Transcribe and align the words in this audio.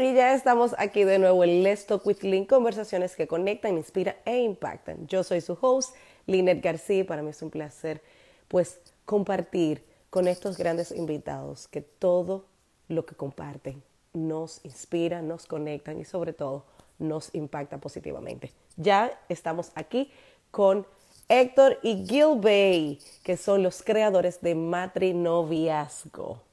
Y 0.00 0.14
ya 0.14 0.32
estamos 0.32 0.74
aquí 0.78 1.04
de 1.04 1.18
nuevo 1.18 1.44
en 1.44 1.62
Let's 1.62 1.84
Talk 1.84 2.06
with 2.06 2.22
Lynn, 2.22 2.46
conversaciones 2.46 3.14
que 3.16 3.26
conectan, 3.26 3.76
inspiran 3.76 4.16
e 4.24 4.38
impactan. 4.38 5.06
Yo 5.06 5.22
soy 5.22 5.42
su 5.42 5.58
host, 5.60 5.94
Lynette 6.26 6.64
García, 6.64 7.00
y 7.00 7.04
para 7.04 7.20
mí 7.20 7.28
es 7.28 7.42
un 7.42 7.50
placer 7.50 8.00
pues 8.48 8.80
compartir 9.04 9.84
con 10.08 10.26
estos 10.26 10.56
grandes 10.56 10.90
invitados 10.90 11.68
que 11.68 11.82
todo 11.82 12.46
lo 12.88 13.04
que 13.04 13.14
comparten 13.14 13.82
nos 14.14 14.64
inspira, 14.64 15.20
nos 15.20 15.44
conectan 15.44 16.00
y 16.00 16.06
sobre 16.06 16.32
todo 16.32 16.64
nos 16.98 17.34
impacta 17.34 17.76
positivamente. 17.76 18.52
Ya 18.78 19.20
estamos 19.28 19.70
aquí 19.74 20.10
con 20.50 20.86
Héctor 21.28 21.78
y 21.82 22.06
Gil 22.06 22.98
que 23.22 23.36
son 23.36 23.62
los 23.62 23.82
creadores 23.82 24.40
de 24.40 24.54
Matrinoviazgo. 24.54 26.49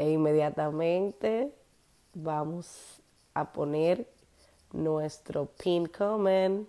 E 0.00 0.12
inmediatamente 0.12 1.52
vamos 2.14 3.02
a 3.34 3.44
poner 3.52 4.08
nuestro 4.72 5.44
pin 5.44 5.84
comment 5.84 6.66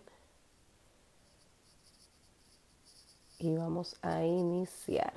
y 3.40 3.56
vamos 3.56 3.96
a 4.02 4.22
iniciar. 4.26 5.14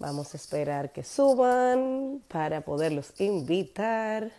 Vamos 0.00 0.32
a 0.32 0.38
esperar 0.38 0.92
que 0.92 1.04
suban 1.04 2.22
para 2.26 2.62
poderlos 2.62 3.12
invitar 3.20 4.30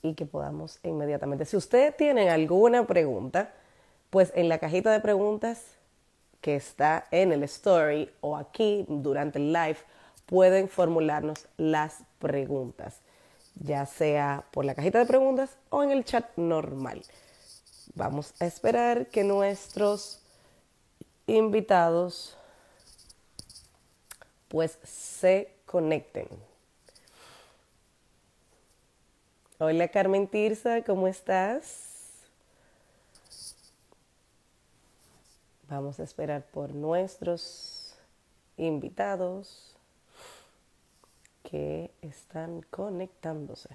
y 0.00 0.14
que 0.14 0.24
podamos 0.24 0.78
inmediatamente. 0.82 1.44
Si 1.44 1.54
ustedes 1.58 1.94
tienen 1.98 2.30
alguna 2.30 2.86
pregunta, 2.86 3.52
pues 4.08 4.32
en 4.34 4.48
la 4.48 4.56
cajita 4.56 4.90
de 4.90 5.00
preguntas 5.00 5.64
que 6.40 6.56
está 6.56 7.04
en 7.10 7.30
el 7.30 7.42
story 7.42 8.10
o 8.22 8.38
aquí 8.38 8.86
durante 8.88 9.38
el 9.38 9.52
live, 9.52 9.76
pueden 10.24 10.70
formularnos 10.70 11.46
las 11.58 11.98
preguntas, 12.18 13.00
ya 13.54 13.84
sea 13.84 14.46
por 14.50 14.64
la 14.64 14.74
cajita 14.74 14.98
de 15.00 15.04
preguntas 15.04 15.58
o 15.68 15.82
en 15.82 15.90
el 15.90 16.06
chat 16.06 16.24
normal. 16.38 17.02
Vamos 17.94 18.32
a 18.40 18.46
esperar 18.46 19.08
que 19.08 19.24
nuestros 19.24 20.22
invitados 21.26 22.38
pues 24.50 24.80
se 24.82 25.54
conecten. 25.64 26.26
Hola 29.58 29.86
Carmen 29.86 30.26
Tirsa, 30.26 30.82
¿cómo 30.82 31.06
estás? 31.06 31.86
Vamos 35.68 36.00
a 36.00 36.02
esperar 36.02 36.42
por 36.46 36.74
nuestros 36.74 37.94
invitados 38.56 39.76
que 41.44 41.92
están 42.02 42.62
conectándose. 42.62 43.68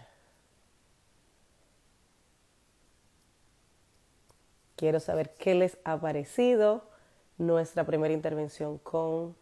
Quiero 4.75 4.99
saber 4.99 5.33
qué 5.35 5.55
les 5.55 5.77
ha 5.85 6.01
parecido 6.01 6.83
nuestra 7.37 7.85
primera 7.85 8.13
intervención 8.13 8.77
con 8.79 9.37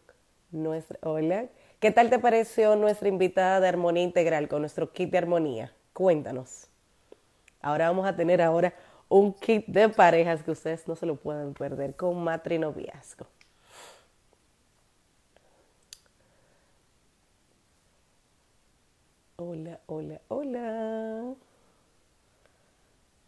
nuestra, 0.54 0.98
hola, 1.02 1.46
¿qué 1.80 1.90
tal 1.90 2.10
te 2.10 2.18
pareció 2.18 2.76
nuestra 2.76 3.08
invitada 3.08 3.60
de 3.60 3.68
armonía 3.68 4.02
integral 4.02 4.48
con 4.48 4.62
nuestro 4.62 4.92
kit 4.92 5.10
de 5.10 5.18
armonía? 5.18 5.74
Cuéntanos. 5.92 6.68
Ahora 7.60 7.88
vamos 7.88 8.06
a 8.06 8.16
tener 8.16 8.40
ahora 8.40 8.74
un 9.08 9.32
kit 9.32 9.66
de 9.66 9.88
parejas 9.88 10.42
que 10.42 10.50
ustedes 10.50 10.86
no 10.88 10.96
se 10.96 11.06
lo 11.06 11.16
pueden 11.16 11.54
perder 11.54 11.96
con 11.96 12.22
matrinoviazgo. 12.22 13.26
Hola, 19.36 19.80
hola, 19.86 20.20
hola. 20.28 21.34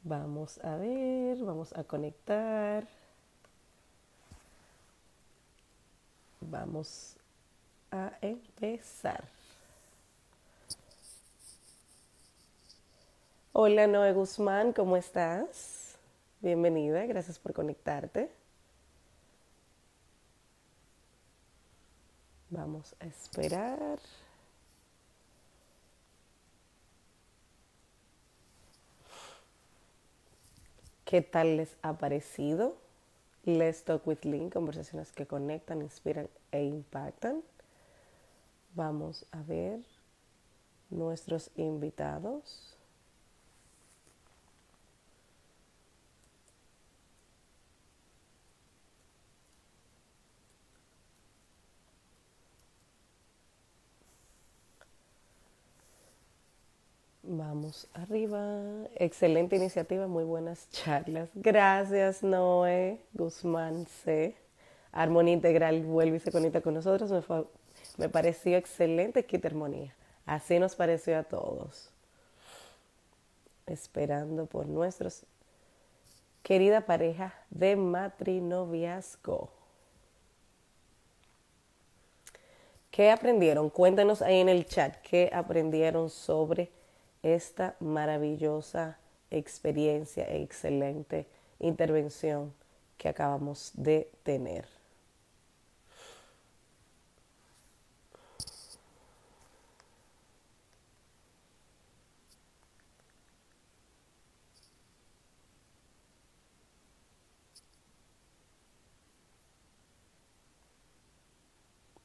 Vamos 0.02 0.64
a 0.64 0.76
ver, 0.76 1.38
vamos 1.38 1.76
a 1.76 1.82
conectar. 1.84 2.86
Vamos 6.48 7.16
a 7.90 8.12
empezar. 8.20 9.24
Hola 13.52 13.88
Noé 13.88 14.12
Guzmán, 14.12 14.72
¿cómo 14.72 14.96
estás? 14.96 15.96
Bienvenida, 16.40 17.04
gracias 17.06 17.38
por 17.40 17.52
conectarte. 17.52 18.30
Vamos 22.50 22.94
a 23.00 23.06
esperar. 23.06 23.98
¿Qué 31.04 31.22
tal 31.22 31.56
les 31.56 31.76
ha 31.82 31.94
parecido? 31.94 32.85
Let's 33.48 33.84
Talk 33.84 34.08
with 34.08 34.24
Link, 34.24 34.54
conversaciones 34.54 35.12
que 35.12 35.24
conectan, 35.24 35.80
inspiran 35.80 36.28
e 36.50 36.64
impactan. 36.64 37.44
Vamos 38.74 39.24
a 39.30 39.40
ver 39.42 39.84
nuestros 40.90 41.52
invitados. 41.54 42.75
Vamos 57.28 57.88
arriba. 57.92 58.86
Excelente 58.94 59.56
iniciativa, 59.56 60.06
muy 60.06 60.22
buenas 60.22 60.70
charlas. 60.70 61.28
Gracias, 61.34 62.22
Noé 62.22 63.00
Guzmán 63.14 63.84
C. 63.86 64.36
Armonía 64.92 65.34
Integral 65.34 65.82
vuelve 65.82 66.18
y 66.18 66.20
se 66.20 66.30
conecta 66.30 66.60
con 66.60 66.74
nosotros. 66.74 67.10
Me, 67.96 68.08
pareció 68.08 68.56
excelente 68.56 69.26
Kit 69.26 69.44
Armonía. 69.44 69.92
Así 70.24 70.60
nos 70.60 70.76
pareció 70.76 71.18
a 71.18 71.24
todos. 71.24 71.90
Esperando 73.66 74.46
por 74.46 74.68
nuestros 74.68 75.24
querida 76.44 76.82
pareja 76.82 77.34
de 77.50 77.74
matrinoviazgo. 77.74 79.50
¿Qué 82.92 83.10
aprendieron? 83.10 83.68
Cuéntanos 83.68 84.22
ahí 84.22 84.38
en 84.38 84.48
el 84.48 84.64
chat 84.64 84.96
qué 85.02 85.28
aprendieron 85.32 86.08
sobre 86.08 86.75
esta 87.34 87.74
maravillosa 87.80 88.98
experiencia 89.32 90.30
e 90.30 90.42
excelente 90.42 91.26
intervención 91.58 92.54
que 92.96 93.08
acabamos 93.08 93.72
de 93.74 94.08
tener. 94.22 94.66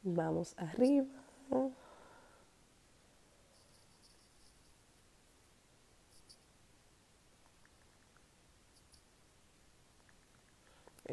Vamos 0.04 0.56
arriba. 0.58 1.06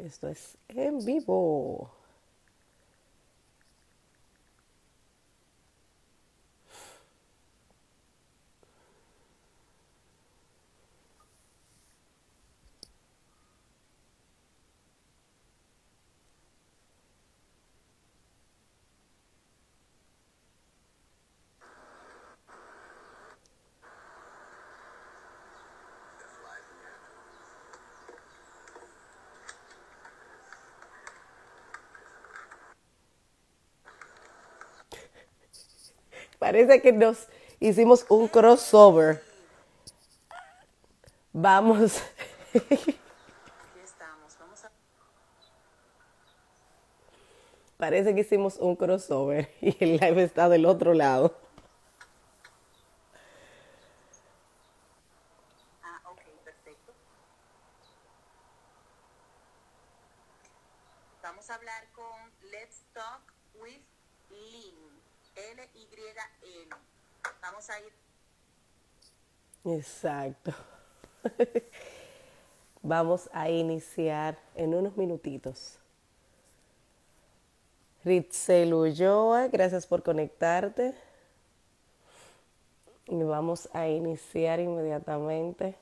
Esto 0.09 0.27
es 0.27 0.57
en 0.69 1.05
vivo. 1.05 1.91
Parece 36.49 36.81
que 36.81 36.91
nos 36.91 37.27
hicimos 37.59 38.07
un 38.09 38.27
crossover. 38.27 39.23
Vamos. 41.31 42.01
Parece 47.77 48.15
que 48.15 48.21
hicimos 48.21 48.57
un 48.57 48.75
crossover 48.75 49.53
y 49.61 49.77
el 49.79 49.97
live 49.97 50.23
está 50.23 50.49
del 50.49 50.65
otro 50.65 50.95
lado. 50.95 51.37
Ah, 55.83 56.01
ok, 56.05 56.21
perfecto. 56.43 56.93
Vamos 61.21 61.47
a 61.47 61.53
hablar 61.53 61.87
con 61.91 62.49
Let's 62.49 62.85
Talk 62.91 63.35
with 63.53 63.83
Lynn. 64.31 64.98
L-Y-N. 65.53 66.69
Vamos 67.41 67.69
a 67.69 67.79
ir. 67.79 67.93
Exacto. 69.65 70.53
Vamos 72.81 73.29
a 73.33 73.49
iniciar 73.49 74.39
en 74.55 74.73
unos 74.73 74.95
minutitos. 74.95 75.79
Ritzel 78.05 78.73
Ulloa, 78.73 79.49
gracias 79.49 79.85
por 79.85 80.01
conectarte. 80.01 80.95
Y 83.07 83.23
vamos 83.23 83.67
a 83.73 83.87
iniciar 83.87 84.59
inmediatamente 84.59 85.75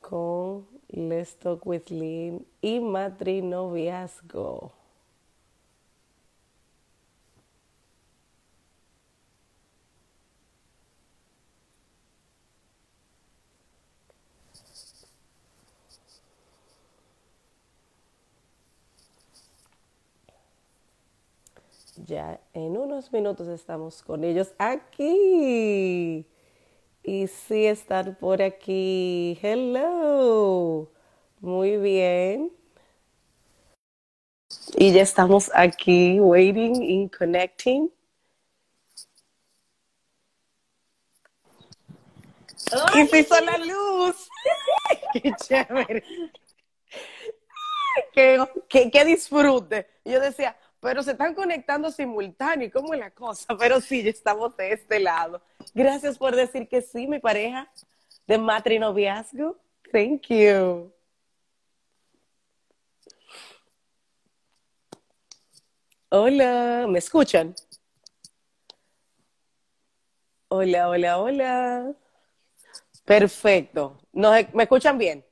con 0.00 0.68
Let's 0.88 1.36
Talk 1.36 1.66
with 1.66 1.88
Lynn 1.88 2.46
y 2.60 2.80
Matrinoviazgo. 2.80 4.77
Ya 22.08 22.40
en 22.54 22.78
unos 22.78 23.12
minutos 23.12 23.48
estamos 23.48 24.02
con 24.02 24.24
ellos 24.24 24.54
aquí. 24.56 26.26
Y 27.02 27.26
sí, 27.26 27.66
estar 27.66 28.16
por 28.16 28.40
aquí. 28.40 29.38
Hello. 29.42 30.90
Muy 31.40 31.76
bien. 31.76 32.50
Y 34.78 34.94
ya 34.94 35.02
estamos 35.02 35.50
aquí, 35.54 36.18
waiting 36.18 36.76
and 36.76 37.14
connecting. 37.14 37.92
Y 42.94 43.06
se 43.06 43.18
hizo 43.18 43.38
la 43.38 43.58
luz. 43.58 44.30
Qué 45.12 45.34
chévere. 45.46 46.02
Qué, 48.14 48.90
qué 48.90 49.04
disfrute. 49.04 49.86
Yo 50.06 50.20
decía, 50.20 50.56
pero 50.80 51.02
se 51.02 51.12
están 51.12 51.34
conectando 51.34 51.90
simultáneo, 51.90 52.70
¿cómo 52.72 52.94
es 52.94 53.00
la 53.00 53.10
cosa? 53.10 53.56
Pero 53.58 53.80
sí, 53.80 54.02
ya 54.02 54.10
estamos 54.10 54.56
de 54.56 54.72
este 54.72 55.00
lado. 55.00 55.42
Gracias 55.74 56.16
por 56.18 56.34
decir 56.36 56.68
que 56.68 56.82
sí, 56.82 57.06
mi 57.06 57.18
pareja 57.18 57.70
de 58.26 58.38
matrinoviazgo. 58.38 59.56
Thank 59.92 60.26
you. 60.28 60.92
Hola, 66.10 66.86
¿me 66.88 66.98
escuchan? 66.98 67.54
Hola, 70.48 70.88
hola, 70.88 71.18
hola. 71.18 71.92
Perfecto. 73.04 73.98
¿Nos- 74.12 74.54
¿Me 74.54 74.62
escuchan 74.62 74.96
bien? 74.98 75.24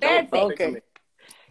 Perfecto. 0.00 0.87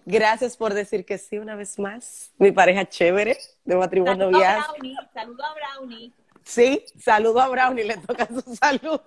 Gracias 0.09 0.56
por 0.56 0.74
decir 0.74 1.04
que 1.04 1.18
sí 1.18 1.38
una 1.38 1.54
vez 1.57 1.77
más. 1.77 2.31
Mi 2.38 2.54
pareja 2.54 2.88
chévere 2.88 3.38
de 3.65 3.75
matrimonio 3.75 4.31
Saludo 4.31 4.45
a. 4.45 4.65
Brownie, 4.69 4.95
saludo 5.13 5.44
a 5.44 5.54
Brownie. 5.54 6.13
Sí, 6.45 6.86
saludo 6.98 7.42
a 7.42 7.50
Brownie, 7.50 7.83
le 7.83 7.98
toca 7.98 8.25
su 8.25 8.56
saludo. 8.56 9.04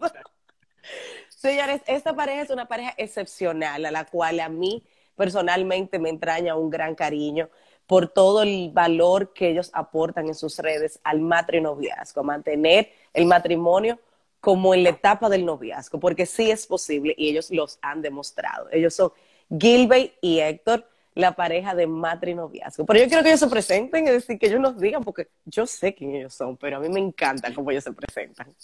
Señores, 1.30 1.80
esta 1.86 2.14
pareja 2.14 2.42
es 2.42 2.50
una 2.50 2.68
pareja 2.68 2.92
excepcional, 2.98 3.86
a 3.86 3.90
la 3.90 4.04
cual 4.04 4.40
a 4.40 4.50
mí 4.50 4.84
personalmente 5.16 5.98
me 5.98 6.10
entraña 6.10 6.54
un 6.54 6.68
gran 6.68 6.94
cariño 6.94 7.48
por 7.86 8.08
todo 8.08 8.42
el 8.42 8.70
valor 8.70 9.32
que 9.32 9.48
ellos 9.48 9.70
aportan 9.72 10.26
en 10.26 10.34
sus 10.34 10.58
redes 10.58 11.00
al 11.02 11.20
matrinoviazgo, 11.20 12.22
mantener 12.22 12.92
el 13.14 13.24
matrimonio 13.24 13.98
como 14.38 14.74
en 14.74 14.82
la 14.82 14.90
etapa 14.90 15.30
del 15.30 15.46
noviazgo, 15.46 15.98
porque 15.98 16.26
sí 16.26 16.50
es 16.50 16.66
posible 16.66 17.14
y 17.16 17.30
ellos 17.30 17.50
los 17.50 17.78
han 17.80 18.02
demostrado. 18.02 18.68
Ellos 18.70 18.94
son 18.94 19.12
Gilbert 19.58 20.14
y 20.20 20.38
Héctor, 20.38 20.88
la 21.14 21.34
pareja 21.34 21.74
de 21.74 21.86
matrinoviazgo. 21.86 22.86
Pero 22.86 23.00
yo 23.00 23.06
quiero 23.08 23.22
que 23.22 23.30
ellos 23.30 23.40
se 23.40 23.48
presenten, 23.48 24.06
es 24.06 24.12
decir, 24.12 24.38
que 24.38 24.46
ellos 24.46 24.60
nos 24.60 24.78
digan, 24.78 25.02
porque 25.02 25.28
yo 25.44 25.66
sé 25.66 25.94
quién 25.94 26.14
ellos 26.14 26.34
son, 26.34 26.56
pero 26.56 26.76
a 26.76 26.80
mí 26.80 26.88
me 26.88 27.00
encanta 27.00 27.52
cómo 27.52 27.70
ellos 27.70 27.84
se 27.84 27.92
presentan. 27.92 28.54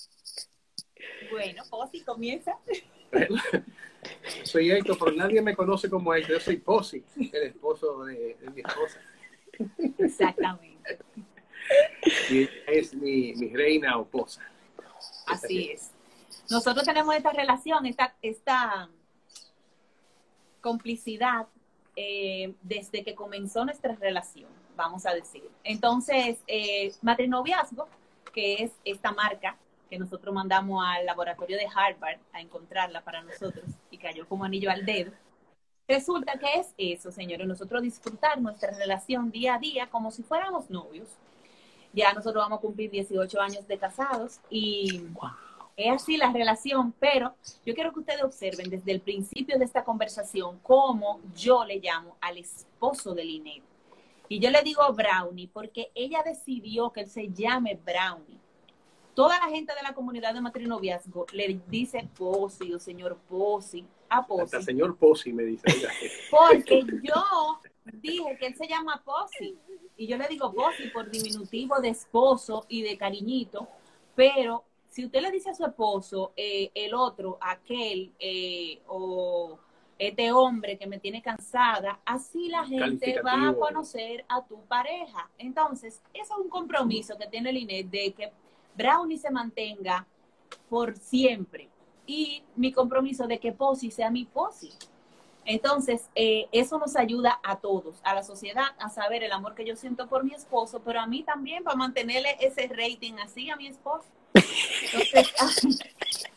Bueno, 1.30 1.62
Posi 1.68 2.00
comienza. 2.02 2.56
Soy 4.44 4.70
Héctor, 4.70 4.96
pero 4.98 5.12
nadie 5.12 5.42
me 5.42 5.54
conoce 5.56 5.90
como 5.90 6.14
Héctor. 6.14 6.36
Yo 6.36 6.40
soy 6.40 6.56
Posi, 6.58 7.04
el 7.32 7.42
esposo 7.42 8.04
de, 8.04 8.36
de 8.40 8.50
mi 8.50 8.60
esposa. 8.60 9.00
Exactamente. 9.98 10.98
Y 12.30 12.42
ella 12.42 12.50
es 12.66 12.94
mi, 12.94 13.34
mi 13.34 13.48
reina 13.48 13.98
o 13.98 14.04
posa. 14.04 14.42
Así 15.26 15.70
es. 15.72 15.90
Nosotros 16.50 16.84
tenemos 16.84 17.14
esta 17.16 17.32
relación, 17.32 17.86
esta, 17.86 18.14
esta 18.22 18.88
complicidad 20.66 21.46
eh, 21.94 22.52
desde 22.60 23.04
que 23.04 23.14
comenzó 23.14 23.64
nuestra 23.64 23.94
relación, 23.94 24.50
vamos 24.76 25.06
a 25.06 25.14
decir. 25.14 25.48
Entonces, 25.62 26.38
eh, 26.48 26.92
matrinoviazgo, 27.02 27.86
que 28.34 28.64
es 28.64 28.72
esta 28.84 29.12
marca 29.12 29.56
que 29.88 29.96
nosotros 29.96 30.34
mandamos 30.34 30.84
al 30.84 31.06
laboratorio 31.06 31.56
de 31.56 31.68
Harvard 31.72 32.18
a 32.32 32.40
encontrarla 32.40 33.00
para 33.04 33.22
nosotros 33.22 33.64
y 33.92 33.98
cayó 33.98 34.26
como 34.26 34.42
anillo 34.42 34.68
al 34.68 34.84
dedo. 34.84 35.12
Resulta 35.86 36.32
que 36.36 36.58
es 36.58 36.74
eso, 36.76 37.12
señores, 37.12 37.46
nosotros 37.46 37.80
disfrutar 37.80 38.40
nuestra 38.40 38.72
relación 38.76 39.30
día 39.30 39.54
a 39.54 39.60
día 39.60 39.86
como 39.88 40.10
si 40.10 40.24
fuéramos 40.24 40.68
novios. 40.68 41.08
Ya 41.92 42.12
nosotros 42.12 42.42
vamos 42.42 42.58
a 42.58 42.62
cumplir 42.62 42.90
18 42.90 43.40
años 43.40 43.68
de 43.68 43.78
casados 43.78 44.40
y 44.50 45.00
es 45.76 45.92
así 45.92 46.16
la 46.16 46.32
relación, 46.32 46.94
pero 46.98 47.34
yo 47.64 47.74
quiero 47.74 47.92
que 47.92 48.00
ustedes 48.00 48.22
observen 48.22 48.70
desde 48.70 48.92
el 48.92 49.00
principio 49.00 49.58
de 49.58 49.64
esta 49.66 49.84
conversación 49.84 50.58
cómo 50.62 51.20
yo 51.34 51.64
le 51.64 51.78
llamo 51.80 52.16
al 52.20 52.38
esposo 52.38 53.14
de 53.14 53.24
Linet. 53.24 53.62
Y 54.28 54.40
yo 54.40 54.50
le 54.50 54.62
digo 54.62 54.82
Brownie 54.92 55.48
porque 55.52 55.90
ella 55.94 56.22
decidió 56.24 56.90
que 56.90 57.02
él 57.02 57.08
se 57.08 57.28
llame 57.28 57.78
Brownie. 57.84 58.38
Toda 59.14 59.38
la 59.38 59.48
gente 59.48 59.74
de 59.74 59.82
la 59.82 59.94
comunidad 59.94 60.34
de 60.34 60.40
matrinoviazgo 60.40 61.26
le 61.32 61.60
dice 61.68 62.08
Posi 62.16 62.72
o 62.74 62.78
señor 62.78 63.16
Posi 63.28 63.86
a 64.08 64.18
Hasta 64.18 64.26
Posi. 64.28 64.62
señor 64.62 64.96
Posi 64.96 65.32
me 65.32 65.44
dice. 65.44 65.64
Porque 66.30 66.84
yo 67.02 67.60
dije 67.92 68.36
que 68.38 68.46
él 68.46 68.56
se 68.56 68.66
llama 68.66 69.02
Posi. 69.04 69.56
Y 69.96 70.06
yo 70.06 70.16
le 70.16 70.26
digo 70.28 70.52
Posi 70.52 70.88
por 70.88 71.10
diminutivo 71.10 71.80
de 71.80 71.90
esposo 71.90 72.64
y 72.68 72.82
de 72.82 72.98
cariñito. 72.98 73.68
Pero 74.14 74.64
si 74.88 75.04
usted 75.04 75.20
le 75.20 75.30
dice 75.30 75.50
a 75.50 75.54
su 75.54 75.64
esposo, 75.64 76.32
eh, 76.36 76.70
el 76.74 76.94
otro, 76.94 77.38
aquel, 77.40 78.12
eh, 78.18 78.80
o 78.86 79.58
este 79.98 80.30
hombre 80.32 80.76
que 80.76 80.86
me 80.86 80.98
tiene 80.98 81.22
cansada, 81.22 82.00
así 82.04 82.48
la 82.48 82.64
gente 82.64 83.20
va 83.22 83.48
a 83.48 83.54
conocer 83.54 84.24
a 84.28 84.44
tu 84.44 84.60
pareja. 84.66 85.30
Entonces, 85.38 86.02
eso 86.12 86.34
es 86.34 86.40
un 86.40 86.48
compromiso 86.48 87.16
que 87.16 87.26
tiene 87.26 87.50
el 87.50 87.56
INET 87.58 87.86
de 87.86 88.12
que 88.12 88.32
Brownie 88.76 89.18
se 89.18 89.30
mantenga 89.30 90.06
por 90.68 90.96
siempre. 90.96 91.68
Y 92.06 92.42
mi 92.54 92.72
compromiso 92.72 93.26
de 93.26 93.38
que 93.38 93.52
Posi 93.52 93.90
sea 93.90 94.10
mi 94.10 94.26
Posi. 94.26 94.72
Entonces, 95.44 96.10
eh, 96.16 96.48
eso 96.50 96.78
nos 96.78 96.96
ayuda 96.96 97.40
a 97.42 97.56
todos, 97.60 98.00
a 98.02 98.14
la 98.14 98.24
sociedad, 98.24 98.74
a 98.78 98.88
saber 98.88 99.22
el 99.22 99.32
amor 99.32 99.54
que 99.54 99.64
yo 99.64 99.76
siento 99.76 100.08
por 100.08 100.24
mi 100.24 100.34
esposo, 100.34 100.82
pero 100.84 101.00
a 101.00 101.06
mí 101.06 101.22
también 101.22 101.62
para 101.62 101.76
mantenerle 101.76 102.36
ese 102.40 102.66
rating 102.66 103.14
así 103.22 103.48
a 103.48 103.56
mi 103.56 103.68
esposo. 103.68 104.06
Entonces, 104.36 105.34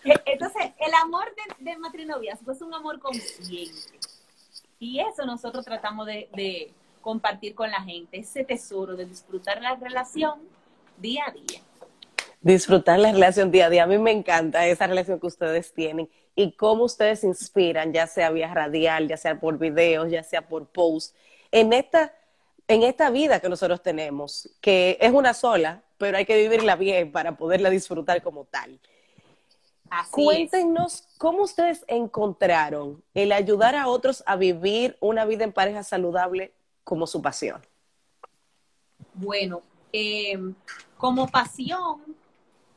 entonces 0.26 0.72
el 0.80 0.94
amor 1.02 1.26
de, 1.60 1.72
de 1.72 1.78
matrinoviazgo 1.78 2.52
es 2.52 2.62
un 2.62 2.74
amor 2.74 3.00
consciente. 3.00 4.00
Y 4.80 5.00
eso 5.00 5.26
nosotros 5.26 5.66
tratamos 5.66 6.06
de, 6.08 6.30
de 6.36 6.74
compartir 7.02 7.56
con 7.56 7.70
la 7.70 7.82
gente, 7.82 8.20
ese 8.20 8.44
tesoro 8.44 8.96
de 8.96 9.06
disfrutar 9.06 9.62
la 9.62 9.76
relación 9.76 10.40
día 10.98 11.24
a 11.28 11.32
día. 11.32 11.62
disfrutar 12.42 13.00
la 13.00 13.12
relación 13.12 13.52
día 13.52 13.66
a 13.66 13.70
día. 13.70 13.84
A 13.84 13.88
mí 13.88 13.98
me 13.98 14.12
encanta 14.12 14.66
esa 14.68 14.88
relación 14.88 15.20
que 15.20 15.28
ustedes 15.28 15.74
tienen 15.74 16.10
y 16.36 16.54
cómo 16.54 16.86
ustedes 16.86 17.24
inspiran, 17.24 17.92
ya 17.92 18.08
sea 18.08 18.30
vía 18.30 18.54
radial, 18.54 19.08
ya 19.08 19.18
sea 19.18 19.40
por 19.40 19.58
videos, 19.58 20.10
ya 20.10 20.24
sea 20.24 20.48
por 20.48 20.68
posts, 20.68 21.14
en 21.52 21.74
esta, 21.74 22.14
en 22.68 22.84
esta 22.84 23.10
vida 23.10 23.40
que 23.40 23.50
nosotros 23.50 23.82
tenemos, 23.82 24.50
que 24.62 24.98
es 25.02 25.12
una 25.12 25.34
sola, 25.34 25.84
pero 26.00 26.18
hay 26.18 26.26
que 26.26 26.36
vivirla 26.36 26.76
bien 26.76 27.12
para 27.12 27.38
poderla 27.38 27.70
disfrutar 27.70 28.24
como 28.24 28.46
tal. 28.46 28.80
Así 29.92 30.12
Cuéntenos 30.12 31.04
cómo 31.20 31.44
ustedes 31.44 31.86
encontraron 31.88 33.04
el 33.14 33.32
ayudar 33.32 33.76
a 33.76 33.88
otros 33.88 34.24
a 34.26 34.36
vivir 34.36 34.98
una 35.00 35.26
vida 35.26 35.44
en 35.44 35.54
pareja 35.54 35.84
saludable 35.84 36.54
como 36.84 37.06
su 37.06 37.22
pasión. 37.22 37.62
Bueno, 39.14 39.62
eh, 39.94 40.40
como 40.98 41.28
pasión, 41.28 42.02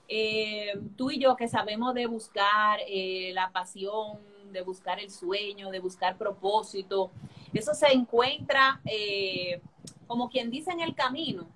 eh, 0.09 0.79
tú 0.97 1.11
y 1.11 1.19
yo 1.19 1.37
que 1.37 1.49
sabemos 1.49 1.95
de 1.95 2.07
buscar 2.07 2.81
eh, 2.87 3.31
la 3.35 3.51
pasión, 3.51 4.19
de 4.53 4.63
buscar 4.63 5.01
el 5.01 5.11
sueño, 5.11 5.71
de 5.71 5.81
buscar 5.81 6.19
propósito, 6.19 7.11
eso 7.53 7.75
se 7.75 7.93
encuentra 7.93 8.81
eh, 8.85 9.61
como 10.07 10.29
quien 10.29 10.51
dice 10.51 10.71
en 10.71 10.81
el 10.81 10.95
camino. 10.95 11.47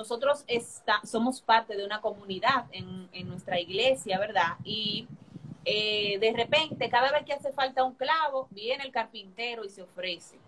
Nosotros 0.00 0.44
está, 0.46 0.98
somos 1.04 1.42
parte 1.42 1.76
de 1.76 1.84
una 1.84 2.00
comunidad 2.00 2.64
en, 2.72 3.28
nuestra 3.28 3.60
iglesia, 3.60 4.18
¿verdad? 4.18 4.56
Y 4.64 5.06
eh, 5.66 6.18
de 6.18 6.32
repente, 6.32 6.88
cada 6.88 7.12
vez 7.12 7.22
que 7.26 7.34
hace 7.34 7.52
falta 7.52 7.84
un 7.84 7.92
clavo, 7.92 8.48
viene 8.50 8.82
el 8.82 8.92
carpintero 8.92 9.62
y 9.62 9.68
se 9.68 9.82
ofrece. 9.82 10.38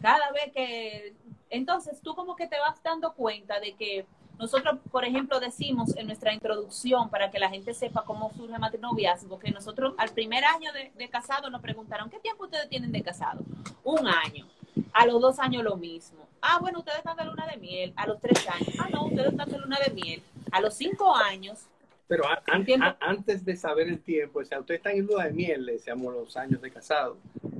Cada 0.00 0.30
vez 0.30 0.52
que... 0.52 1.12
Entonces 1.50 2.00
tú 2.02 2.14
como 2.14 2.36
que 2.36 2.46
te 2.46 2.56
vas 2.60 2.80
dando 2.84 3.14
cuenta 3.14 3.58
de 3.58 3.74
que 3.74 4.06
nosotros, 4.38 4.78
por 4.92 5.04
ejemplo, 5.04 5.40
decimos 5.40 5.96
en 5.96 6.06
nuestra 6.06 6.32
introducción, 6.32 7.10
para 7.10 7.32
que 7.32 7.40
la 7.40 7.50
gente 7.50 7.74
sepa 7.74 8.04
cómo 8.04 8.30
surge 8.36 8.56
matrinoviazgo, 8.60 9.40
que 9.40 9.50
nosotros 9.50 9.94
al 9.98 10.10
primer 10.10 10.44
año 10.44 10.72
de, 10.72 10.92
de 10.94 11.08
casado 11.08 11.50
nos 11.50 11.60
preguntaron, 11.60 12.08
¿qué 12.10 12.20
tiempo 12.20 12.44
ustedes 12.44 12.68
tienen 12.68 12.92
de 12.92 13.02
casado? 13.02 13.42
Un 13.82 14.06
año. 14.06 14.46
A 14.92 15.04
los 15.04 15.20
dos 15.20 15.40
años 15.40 15.64
lo 15.64 15.74
mismo. 15.74 16.23
Ah, 16.46 16.58
bueno, 16.60 16.80
ustedes 16.80 16.98
están 16.98 17.16
de 17.16 17.24
luna 17.24 17.46
de 17.46 17.56
miel. 17.56 17.92
A 17.96 18.06
los 18.06 18.20
tres 18.20 18.46
años. 18.48 18.68
Ah, 18.78 18.88
no, 18.92 19.06
ustedes 19.06 19.30
están 19.32 19.48
de 19.48 19.58
luna 19.58 19.78
de 19.86 19.92
miel. 19.94 20.22
A 20.52 20.60
los 20.60 20.74
cinco 20.74 21.14
años. 21.16 21.66
Pero 22.06 22.26
a- 22.26 22.42
an- 22.48 22.60
Entiendo. 22.60 22.84
a- 22.86 22.98
antes 23.00 23.44
de 23.46 23.56
saber 23.56 23.88
el 23.88 23.98
tiempo, 24.00 24.40
o 24.40 24.44
sea, 24.44 24.60
ustedes 24.60 24.78
están 24.80 24.92
en 24.96 25.06
luna 25.06 25.24
de 25.24 25.32
miel, 25.32 25.64
le 25.64 25.72
decíamos 25.72 26.12
los 26.12 26.36
años 26.36 26.60
de 26.60 26.70
casado. 26.70 27.16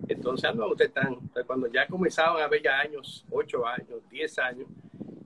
Entonces, 0.06 0.50
ah, 0.50 0.52
no, 0.54 0.66
ustedes 0.68 0.90
están, 0.94 1.16
cuando 1.46 1.66
ya 1.72 1.86
comenzaban 1.86 2.42
a 2.42 2.46
ver 2.46 2.62
ya 2.62 2.78
años, 2.78 3.24
ocho 3.30 3.66
años, 3.66 4.02
diez 4.10 4.38
años, 4.38 4.66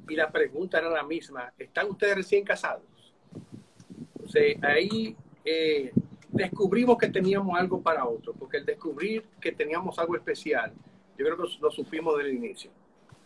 y 0.09 0.15
la 0.15 0.31
pregunta 0.31 0.79
era 0.79 0.89
la 0.89 1.03
misma, 1.03 1.53
¿están 1.59 1.91
ustedes 1.91 2.15
recién 2.15 2.45
casados? 2.45 2.85
Entonces, 4.15 4.57
ahí 4.63 5.17
eh, 5.45 5.93
descubrimos 6.31 6.97
que 6.97 7.09
teníamos 7.09 7.59
algo 7.59 7.81
para 7.83 8.05
otro, 8.07 8.33
porque 8.35 8.59
el 8.59 8.67
descubrir 8.67 9.25
que 9.41 9.51
teníamos 9.51 9.99
algo 9.99 10.15
especial, 10.15 10.73
yo 11.19 11.25
creo 11.25 11.37
que 11.37 11.43
lo 11.61 11.71
supimos 11.73 12.17
desde 12.19 12.31
el 12.31 12.37
inicio. 12.37 12.71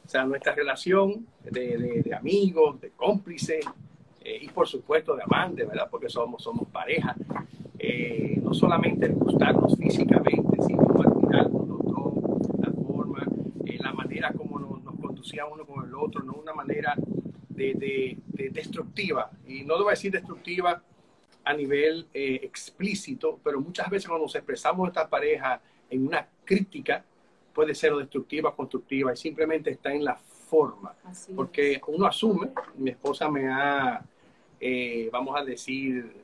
O 0.05 0.09
sea, 0.09 0.25
nuestra 0.25 0.55
relación 0.55 1.27
de, 1.45 2.03
de- 2.05 2.15
amigos, 2.15 2.81
de 2.81 2.91
cómplices, 2.91 3.65
eh, 4.25 4.39
y 4.43 4.49
por 4.49 4.69
supuesto 4.69 5.17
de 5.17 5.23
amantes, 5.23 5.67
¿verdad? 5.67 5.89
Porque 5.91 6.09
somos, 6.09 6.43
somos 6.43 6.69
pareja. 6.69 7.15
Eh, 7.79 8.39
no 8.43 8.53
solamente 8.55 9.07
el 9.07 9.15
gustarnos 9.15 9.77
físicamente, 9.77 10.59
sino 10.67 10.83
admirarnos 11.03 11.67
los 11.69 11.85
dos, 11.85 12.15
la 12.61 12.71
forma, 12.71 13.27
eh, 13.65 13.79
la 13.81 13.93
manera 13.93 14.33
como 14.33 14.59
nos, 14.61 14.83
nos 14.85 14.95
conducía 15.01 15.47
uno 15.47 15.65
con 15.65 15.85
el 15.89 15.95
otro, 15.95 16.23
no 16.23 16.35
una 16.35 16.53
manera 16.53 16.95
de, 17.49 17.75
de- 17.75 18.19
de 18.27 18.51
destructiva. 18.51 19.31
Y 19.47 19.63
no 19.65 19.77
debo 19.79 19.91
decir 19.91 20.13
destructiva 20.13 20.83
a 21.45 21.55
nivel 21.55 22.07
eh, 22.15 22.41
explícito, 22.43 23.41
pero 23.43 23.61
muchas 23.61 23.91
veces 23.91 24.09
cuando 24.09 24.27
nos 24.27 24.35
expresamos 24.37 24.87
esta 24.89 25.09
pareja 25.09 25.61
en 25.91 26.07
una 26.07 26.27
crítica, 26.45 27.05
puede 27.53 27.75
ser 27.75 27.95
destructiva 27.95 28.55
constructiva, 28.55 29.13
y 29.13 29.17
simplemente 29.17 29.71
está 29.71 29.93
en 29.93 30.05
la 30.05 30.17
forma 30.17 30.95
Así 31.05 31.33
porque 31.33 31.81
uno 31.87 32.07
asume, 32.07 32.51
mi 32.77 32.91
esposa 32.91 33.31
me 33.31 33.49
ha, 33.49 34.05
eh, 34.61 35.09
vamos 35.13 35.39
a 35.41 35.45
decir, 35.45 36.23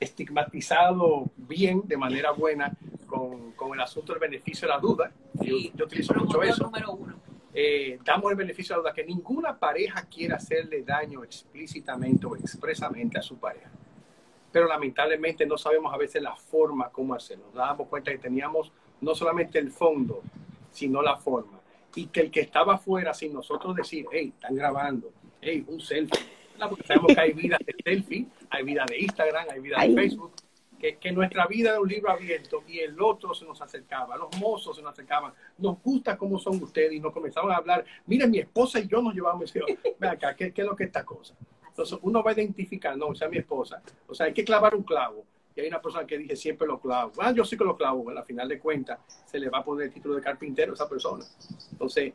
estigmatizado 0.00 1.30
bien, 1.36 1.82
de 1.86 1.96
manera 1.96 2.32
buena, 2.32 2.72
con, 3.06 3.52
con 3.52 3.74
el 3.74 3.80
asunto 3.80 4.12
del 4.12 4.20
beneficio 4.20 4.66
de 4.66 4.74
la 4.74 4.80
duda. 4.80 5.12
Yo, 5.34 5.42
Sí, 5.56 5.72
yo 5.74 5.84
utilizo 5.84 6.14
mucho 6.14 6.42
eso. 6.42 6.64
número 6.64 6.92
uno. 6.92 7.14
Eh, 7.52 7.98
damos 8.04 8.30
el 8.30 8.36
beneficio 8.36 8.74
de 8.74 8.78
la 8.78 8.82
duda 8.82 8.94
que 8.94 9.04
ninguna 9.04 9.58
pareja 9.58 10.02
quiere 10.08 10.34
hacerle 10.34 10.82
daño 10.82 11.24
explícitamente 11.24 12.26
o 12.26 12.36
expresamente 12.36 13.18
a 13.18 13.22
su 13.22 13.36
pareja. 13.36 13.70
Pero 14.52 14.66
lamentablemente 14.66 15.44
no 15.46 15.58
sabemos 15.58 15.92
a 15.92 15.96
veces 15.96 16.22
la 16.22 16.34
forma 16.36 16.88
cómo 16.90 17.14
hacerlo. 17.14 17.46
Nos 17.46 17.54
damos 17.54 17.88
cuenta 17.88 18.10
que 18.10 18.18
teníamos 18.18 18.72
no 19.00 19.14
solamente 19.14 19.58
el 19.58 19.70
fondo, 19.70 20.22
sino 20.70 21.02
la 21.02 21.16
forma. 21.16 21.60
Y 21.94 22.06
que 22.06 22.20
el 22.20 22.30
que 22.30 22.40
estaba 22.40 22.74
afuera, 22.74 23.12
sin 23.14 23.32
nosotros 23.32 23.74
decir, 23.74 24.06
hey, 24.12 24.32
están 24.34 24.54
grabando, 24.54 25.12
hey, 25.40 25.64
un 25.66 25.80
selfie. 25.80 26.20
Porque 26.68 26.86
sabemos 26.86 27.14
que 27.14 27.20
hay 27.20 27.32
vida 27.32 27.58
de 27.64 27.74
selfie, 27.82 28.26
hay 28.50 28.64
vida 28.64 28.84
de 28.86 29.00
Instagram, 29.00 29.46
hay 29.50 29.60
vida 29.60 29.76
de 29.76 29.82
Ay. 29.82 29.94
Facebook. 29.94 30.32
Que, 30.78 30.96
que 30.96 31.12
nuestra 31.12 31.46
vida 31.46 31.70
era 31.70 31.80
un 31.80 31.88
libro 31.88 32.10
abierto 32.10 32.64
y 32.66 32.78
el 32.78 32.98
otro 33.02 33.34
se 33.34 33.44
nos 33.44 33.60
acercaba, 33.60 34.16
los 34.16 34.34
mozos 34.38 34.76
se 34.76 34.82
nos 34.82 34.92
acercaban, 34.92 35.34
nos 35.58 35.82
gusta 35.82 36.16
cómo 36.16 36.38
son 36.38 36.62
ustedes 36.62 36.94
y 36.94 37.00
nos 37.00 37.12
comenzaban 37.12 37.52
a 37.52 37.56
hablar, 37.56 37.84
miren, 38.06 38.30
mi 38.30 38.38
esposa 38.38 38.80
y 38.80 38.88
yo 38.88 39.02
nos 39.02 39.14
llevamos, 39.14 39.54
y 39.54 40.06
acá, 40.06 40.34
¿qué, 40.34 40.54
¿qué 40.54 40.62
es 40.62 40.66
lo 40.66 40.74
que 40.74 40.84
es 40.84 40.88
esta 40.88 41.04
cosa? 41.04 41.34
Entonces 41.68 41.98
uno 42.00 42.22
va 42.22 42.30
a 42.30 42.34
identificar, 42.34 42.96
no, 42.96 43.08
o 43.08 43.14
sea, 43.14 43.28
mi 43.28 43.36
esposa, 43.36 43.82
o 44.08 44.14
sea, 44.14 44.24
hay 44.24 44.32
que 44.32 44.42
clavar 44.42 44.74
un 44.74 44.82
clavo. 44.82 45.26
Hay 45.60 45.68
una 45.68 45.80
persona 45.80 46.06
que 46.06 46.18
dice 46.18 46.36
siempre 46.36 46.66
los 46.66 46.80
clavos. 46.80 47.16
Ah, 47.18 47.32
yo 47.32 47.44
sí 47.44 47.56
que 47.56 47.64
los 47.64 47.76
clavo, 47.76 48.02
bueno, 48.02 48.20
al 48.20 48.26
final 48.26 48.48
de 48.48 48.58
cuentas 48.58 48.98
se 49.26 49.38
le 49.38 49.48
va 49.48 49.58
a 49.58 49.64
poner 49.64 49.88
el 49.88 49.92
título 49.92 50.14
de 50.14 50.22
carpintero 50.22 50.72
a 50.72 50.74
esa 50.74 50.88
persona. 50.88 51.24
Entonces, 51.72 52.12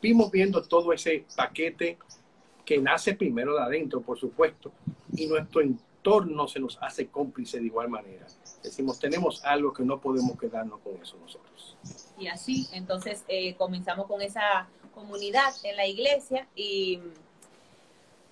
vimos 0.00 0.30
viendo 0.30 0.62
todo 0.62 0.92
ese 0.92 1.24
paquete 1.36 1.98
que 2.64 2.78
nace 2.78 3.14
primero 3.14 3.54
de 3.54 3.62
adentro, 3.62 4.00
por 4.00 4.18
supuesto, 4.18 4.72
y 5.14 5.26
nuestro 5.26 5.60
entorno 5.60 6.48
se 6.48 6.60
nos 6.60 6.78
hace 6.80 7.08
cómplice 7.08 7.58
de 7.58 7.66
igual 7.66 7.88
manera. 7.88 8.26
Decimos, 8.62 8.98
tenemos 8.98 9.44
algo 9.44 9.72
que 9.72 9.84
no 9.84 10.00
podemos 10.00 10.38
quedarnos 10.38 10.80
con 10.80 10.96
eso 11.00 11.16
nosotros. 11.18 11.76
Y 12.18 12.28
así, 12.28 12.68
entonces 12.72 13.24
eh, 13.28 13.54
comenzamos 13.56 14.06
con 14.06 14.22
esa 14.22 14.68
comunidad 14.94 15.52
en 15.64 15.76
la 15.76 15.86
iglesia 15.86 16.46
y 16.54 17.00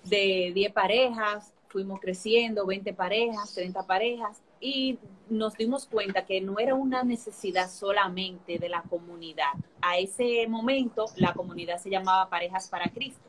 de 0.05 0.51
10 0.53 0.73
parejas, 0.73 1.53
fuimos 1.71 1.99
creciendo, 1.99 2.65
20 2.65 2.93
parejas, 2.93 3.53
30 3.53 3.87
parejas 3.87 4.41
y 4.59 4.99
nos 5.29 5.55
dimos 5.55 5.87
cuenta 5.87 6.25
que 6.25 6.41
no 6.41 6.59
era 6.59 6.75
una 6.75 7.03
necesidad 7.03 7.69
solamente 7.69 8.59
de 8.59 8.69
la 8.69 8.83
comunidad. 8.83 9.53
A 9.81 9.97
ese 9.97 10.45
momento 10.47 11.05
la 11.15 11.33
comunidad 11.33 11.79
se 11.79 11.89
llamaba 11.89 12.29
Parejas 12.29 12.67
para 12.67 12.89
Cristo. 12.89 13.21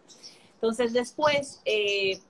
Entonces 0.54 0.92
después, 0.92 1.62
eh, 1.64 2.20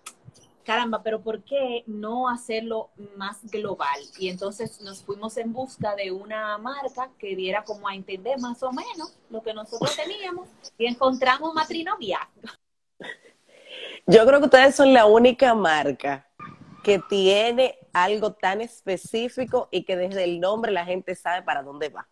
caramba, 0.65 1.03
pero 1.03 1.23
¿por 1.23 1.43
qué 1.43 1.83
no 1.87 2.29
hacerlo 2.29 2.91
más 3.17 3.45
global? 3.51 4.01
Y 4.19 4.29
entonces 4.29 4.81
nos 4.83 5.03
fuimos 5.03 5.37
en 5.37 5.53
busca 5.53 5.97
de 5.97 6.13
una 6.13 6.57
marca 6.59 7.11
que 7.19 7.35
diera 7.35 7.65
como 7.65 7.89
a 7.89 7.95
entender 7.95 8.39
más 8.39 8.63
o 8.63 8.71
menos 8.71 9.19
lo 9.31 9.43
que 9.43 9.55
nosotros 9.55 9.97
teníamos 9.97 10.49
y 10.79 10.87
encontramos 10.87 11.55
Matrinovia. 11.55 12.29
Yo 14.07 14.27
creo 14.27 14.41
que 14.41 14.47
ustedes 14.47 14.75
son 14.75 14.93
la 14.93 15.07
única 15.07 15.55
marca 15.55 16.29
que 16.83 16.99
tiene 16.99 17.79
algo 17.93 18.33
tan 18.33 18.61
específico 18.61 19.69
y 19.71 19.85
que 19.85 19.97
desde 19.97 20.25
el 20.25 20.41
nombre 20.41 20.73
la 20.73 20.85
gente 20.85 21.15
sabe 21.15 21.43
para 21.43 21.63
dónde 21.63 21.89
va. 21.89 22.09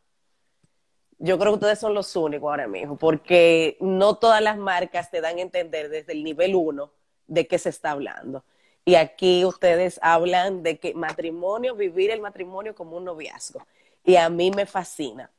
Yo 1.19 1.39
creo 1.39 1.53
que 1.53 1.57
ustedes 1.57 1.79
son 1.79 1.93
los 1.93 2.15
únicos 2.17 2.49
ahora 2.49 2.67
mismo, 2.67 2.97
porque 2.97 3.77
no 3.81 4.15
todas 4.15 4.41
las 4.41 4.57
marcas 4.57 5.11
te 5.11 5.21
dan 5.21 5.37
a 5.37 5.43
entender 5.43 5.91
desde 5.91 6.13
el 6.13 6.25
nivel 6.25 6.55
uno 6.55 6.93
de 7.27 7.47
qué 7.47 7.59
se 7.59 7.69
está 7.69 7.91
hablando. 7.91 8.45
Y 8.85 8.95
aquí 8.95 9.45
ustedes 9.45 9.99
hablan 10.03 10.63
de 10.63 10.79
que 10.79 10.95
matrimonio, 10.95 11.75
vivir 11.75 12.11
el 12.11 12.21
matrimonio 12.21 12.75
como 12.75 12.97
un 12.97 13.05
noviazgo. 13.05 13.67
Y 14.05 14.17
a 14.17 14.31
mí 14.31 14.51
me 14.51 14.65
fascina. 14.65 15.31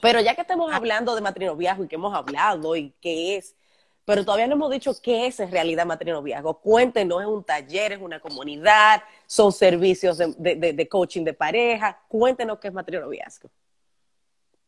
Pero 0.00 0.20
ya 0.20 0.34
que 0.34 0.42
estamos 0.42 0.72
hablando 0.72 1.14
de 1.14 1.20
matrinoviazgo 1.20 1.84
y 1.84 1.88
que 1.88 1.96
hemos 1.96 2.14
hablado 2.14 2.76
y 2.76 2.94
qué 3.00 3.36
es, 3.36 3.56
pero 4.04 4.24
todavía 4.24 4.46
no 4.48 4.54
hemos 4.54 4.70
dicho 4.70 4.92
qué 5.00 5.26
es 5.26 5.38
en 5.40 5.50
realidad 5.50 5.86
matrinoviazgo. 5.86 6.58
Cuéntenos, 6.58 7.20
es 7.20 7.28
un 7.28 7.44
taller, 7.44 7.92
es 7.92 8.00
una 8.00 8.18
comunidad, 8.18 9.02
son 9.26 9.52
servicios 9.52 10.18
de, 10.18 10.56
de- 10.56 10.88
coaching 10.88 11.22
de 11.24 11.34
pareja. 11.34 12.00
Cuéntenos 12.08 12.58
qué 12.58 12.68
es 12.68 12.74
matrinoviazgo. 12.74 13.48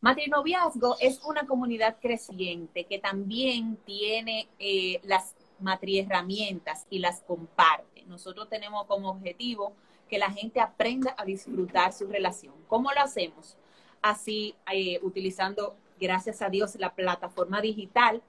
Matrinoviazgo 0.00 0.96
es 1.00 1.20
una 1.24 1.46
comunidad 1.46 1.96
creciente 2.00 2.84
que 2.84 2.98
también 2.98 3.76
tiene 3.84 4.48
eh, 4.58 5.00
las 5.02 5.34
matriherramientas 5.60 6.86
y 6.90 6.98
las 6.98 7.20
comparte. 7.22 8.04
Nosotros 8.06 8.48
tenemos 8.48 8.86
como 8.86 9.08
objetivo 9.10 9.72
que 10.08 10.18
la 10.18 10.30
gente 10.30 10.60
aprenda 10.60 11.14
a 11.16 11.24
disfrutar 11.24 11.92
su 11.92 12.06
relación. 12.06 12.54
¿Cómo 12.68 12.92
lo 12.92 13.00
hacemos? 13.00 13.56
Así, 14.02 14.54
eh, 14.70 15.00
utilizando, 15.02 15.74
gracias 15.98 16.42
a 16.42 16.50
Dios, 16.50 16.74
la 16.76 16.94
plataforma 16.94 17.62
digital 17.62 18.22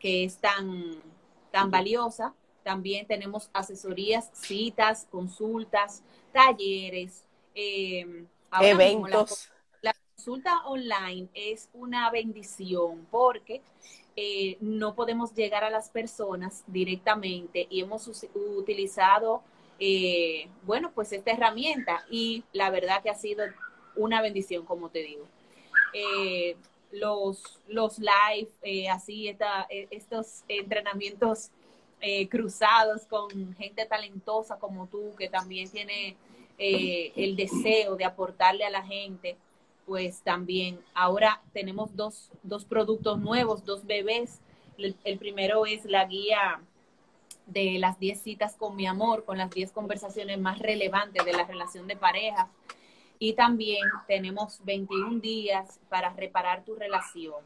que 0.00 0.24
es 0.24 0.38
tan, 0.38 1.02
tan 1.52 1.70
valiosa. 1.70 2.34
También 2.64 3.06
tenemos 3.06 3.50
asesorías, 3.52 4.30
citas, 4.32 5.06
consultas, 5.10 6.02
talleres. 6.32 7.24
eh, 7.54 8.26
ahora 8.50 8.78
mismo 8.78 9.08
la 9.08 9.26
Eventos. 9.26 9.50
la 9.82 9.94
consulta 10.16 10.66
online 10.66 11.28
es 11.34 11.68
una 11.72 12.10
bendición 12.10 13.06
porque 13.10 13.62
eh, 14.16 14.58
no 14.60 14.94
podemos 14.94 15.34
llegar 15.34 15.64
a 15.64 15.70
las 15.70 15.88
personas 15.90 16.64
directamente 16.66 17.66
y 17.70 17.80
hemos 17.80 18.06
utilizado, 18.34 19.42
eh, 19.78 20.48
bueno, 20.64 20.92
pues 20.92 21.12
esta 21.12 21.30
herramienta 21.32 22.04
y 22.10 22.44
la 22.52 22.70
verdad 22.70 23.02
que 23.02 23.10
ha 23.10 23.14
sido 23.14 23.44
una 23.96 24.20
bendición, 24.22 24.66
como 24.66 24.90
te 24.90 25.00
digo. 25.00 25.26
Eh, 25.92 26.56
los, 26.92 27.60
los 27.68 27.98
live, 27.98 28.88
así, 28.88 29.28
esta, 29.28 29.66
estos 29.70 30.44
entrenamientos 30.48 31.50
cruzados 32.30 33.04
con 33.06 33.54
gente 33.56 33.84
talentosa 33.84 34.58
como 34.58 34.86
tú, 34.86 35.14
que 35.18 35.28
también 35.28 35.68
tiene 35.68 36.16
el 36.58 37.36
deseo 37.36 37.96
de 37.96 38.04
aportarle 38.04 38.64
a 38.64 38.70
la 38.70 38.82
gente 38.82 39.36
pues 39.90 40.22
también 40.22 40.78
ahora 40.94 41.42
tenemos 41.52 41.96
dos, 41.96 42.30
dos 42.44 42.64
productos 42.64 43.18
nuevos, 43.18 43.64
dos 43.64 43.84
bebés. 43.84 44.38
El, 44.78 45.18
primero 45.18 45.66
es 45.66 45.84
la 45.84 46.04
guía 46.04 46.60
de 47.46 47.76
las 47.80 47.98
10 47.98 48.20
citas 48.20 48.54
con 48.54 48.76
mi 48.76 48.86
amor, 48.86 49.24
con 49.24 49.36
las 49.36 49.50
10 49.50 49.72
conversaciones 49.72 50.38
más 50.38 50.60
relevantes 50.60 51.24
de 51.24 51.32
la 51.32 51.42
relación 51.44 51.88
de 51.88 51.96
pareja. 51.96 52.48
Y 53.22 53.34
también 53.34 53.82
tenemos 54.08 54.64
21 54.64 55.20
días 55.20 55.78
para 55.90 56.08
reparar 56.14 56.64
tu 56.64 56.74
relación. 56.74 57.44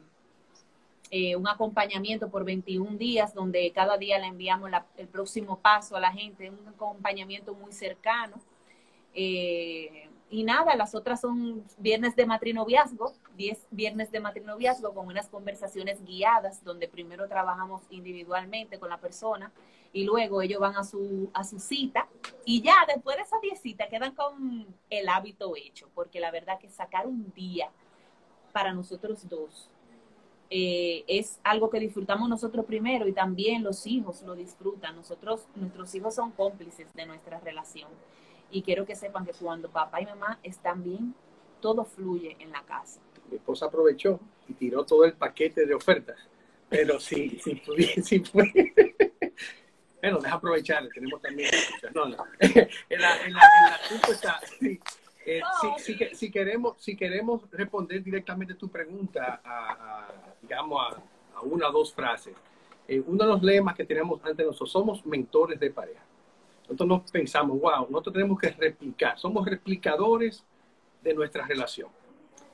Eh, 1.10 1.34
un 1.34 1.48
acompañamiento 1.48 2.30
por 2.30 2.44
21 2.44 2.96
días 2.96 3.34
donde 3.34 3.70
cada 3.72 3.98
día 3.98 4.20
le 4.20 4.26
enviamos 4.26 4.70
el 4.96 5.08
próximo 5.08 5.58
paso 5.58 5.96
a 5.96 6.00
la 6.00 6.12
gente, 6.12 6.48
un 6.48 6.68
acompañamiento 6.68 7.54
muy 7.54 7.72
cercano. 7.72 8.36
Eh, 9.14 10.08
y 10.34 10.42
nada, 10.42 10.74
las 10.74 10.96
otras 10.96 11.20
son 11.20 11.62
viernes 11.78 12.16
de 12.16 12.26
matrinoviazgo, 12.26 13.12
10 13.36 13.68
viernes 13.70 14.10
de 14.10 14.18
matrinoviazgo 14.18 14.92
con 14.92 15.06
unas 15.06 15.28
conversaciones 15.28 16.04
guiadas 16.04 16.64
donde 16.64 16.88
primero 16.88 17.28
trabajamos 17.28 17.82
individualmente 17.88 18.80
con 18.80 18.88
la 18.88 18.98
persona 18.98 19.52
y 19.92 20.02
luego 20.02 20.42
ellos 20.42 20.58
van 20.58 20.74
a 20.74 20.82
su, 20.82 21.30
a 21.34 21.44
su 21.44 21.60
cita 21.60 22.08
y 22.44 22.62
ya 22.62 22.74
después 22.92 23.16
de 23.16 23.22
esa 23.22 23.38
10 23.40 23.60
citas 23.60 23.88
quedan 23.88 24.12
con 24.16 24.66
el 24.90 25.08
hábito 25.08 25.54
hecho, 25.54 25.88
porque 25.94 26.18
la 26.18 26.32
verdad 26.32 26.58
que 26.58 26.68
sacar 26.68 27.06
un 27.06 27.32
día 27.32 27.70
para 28.52 28.72
nosotros 28.72 29.28
dos 29.28 29.70
eh, 30.50 31.04
es 31.06 31.38
algo 31.44 31.70
que 31.70 31.78
disfrutamos 31.78 32.28
nosotros 32.28 32.66
primero 32.66 33.06
y 33.06 33.12
también 33.12 33.62
los 33.62 33.86
hijos 33.86 34.22
lo 34.22 34.34
disfrutan. 34.34 34.96
Nosotros, 34.96 35.46
nuestros 35.54 35.94
hijos 35.94 36.16
son 36.16 36.32
cómplices 36.32 36.92
de 36.92 37.06
nuestra 37.06 37.38
relación. 37.38 37.88
Y 38.54 38.62
quiero 38.62 38.86
que 38.86 38.94
sepan 38.94 39.26
que 39.26 39.32
cuando 39.32 39.68
papá 39.68 40.00
y 40.00 40.06
mamá 40.06 40.38
están 40.44 40.84
bien, 40.84 41.12
todo 41.60 41.84
fluye 41.84 42.36
en 42.38 42.52
la 42.52 42.62
casa. 42.62 43.00
Mi 43.28 43.36
esposa 43.36 43.66
aprovechó 43.66 44.20
y 44.48 44.52
tiró 44.54 44.86
todo 44.86 45.04
el 45.04 45.14
paquete 45.14 45.66
de 45.66 45.74
ofertas. 45.74 46.16
Pero 46.68 47.00
sí, 47.00 47.40
sí, 47.42 47.60
sí 48.02 48.20
fue. 48.20 48.72
Bueno, 50.00 50.18
deja 50.18 50.36
aprovechar, 50.36 50.86
tenemos 50.94 51.20
también. 51.20 51.50
No, 51.94 52.04
no. 52.04 52.24
En 52.38 53.00
la, 53.00 53.26
en 53.26 53.32
la, 53.32 53.40
está, 54.08 54.40
sí, 54.60 54.78
eh, 55.26 55.40
si, 56.12 56.30
queremos, 56.30 56.76
si 56.78 56.94
queremos 56.94 57.50
responder 57.50 58.04
directamente 58.04 58.54
tu 58.54 58.68
pregunta, 58.68 59.40
a, 59.42 60.06
digamos, 60.42 60.94
a, 61.34 61.40
una 61.40 61.70
o 61.70 61.72
dos 61.72 61.92
frases, 61.92 62.34
eh, 62.86 63.02
uno 63.04 63.24
de 63.24 63.30
los 63.30 63.42
lemas 63.42 63.74
que 63.74 63.84
tenemos 63.84 64.24
ante 64.24 64.44
nosotros, 64.44 64.70
somos 64.70 65.04
mentores 65.06 65.58
de 65.58 65.70
pareja. 65.70 66.02
Nosotros 66.64 66.88
no 66.88 67.04
pensamos, 67.12 67.60
wow, 67.60 67.86
nosotros 67.90 68.14
tenemos 68.14 68.38
que 68.38 68.50
replicar, 68.50 69.18
somos 69.18 69.46
replicadores 69.46 70.44
de 71.02 71.14
nuestra 71.14 71.46
relación. 71.46 71.88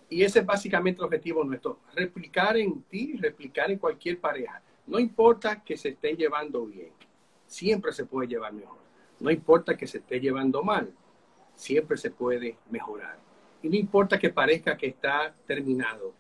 Y 0.09 0.25
ese 0.25 0.41
es 0.41 0.47
básicamente 0.47 1.01
el 1.01 1.05
objetivo 1.05 1.45
nuestro, 1.45 1.79
replicar 1.95 2.57
en 2.57 2.83
ti, 2.83 3.17
replicar 3.17 3.71
en 3.71 3.79
cualquier 3.79 4.19
pareja. 4.19 4.61
No 4.87 4.99
importa 4.99 5.63
que 5.63 5.77
se 5.77 5.91
esté 5.91 6.17
llevando 6.17 6.67
bien, 6.67 6.91
siempre 7.47 7.93
se 7.93 8.05
puede 8.05 8.27
llevar 8.27 8.53
mejor. 8.53 8.79
No 9.21 9.31
importa 9.31 9.77
que 9.77 9.87
se 9.87 9.99
esté 9.99 10.19
llevando 10.19 10.63
mal, 10.65 10.93
siempre 11.55 11.97
se 11.97 12.11
puede 12.11 12.57
mejorar. 12.71 13.19
Y 13.63 13.69
no 13.69 13.77
importa 13.77 14.19
que 14.19 14.31
parezca 14.31 14.77
que 14.77 14.89
está 14.89 15.33
terminado, 15.47 16.13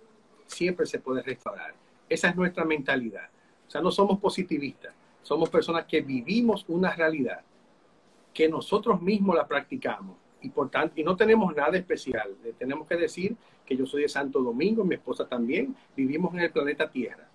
siempre 0.46 0.86
se 0.86 1.00
puede 1.00 1.22
restaurar. 1.22 1.74
Esa 2.08 2.28
es 2.28 2.36
nuestra 2.36 2.64
mentalidad. 2.64 3.28
O 3.66 3.70
sea, 3.70 3.80
no 3.80 3.90
somos 3.90 4.20
positivistas, 4.20 4.94
somos 5.22 5.48
personas 5.48 5.86
que 5.86 6.00
vivimos 6.00 6.64
una 6.68 6.94
realidad 6.94 7.42
que 8.32 8.48
nosotros 8.48 9.00
mismos 9.00 9.36
la 9.36 9.46
practicamos 9.46 10.16
y 10.42 10.50
por 10.50 10.70
tanto, 10.70 10.94
y 11.00 11.04
no 11.04 11.16
tenemos 11.16 11.54
nada 11.54 11.76
especial. 11.76 12.34
tenemos 12.58 12.86
que 12.86 12.96
decir 12.96 13.36
que 13.66 13.76
yo 13.76 13.86
soy 13.86 14.02
de 14.02 14.08
Santo 14.08 14.40
Domingo, 14.40 14.84
mi 14.84 14.94
esposa 14.94 15.28
también, 15.28 15.76
vivimos 15.96 16.32
en 16.34 16.40
el 16.40 16.50
planeta 16.50 16.90
Tierra. 16.90 17.28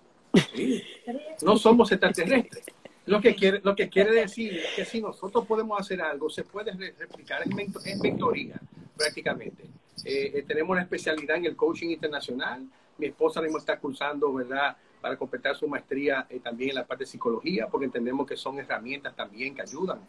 No 1.42 1.56
somos 1.56 1.90
extraterrestres. 1.92 2.64
Lo 3.06 3.20
que, 3.20 3.36
quiere, 3.36 3.60
lo 3.62 3.76
que 3.76 3.88
quiere 3.88 4.12
decir 4.12 4.54
es 4.54 4.66
que 4.74 4.84
si 4.84 5.00
nosotros 5.00 5.46
podemos 5.46 5.80
hacer 5.80 6.00
algo, 6.02 6.28
se 6.28 6.42
puede 6.42 6.72
replicar 6.72 7.42
en, 7.44 8.00
mentoría, 8.02 8.60
prácticamente. 8.96 9.62
Eh, 10.04 10.32
eh, 10.34 10.44
tenemos 10.46 10.72
una 10.72 10.82
especialidad 10.82 11.36
en 11.36 11.46
el 11.46 11.54
coaching 11.54 11.90
internacional. 11.90 12.66
Mi 12.98 13.06
esposa 13.06 13.40
mismo 13.40 13.58
está 13.58 13.78
cursando, 13.78 14.32
¿verdad? 14.32 14.76
Para 15.00 15.16
completar 15.16 15.56
su 15.56 15.68
maestría 15.68 16.26
eh, 16.28 16.40
también 16.40 16.70
en 16.70 16.76
la 16.76 16.86
parte 16.86 17.04
de 17.04 17.10
psicología, 17.10 17.68
porque 17.68 17.86
entendemos 17.86 18.26
que 18.26 18.36
son 18.36 18.58
herramientas 18.58 19.14
también 19.14 19.54
que 19.54 19.62
ayudan 19.62 20.00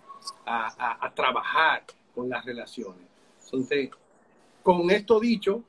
a, 0.45 1.11
trabajar 1.15 1.83
con 2.13 2.29
las 2.29 2.43
relaciones. 2.45 3.01
Entonces, 3.45 3.89
con 4.63 4.89
esto 4.89 5.19
dicho, 5.19 5.63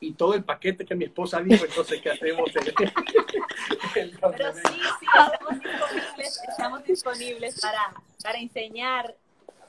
y 0.00 0.12
todo 0.12 0.34
el 0.34 0.44
paquete 0.44 0.84
que 0.84 0.94
mi 0.94 1.04
esposa 1.04 1.40
dijo, 1.42 1.64
entonces, 1.64 2.00
¿qué 2.00 2.10
hacemos? 2.10 2.50
Pero 3.94 4.54
sí, 4.54 4.62
sí, 4.98 5.06
estamos 5.06 5.60
disponibles, 5.60 6.42
estamos 6.48 6.84
disponibles 6.84 7.60
para, 7.60 7.92
para 8.22 8.38
enseñar 8.38 9.14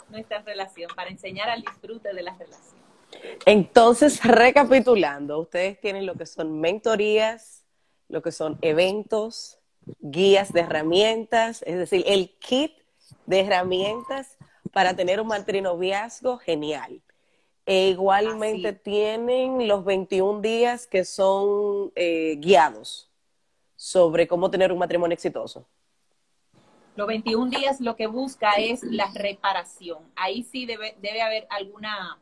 nuestra 0.09 0.41
relación, 0.41 0.89
para 0.95 1.09
enseñar 1.09 1.49
al 1.49 1.61
disfrute 1.61 2.13
de 2.13 2.23
la 2.23 2.35
relación. 2.37 2.81
Entonces, 3.45 4.23
recapitulando, 4.23 5.39
ustedes 5.39 5.79
tienen 5.79 6.05
lo 6.05 6.15
que 6.15 6.25
son 6.25 6.59
mentorías, 6.59 7.65
lo 8.12 8.21
que 8.21 8.32
son 8.32 8.58
eventos, 8.62 9.58
guías 10.00 10.54
de 10.54 10.62
herramientas, 10.62 11.63
es 11.65 11.78
decir, 11.78 12.04
el 12.06 12.38
kit 12.39 12.74
de 13.26 13.39
herramientas 13.39 14.38
para 14.74 14.95
tener 14.95 15.21
un 15.21 15.28
matrinoviazgo 15.28 16.38
genial. 16.38 17.02
E 17.65 17.89
igualmente 17.89 18.74
tienen 18.74 19.67
los 19.67 19.86
21 19.86 20.41
días 20.41 20.88
que 20.88 21.06
son 21.06 21.91
eh, 21.95 22.36
guiados 22.39 23.10
sobre 23.76 24.28
cómo 24.28 24.52
tener 24.52 24.71
un 24.71 24.80
matrimonio 24.80 25.13
exitoso. 25.13 25.65
Los 26.95 27.08
21 27.08 27.50
días 27.50 27.80
lo 27.80 27.95
que 27.95 28.08
busca 28.08 28.52
es 28.54 28.84
la 28.84 29.10
reparación. 29.13 30.00
Ahí 30.15 30.43
sí 30.43 30.65
debe, 30.65 30.95
debe 31.02 31.21
haber 31.21 31.47
alguna, 31.50 32.19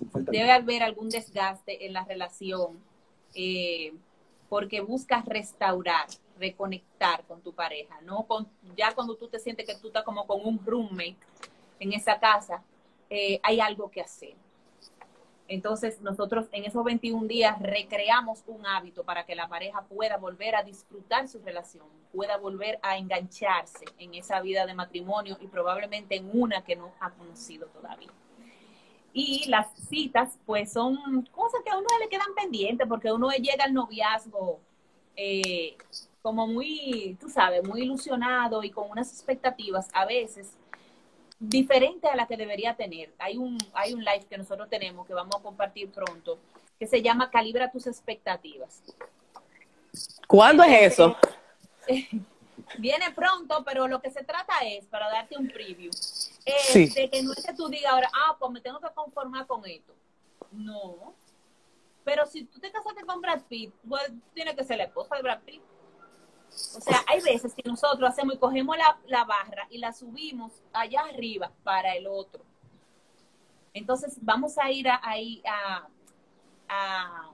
debe 0.00 0.52
haber 0.52 0.84
algún 0.84 1.08
desgaste 1.08 1.86
en 1.86 1.94
la 1.94 2.04
relación. 2.04 2.78
Eh, 3.34 3.92
porque 4.50 4.80
buscas 4.80 5.24
restaurar, 5.24 6.08
reconectar 6.38 7.24
con 7.24 7.40
tu 7.40 7.54
pareja, 7.54 8.00
no 8.02 8.24
con, 8.24 8.48
ya 8.76 8.92
cuando 8.94 9.14
tú 9.14 9.28
te 9.28 9.38
sientes 9.38 9.64
que 9.64 9.76
tú 9.76 9.86
estás 9.86 10.02
como 10.02 10.26
con 10.26 10.44
un 10.44 10.60
roommate 10.66 11.16
en 11.78 11.92
esa 11.92 12.18
casa, 12.18 12.62
eh, 13.08 13.40
hay 13.44 13.60
algo 13.60 13.90
que 13.90 14.00
hacer. 14.00 14.34
Entonces, 15.46 16.00
nosotros 16.00 16.46
en 16.52 16.64
esos 16.64 16.84
21 16.84 17.26
días 17.26 17.60
recreamos 17.60 18.42
un 18.46 18.66
hábito 18.66 19.04
para 19.04 19.24
que 19.24 19.34
la 19.34 19.48
pareja 19.48 19.82
pueda 19.82 20.16
volver 20.16 20.56
a 20.56 20.64
disfrutar 20.64 21.28
su 21.28 21.40
relación, 21.40 21.86
pueda 22.12 22.36
volver 22.36 22.80
a 22.82 22.96
engancharse 22.98 23.84
en 23.98 24.14
esa 24.14 24.40
vida 24.40 24.66
de 24.66 24.74
matrimonio 24.74 25.38
y 25.40 25.46
probablemente 25.46 26.16
en 26.16 26.28
una 26.32 26.62
que 26.62 26.76
no 26.76 26.92
ha 27.00 27.10
conocido 27.10 27.68
todavía. 27.68 28.10
Y 29.12 29.48
las 29.48 29.66
citas, 29.88 30.38
pues 30.46 30.72
son 30.72 31.26
cosas 31.32 31.60
que 31.64 31.70
a 31.70 31.76
uno 31.76 31.88
le 32.00 32.08
quedan 32.08 32.34
pendientes 32.34 32.86
porque 32.88 33.12
uno 33.12 33.30
llega 33.30 33.64
al 33.64 33.74
noviazgo 33.74 34.60
eh, 35.16 35.76
como 36.22 36.46
muy, 36.46 37.16
tú 37.20 37.28
sabes, 37.28 37.66
muy 37.66 37.82
ilusionado 37.82 38.62
y 38.62 38.70
con 38.70 38.90
unas 38.90 39.12
expectativas 39.12 39.88
a 39.92 40.04
veces 40.04 40.52
diferentes 41.38 42.10
a 42.10 42.14
las 42.14 42.28
que 42.28 42.36
debería 42.36 42.74
tener. 42.76 43.10
Hay 43.18 43.36
un, 43.36 43.58
hay 43.72 43.94
un 43.94 44.04
live 44.04 44.26
que 44.28 44.38
nosotros 44.38 44.68
tenemos 44.68 45.06
que 45.06 45.14
vamos 45.14 45.34
a 45.36 45.42
compartir 45.42 45.90
pronto 45.90 46.38
que 46.78 46.86
se 46.86 47.02
llama 47.02 47.30
Calibra 47.30 47.70
tus 47.70 47.86
expectativas. 47.86 48.82
¿Cuándo 50.26 50.62
es 50.62 50.92
eso? 50.92 51.16
Viene 52.78 53.10
pronto, 53.12 53.64
pero 53.64 53.88
lo 53.88 54.00
que 54.00 54.10
se 54.10 54.22
trata 54.24 54.54
es, 54.64 54.86
para 54.86 55.08
darte 55.10 55.36
un 55.36 55.48
preview, 55.48 55.90
es 56.44 56.94
de 56.94 57.10
que 57.10 57.22
no 57.22 57.32
es 57.32 57.44
que 57.44 57.52
tú 57.52 57.68
digas 57.68 57.92
ahora, 57.92 58.10
ah, 58.14 58.36
pues 58.38 58.52
me 58.52 58.60
tengo 58.60 58.80
que 58.80 58.90
conformar 58.94 59.46
con 59.46 59.64
esto. 59.66 59.94
No. 60.52 61.14
Pero 62.04 62.26
si 62.26 62.44
tú 62.44 62.60
te 62.60 62.70
casaste 62.70 63.04
con 63.04 63.20
Brad 63.20 63.42
Pitt, 63.42 63.72
pues 63.88 64.10
tiene 64.34 64.54
que 64.54 64.64
ser 64.64 64.78
la 64.78 64.84
esposa 64.84 65.16
de 65.16 65.22
Brad 65.22 65.40
Pitt. 65.40 65.62
O 66.76 66.80
sea, 66.80 67.04
hay 67.06 67.20
veces 67.20 67.54
que 67.54 67.62
nosotros 67.68 68.08
hacemos 68.08 68.34
y 68.34 68.38
cogemos 68.38 68.76
la, 69.06 69.24
barra 69.24 69.66
y 69.70 69.78
la 69.78 69.92
subimos 69.92 70.62
allá 70.72 71.02
arriba 71.02 71.52
para 71.62 71.94
el 71.94 72.06
otro. 72.06 72.42
Entonces, 73.72 74.18
vamos 74.20 74.58
a 74.58 74.70
ir 74.70 74.88
ahí 75.02 75.42
a, 75.46 75.86
a, 76.68 77.30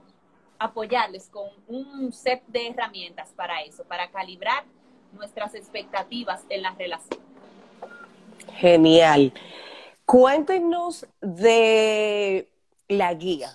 apoyarles 0.59 1.29
con 1.29 1.49
un 1.67 2.11
set 2.11 2.43
de 2.47 2.67
herramientas 2.67 3.33
para 3.33 3.61
eso, 3.61 3.83
para 3.85 4.11
calibrar 4.11 4.65
nuestras 5.13 5.55
expectativas 5.55 6.43
en 6.49 6.61
la 6.61 6.71
relación. 6.71 7.19
Genial. 8.55 9.33
Cuéntenos 10.05 11.05
de 11.21 12.49
la 12.87 13.13
guía. 13.13 13.51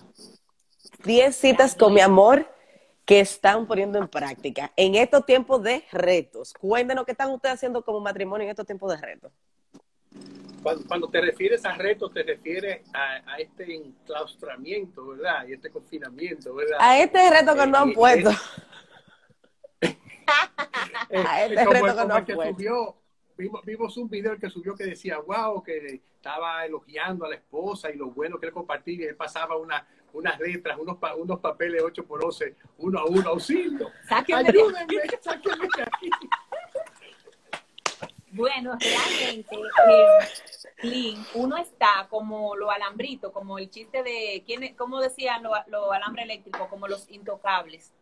10 1.03 1.35
citas 1.35 1.75
con 1.75 1.93
mi 1.93 2.01
amor 2.01 2.47
que 3.05 3.19
están 3.19 3.67
poniendo 3.67 3.99
en 3.99 4.07
práctica 4.07 4.71
en 4.75 4.95
estos 4.95 5.25
tiempos 5.25 5.61
de 5.63 5.83
retos. 5.91 6.53
Cuéntenos 6.53 7.05
qué 7.05 7.11
están 7.11 7.31
ustedes 7.31 7.55
haciendo 7.55 7.83
como 7.83 7.99
matrimonio 7.99 8.45
en 8.45 8.51
estos 8.51 8.65
tiempos 8.65 8.91
de 8.91 8.97
retos. 8.97 9.31
Cuando, 10.87 11.09
te 11.09 11.19
refieres 11.19 11.65
a 11.65 11.73
retos, 11.73 12.13
te 12.13 12.23
refieres 12.23 12.87
a, 12.93 13.37
este 13.37 13.75
enclaustramiento, 13.75 15.07
¿verdad? 15.07 15.45
Y 15.45 15.53
este 15.53 15.69
confinamiento, 15.69 16.55
¿verdad? 16.55 16.77
A 16.79 16.99
este 16.99 17.29
reto 17.29 17.53
que 17.53 17.67
no 17.67 17.77
han 17.79 17.89
Eh, 17.89 17.93
puesto. 17.93 18.29
Eh, 21.09 21.23
a 21.27 21.45
como 21.65 21.85
reto 21.85 22.17
el- 22.17 22.25
que 22.25 22.33
como 22.33 22.43
el 22.43 22.49
subió, 22.55 22.95
vimos, 23.37 23.61
vimos 23.65 23.97
un 23.97 24.09
video 24.09 24.37
que 24.37 24.49
subió 24.49 24.75
que 24.75 24.85
decía, 24.85 25.19
wow, 25.19 25.61
que 25.63 26.01
estaba 26.15 26.65
elogiando 26.65 27.25
a 27.25 27.29
la 27.29 27.35
esposa 27.35 27.89
y 27.91 27.97
lo 27.97 28.11
bueno 28.11 28.39
que 28.39 28.45
él 28.47 28.51
compartía 28.53 28.93
y 28.95 29.03
él 29.09 29.15
pasaba 29.15 29.57
una, 29.57 29.85
unas 30.13 30.39
letras, 30.39 30.77
unos, 30.79 30.97
pa- 30.97 31.15
unos 31.15 31.39
papeles 31.39 31.81
8 31.83 32.05
por 32.05 32.23
11, 32.23 32.55
uno 32.77 32.99
a 32.99 33.05
uno, 33.05 33.29
auxilio. 33.29 33.89
Sáquenme 34.07 34.43
de- 34.43 34.49
Ayúdenme, 34.49 35.01
sáquenme 35.21 35.67
de 35.75 35.83
aquí. 35.83 36.09
Bueno, 38.31 38.75
realmente, 38.79 39.55
eh, 40.81 41.15
uno 41.35 41.55
está 41.57 42.07
como 42.09 42.55
lo 42.55 42.71
alambrito, 42.71 43.31
como 43.31 43.59
el 43.59 43.69
chiste 43.69 44.01
de, 44.01 44.41
¿quién, 44.45 44.63
es- 44.63 44.75
¿cómo 44.75 44.99
decían 45.01 45.43
los 45.43 45.51
lo 45.67 45.91
alambres 45.91 46.25
eléctricos? 46.25 46.67
Como 46.67 46.87
los 46.87 47.09
intocables. 47.11 47.93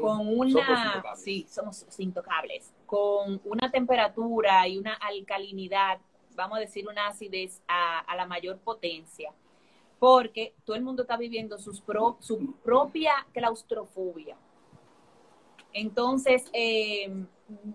Con 0.00 0.28
una, 0.28 1.02
sí, 1.16 1.46
somos 1.48 1.86
intocables, 1.98 2.72
con 2.86 3.40
una 3.44 3.70
temperatura 3.70 4.66
y 4.66 4.78
una 4.78 4.94
alcalinidad, 4.94 5.98
vamos 6.34 6.58
a 6.58 6.60
decir 6.60 6.88
una 6.88 7.08
acidez 7.08 7.60
a, 7.68 7.98
a 8.00 8.16
la 8.16 8.26
mayor 8.26 8.58
potencia, 8.58 9.32
porque 9.98 10.54
todo 10.64 10.76
el 10.76 10.82
mundo 10.82 11.02
está 11.02 11.16
viviendo 11.16 11.58
sus 11.58 11.80
pro- 11.80 12.16
su 12.20 12.54
propia 12.62 13.26
claustrofobia. 13.32 14.36
Entonces, 15.72 16.48
eh, 16.54 17.12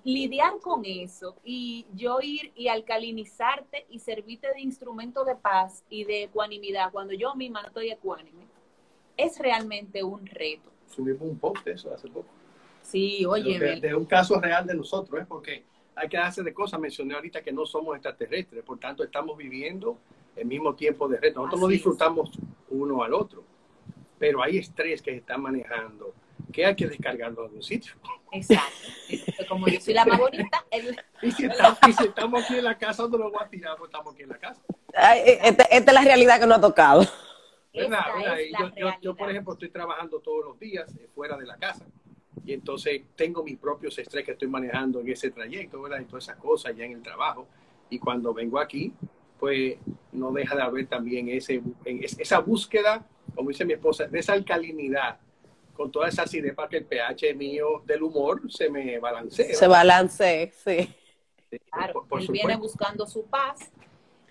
lidiar 0.04 0.60
con 0.60 0.84
eso 0.86 1.36
y 1.44 1.86
yo 1.94 2.20
ir 2.22 2.52
y 2.56 2.68
alcalinizarte 2.70 3.86
y 3.90 4.00
servirte 4.00 4.48
de 4.54 4.62
instrumento 4.62 5.24
de 5.26 5.36
paz 5.36 5.84
y 5.90 6.04
de 6.04 6.24
ecuanimidad 6.24 6.92
cuando 6.92 7.14
yo 7.14 7.36
misma 7.36 7.62
no 7.62 7.68
estoy 7.68 7.92
ecuánime, 7.92 8.46
es 9.16 9.38
realmente 9.40 10.04
un 10.04 10.26
reto. 10.26 10.73
Subimos 10.96 11.22
un 11.22 11.38
post 11.40 11.64
de 11.66 11.72
eso 11.74 11.94
hace 11.94 12.08
poco. 12.08 12.28
Sí, 12.82 13.26
oye, 13.26 13.58
de, 13.60 13.80
de 13.80 13.96
un 13.96 14.06
caso 14.06 14.40
real 14.40 14.68
de 14.68 14.76
nosotros, 14.76 15.22
¿eh? 15.22 15.26
porque 15.28 15.64
hay 15.96 16.10
que 16.10 16.18
darse 16.18 16.44
de 16.44 16.54
cosas. 16.54 16.80
Mencioné 16.80 17.16
ahorita 17.16 17.42
que 17.42 17.52
no 17.52 17.66
somos 17.66 17.96
extraterrestres, 17.96 18.64
por 18.64 18.80
tanto 18.80 19.04
estamos 19.04 19.38
viviendo 19.38 19.98
el 20.36 20.46
mismo 20.46 20.76
tiempo 20.76 21.08
de 21.08 21.18
reto. 21.20 21.40
Nosotros 21.40 21.62
no 21.62 21.68
Así 21.68 21.76
es. 21.76 21.80
disfrutamos 21.80 22.30
uno 22.70 23.04
al 23.04 23.14
otro, 23.14 23.44
pero 24.20 24.42
hay 24.44 24.58
estrés 24.58 25.02
que 25.02 25.12
se 25.12 25.18
está 25.18 25.38
manejando 25.38 26.14
que 26.52 26.66
hay 26.66 26.76
que 26.76 26.88
descargarlo 26.88 27.42
de 27.42 27.48
algún 27.48 27.64
sitio. 27.64 27.94
exacto. 28.32 28.74
Como 29.48 29.68
yo 29.68 29.80
soy 29.80 29.94
la 29.94 30.06
más 30.06 30.20
bonita, 30.20 30.66
el- 30.72 30.96
Y 31.22 31.32
si 31.32 31.46
estamos, 31.46 31.80
y 31.88 31.94
si 31.94 32.04
estamos 32.04 32.44
aquí 32.44 32.58
en 32.58 32.64
la 32.66 32.78
casa, 32.78 33.04
¿dónde 33.04 33.18
lo 33.18 33.32
voy 33.32 33.40
a 33.42 33.48
tirar? 33.48 33.78
Pues 33.78 33.88
estamos 33.90 34.14
aquí 34.14 34.24
en 34.24 34.30
la 34.30 34.38
casa. 34.38 34.62
Ay, 34.94 35.20
eh, 35.26 35.40
esta, 35.44 35.64
esta 35.64 35.92
es 35.92 35.96
la 35.96 36.02
realidad 36.04 36.40
que 36.40 36.46
nos 36.46 36.58
ha 36.58 36.62
tocado. 36.62 37.06
¿Verdad? 37.74 38.00
esta 38.00 38.16
¿verdad? 38.18 38.40
es 38.40 38.48
Y 38.48 38.52
la 38.52 38.60
yo, 38.60 38.72
yo, 38.76 38.94
yo, 39.02 39.16
por 39.16 39.30
ejemplo, 39.32 39.54
estoy 39.54 39.70
trabajando 39.70 40.20
todos 40.20 40.46
los 40.46 40.60
días 40.60 40.94
eh, 40.96 41.10
fuera 41.14 41.38
de 41.38 41.46
la 41.46 41.58
casa. 41.58 41.86
Y 42.46 42.54
entonces 42.54 43.02
tengo 43.16 43.44
mis 43.44 43.58
propios 43.58 43.98
estrés 43.98 44.26
que 44.26 44.32
estoy 44.34 44.48
manejando 44.48 45.00
en 45.00 45.10
ese 45.10 45.32
trayecto, 45.32 45.82
¿verdad? 45.82 46.00
Y 46.02 46.06
todas 46.06 46.26
esas 46.26 46.38
cosas 46.38 46.76
ya 46.76 46.86
en 46.86 46.92
el 46.94 47.02
trabajo. 47.02 47.48
Y 47.90 48.00
cuando 48.00 48.34
vengo 48.34 48.60
aquí, 48.60 48.94
pues 49.40 49.78
no 50.12 50.32
deja 50.32 50.56
de 50.56 50.62
haber 50.62 50.88
también 50.88 51.30
ese, 51.30 51.62
en 51.86 52.04
es- 52.04 52.20
esa 52.20 52.40
búsqueda, 52.40 53.06
como 53.36 53.50
dice 53.50 53.66
mi 53.66 53.74
esposa, 53.74 54.08
de 54.08 54.20
esa 54.20 54.34
alcalinidad, 54.34 55.20
con 55.74 55.92
toda 55.92 56.08
esa 56.10 56.24
acidez 56.24 56.54
para 56.54 56.70
que 56.70 56.78
el 56.78 56.86
pH 56.86 57.34
mío 57.34 57.82
del 57.86 58.04
humor 58.04 58.42
se 58.52 58.70
me 58.70 59.00
balancee. 59.00 59.54
Se 59.56 59.68
balance, 59.68 60.54
sí. 60.64 60.94
claro, 61.72 61.94
Por- 61.94 62.08
por 62.08 62.22
él 62.22 62.28
viene 62.28 62.54
supuesto. 62.54 62.62
buscando 62.62 63.06
su 63.08 63.26
paz 63.26 63.72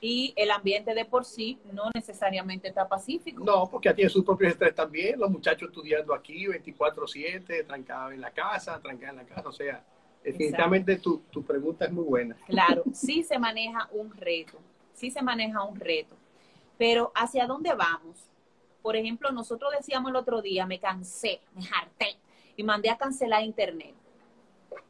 y 0.05 0.35
el 0.35 0.51
ambiente 0.51 0.95
de 0.95 1.05
por 1.05 1.25
sí 1.25 1.61
no 1.73 1.85
necesariamente 1.95 2.67
está 2.67 2.89
pacífico. 2.89 3.45
No, 3.45 3.69
porque 3.71 3.95
tiene 3.95 4.11
sus 4.11 4.25
propios 4.25 4.51
estrés 4.51 4.75
también, 4.75 5.19
los 5.19 5.31
muchachos 5.31 5.69
estudiando 5.69 6.13
aquí 6.13 6.45
24/7, 6.47 7.65
trancados 7.65 8.13
en 8.13 8.21
la 8.21 8.33
casa, 8.33 8.81
trancados 8.81 9.21
en 9.21 9.29
la 9.29 9.33
casa, 9.33 9.49
o 9.49 9.53
sea, 9.53 9.85
definitivamente 10.25 10.97
tu, 10.97 11.19
tu 11.31 11.45
pregunta 11.45 11.85
es 11.85 11.93
muy 11.93 12.03
buena. 12.03 12.37
Claro, 12.49 12.83
sí 12.93 13.23
se 13.23 13.39
maneja 13.39 13.89
un 13.93 14.13
reto, 14.17 14.59
sí 14.93 15.13
se 15.13 15.23
maneja 15.23 15.63
un 15.63 15.79
reto, 15.79 16.17
pero 16.77 17.13
¿hacia 17.15 17.47
dónde 17.47 17.73
vamos? 17.73 18.29
Por 18.83 18.97
ejemplo, 18.97 19.31
nosotros 19.31 19.71
decíamos 19.79 20.11
el 20.11 20.17
otro 20.17 20.43
día, 20.43 20.67
me 20.67 20.81
cansé, 20.81 21.41
me 21.55 21.63
harté 21.63 22.17
y 22.57 22.65
mandé 22.65 22.91
a 22.91 22.99
cancelar 22.99 23.45
internet. 23.45 23.95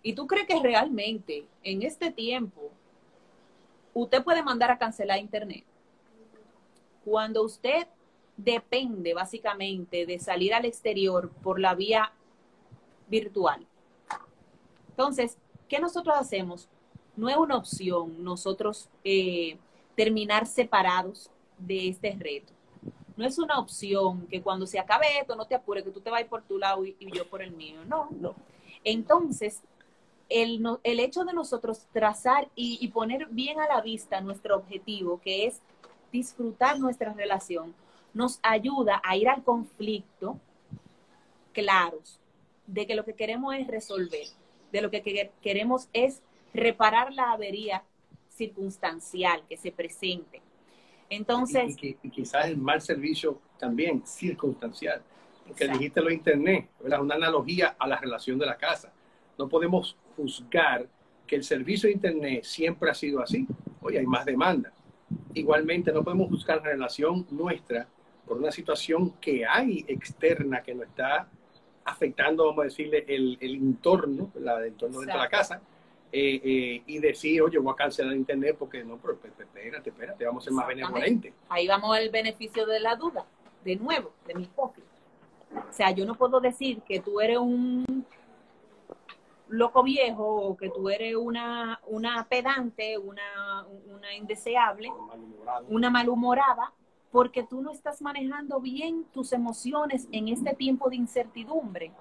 ¿Y 0.03 0.15
tú 0.15 0.27
crees 0.27 0.47
que 0.47 0.59
realmente 0.59 1.45
en 1.63 1.83
este 1.83 2.11
tiempo 2.11 2.73
usted 3.95 4.23
puede 4.23 4.43
mandar 4.43 4.71
a 4.71 4.79
cancelar 4.79 5.19
internet? 5.19 5.65
Cuando 7.05 7.43
usted 7.43 7.87
depende 8.37 9.15
básicamente 9.15 10.07
de 10.07 10.19
salir 10.19 10.55
al 10.55 10.65
exterior 10.65 11.31
por 11.43 11.61
la 11.61 11.75
vía 11.75 12.13
virtual. 13.09 13.67
Entonces, 14.91 15.37
¿qué 15.69 15.79
nosotros 15.79 16.17
hacemos? 16.17 16.69
No 17.17 17.29
es 17.29 17.37
una 17.37 17.57
opción 17.57 18.23
nosotros 18.25 18.89
eh, 19.05 19.59
terminar 19.97 20.47
separados 20.47 21.31
de 21.59 21.89
este 21.89 22.17
reto. 22.19 22.53
No 23.17 23.27
es 23.27 23.39
una 23.39 23.59
opción 23.59 24.27
que 24.29 24.41
cuando 24.41 24.67
se 24.67 24.79
acabe 24.79 25.19
esto 25.21 25.37
no 25.37 25.45
te 25.47 25.55
apures, 25.55 25.85
que 25.85 25.91
tú 25.91 26.01
te 26.01 26.11
vas 26.11 26.25
por 26.25 26.43
tu 26.43 26.57
lado 26.59 26.85
y, 26.85 26.97
y 26.99 27.11
yo 27.13 27.29
por 27.29 27.43
el 27.43 27.53
mío. 27.53 27.85
No, 27.87 28.09
No. 28.19 28.35
entonces, 28.85 29.63
el, 30.43 30.65
el 30.83 31.01
hecho 31.01 31.25
de 31.25 31.33
nosotros 31.33 31.87
trazar 31.93 32.49
y, 32.55 32.79
y 32.81 32.89
poner 32.89 33.27
bien 33.31 33.61
a 33.61 33.67
la 33.69 33.81
vista 33.81 34.21
nuestro 34.21 34.57
objetivo, 34.57 35.21
que 35.21 35.47
es 35.47 35.61
disfrutar 36.13 36.79
nuestra 36.79 37.13
relación, 37.13 37.75
nos 38.15 38.39
ayuda 38.43 39.01
a 39.05 39.17
ir 39.17 39.29
al 39.29 39.43
conflicto 39.43 40.39
claros 41.53 42.19
de 42.67 42.87
que 42.87 42.95
lo 42.95 43.05
que 43.05 43.15
queremos 43.15 43.55
es 43.55 43.67
resolver, 43.67 44.27
de 44.71 44.81
lo 44.83 44.91
que 44.91 45.03
que- 45.03 45.31
queremos 45.43 45.89
es 45.93 46.23
reparar 46.55 47.13
la 47.13 47.33
avería 47.33 47.83
circunstancial 48.31 49.43
que 49.49 49.57
se 49.57 49.73
presente. 49.73 50.41
Entonces, 51.11 51.77
y, 51.83 51.89
y 51.89 51.93
qui- 51.95 51.99
y 52.03 52.11
quizás 52.11 52.47
el 52.47 52.57
mal 52.57 52.81
servicio 52.81 53.39
también 53.59 54.07
circunstancial, 54.07 55.03
porque 55.47 55.65
Exacto. 55.65 55.79
dijiste 55.79 56.01
lo 56.01 56.09
de 56.09 56.15
internet, 56.15 56.69
¿verdad? 56.81 57.03
una 57.03 57.15
analogía 57.17 57.77
a 57.79 57.87
la 57.87 57.99
relación 57.99 58.39
de 58.39 58.47
la 58.47 58.57
casa. 58.57 58.93
No 59.39 59.49
podemos 59.49 59.97
juzgar 60.17 60.87
que 61.27 61.37
el 61.37 61.45
servicio 61.45 61.89
de 61.89 61.95
internet 61.95 62.45
siempre 62.45 62.91
ha 62.91 62.95
sido 62.95 63.21
así. 63.21 63.47
Hoy 63.81 63.97
hay 63.97 64.07
más 64.07 64.25
demanda. 64.25 64.73
Igualmente, 65.35 65.93
no 65.93 66.03
podemos 66.03 66.29
juzgar 66.29 66.59
la 66.59 66.71
relación 66.71 67.27
nuestra 67.31 67.87
por 68.27 68.39
una 68.39 68.51
situación 68.51 69.15
que 69.21 69.45
hay 69.45 69.85
externa 69.89 70.63
que 70.63 70.75
nos 70.75 70.87
está 70.87 71.29
afectando, 71.85 72.47
vamos 72.47 72.63
a 72.63 72.65
decirle, 72.65 73.05
el, 73.09 73.37
el 73.41 73.55
entorno, 73.57 74.31
¿verdad? 74.35 74.63
el 74.63 74.73
entorno 74.73 75.01
dentro 75.01 75.17
de 75.17 75.23
la 75.23 75.29
casa, 75.29 75.61
eh, 76.15 76.41
eh, 76.45 76.83
y 76.87 76.99
decir, 76.99 77.41
oye, 77.41 77.59
voy 77.59 77.73
a 77.73 77.77
cancelar 77.77 78.15
internet 78.15 78.57
porque 78.59 78.85
no, 78.85 78.99
pero 78.99 79.15
espérate, 79.15 79.89
espérate, 79.89 80.25
vamos 80.27 80.45
a 80.45 80.45
ser 80.45 80.53
más 80.53 80.67
benevolentes. 80.67 81.33
ahí 81.49 81.67
vamos 81.67 81.97
al 81.97 82.11
beneficio 82.11 82.67
de 82.67 82.81
la 82.81 82.97
duda, 82.97 83.25
de 83.65 83.77
nuevo, 83.77 84.13
de 84.27 84.35
mi 84.35 84.43
hipócrita. 84.45 84.89
O 85.55 85.73
sea, 85.73 85.91
yo 85.91 86.05
no 86.05 86.15
puedo 86.15 86.39
decir 86.41 86.83
que 86.83 87.01
tú 87.01 87.21
eres 87.21 87.39
un 87.39 87.85
loco 89.53 89.83
viejo 89.83 90.25
o 90.25 90.57
que 90.57 90.71
tú 90.71 90.89
eres 90.89 91.15
una, 91.15 91.79
una 91.87 92.27
pedante, 92.29 92.97
una, 92.97 93.67
una 93.87 94.15
indeseable, 94.15 94.91
una 95.69 95.91
malhumorada, 95.91 96.73
porque 97.11 97.43
tú 97.43 97.61
no 97.61 97.71
estás 97.71 98.01
manejando 98.01 98.61
bien 98.61 99.05
tus 99.13 99.33
emociones 99.35 100.09
en 100.11 100.29
este 100.29 100.55
tiempo 100.55 100.89
de 100.89 100.97
incertidumbre. 100.97 101.93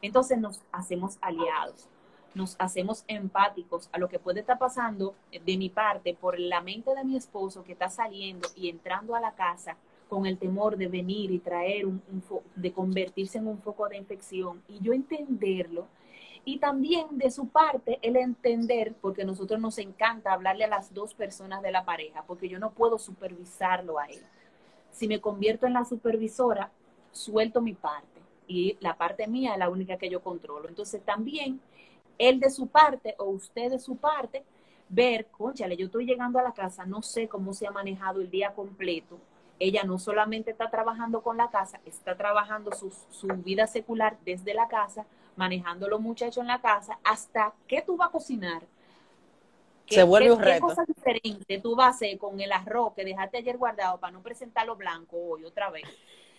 Entonces 0.00 0.38
nos 0.38 0.62
hacemos 0.70 1.18
aliados, 1.20 1.88
nos 2.32 2.54
hacemos 2.60 3.04
empáticos 3.08 3.88
a 3.92 3.98
lo 3.98 4.08
que 4.08 4.20
puede 4.20 4.40
estar 4.40 4.58
pasando 4.58 5.16
de 5.32 5.56
mi 5.56 5.68
parte 5.68 6.14
por 6.14 6.38
la 6.38 6.60
mente 6.60 6.94
de 6.94 7.04
mi 7.04 7.16
esposo 7.16 7.64
que 7.64 7.72
está 7.72 7.88
saliendo 7.88 8.48
y 8.54 8.68
entrando 8.68 9.16
a 9.16 9.20
la 9.20 9.34
casa 9.34 9.76
con 10.08 10.26
el 10.26 10.38
temor 10.38 10.76
de 10.76 10.86
venir 10.86 11.32
y 11.32 11.40
traer 11.40 11.86
un, 11.86 12.00
de 12.54 12.72
convertirse 12.72 13.38
en 13.38 13.48
un 13.48 13.58
foco 13.58 13.88
de 13.88 13.96
infección 13.96 14.62
y 14.68 14.78
yo 14.78 14.92
entenderlo 14.92 15.88
y 16.48 16.58
también 16.58 17.18
de 17.18 17.28
su 17.32 17.48
parte 17.48 17.98
el 18.02 18.16
entender, 18.16 18.94
porque 19.00 19.22
a 19.22 19.24
nosotros 19.26 19.60
nos 19.60 19.78
encanta 19.78 20.32
hablarle 20.32 20.64
a 20.64 20.68
las 20.68 20.94
dos 20.94 21.12
personas 21.12 21.60
de 21.60 21.72
la 21.72 21.84
pareja, 21.84 22.22
porque 22.24 22.48
yo 22.48 22.60
no 22.60 22.70
puedo 22.70 22.98
supervisarlo 23.00 23.98
a 23.98 24.06
él. 24.06 24.22
Si 24.92 25.08
me 25.08 25.20
convierto 25.20 25.66
en 25.66 25.72
la 25.72 25.84
supervisora, 25.84 26.70
suelto 27.10 27.60
mi 27.60 27.74
parte. 27.74 28.06
y 28.46 28.78
la 28.80 28.96
parte 28.96 29.26
mía 29.26 29.54
es 29.54 29.58
la 29.58 29.68
única 29.68 29.96
que 29.96 30.08
yo 30.08 30.20
controlo. 30.22 30.68
Entonces 30.68 31.02
también 31.02 31.60
él 32.16 32.38
de 32.38 32.48
su 32.50 32.68
parte 32.68 33.16
o 33.18 33.24
usted 33.24 33.70
de 33.72 33.80
su 33.80 33.96
parte, 33.96 34.44
ver, 34.88 35.26
conchale, 35.26 35.76
yo 35.76 35.86
estoy 35.86 36.06
llegando 36.06 36.38
a 36.38 36.44
la 36.44 36.52
casa, 36.52 36.86
no 36.86 37.02
sé 37.02 37.26
cómo 37.26 37.54
se 37.54 37.66
ha 37.66 37.72
manejado 37.72 38.20
el 38.20 38.30
día 38.30 38.54
completo. 38.54 39.18
Ella 39.58 39.82
no 39.82 39.98
solamente 39.98 40.52
está 40.52 40.70
trabajando 40.70 41.22
con 41.22 41.38
la 41.38 41.50
casa, 41.50 41.80
está 41.84 42.16
trabajando 42.16 42.70
su, 42.72 42.92
su 43.10 43.26
vida 43.26 43.66
secular 43.66 44.16
desde 44.24 44.54
la 44.54 44.68
casa, 44.68 45.06
manejando 45.36 45.88
los 45.88 46.00
muchachos 46.00 46.38
en 46.38 46.48
la 46.48 46.60
casa, 46.60 46.98
hasta 47.04 47.54
qué 47.66 47.82
tú 47.82 47.96
vas 47.96 48.08
a 48.08 48.12
cocinar. 48.12 48.62
Se 49.88 50.02
vuelve 50.02 50.32
un 50.32 50.38
¿Qué 50.38 50.44
reto. 50.44 50.66
cosa 50.66 50.84
diferente 50.84 51.60
tú 51.60 51.76
vas 51.76 51.86
a 51.86 51.90
hacer 51.90 52.18
con 52.18 52.40
el 52.40 52.50
arroz 52.50 52.92
que 52.94 53.04
dejaste 53.04 53.38
ayer 53.38 53.56
guardado 53.56 53.98
para 53.98 54.12
no 54.12 54.20
presentarlo 54.20 54.74
blanco 54.74 55.16
hoy 55.16 55.44
otra 55.44 55.70
vez? 55.70 55.84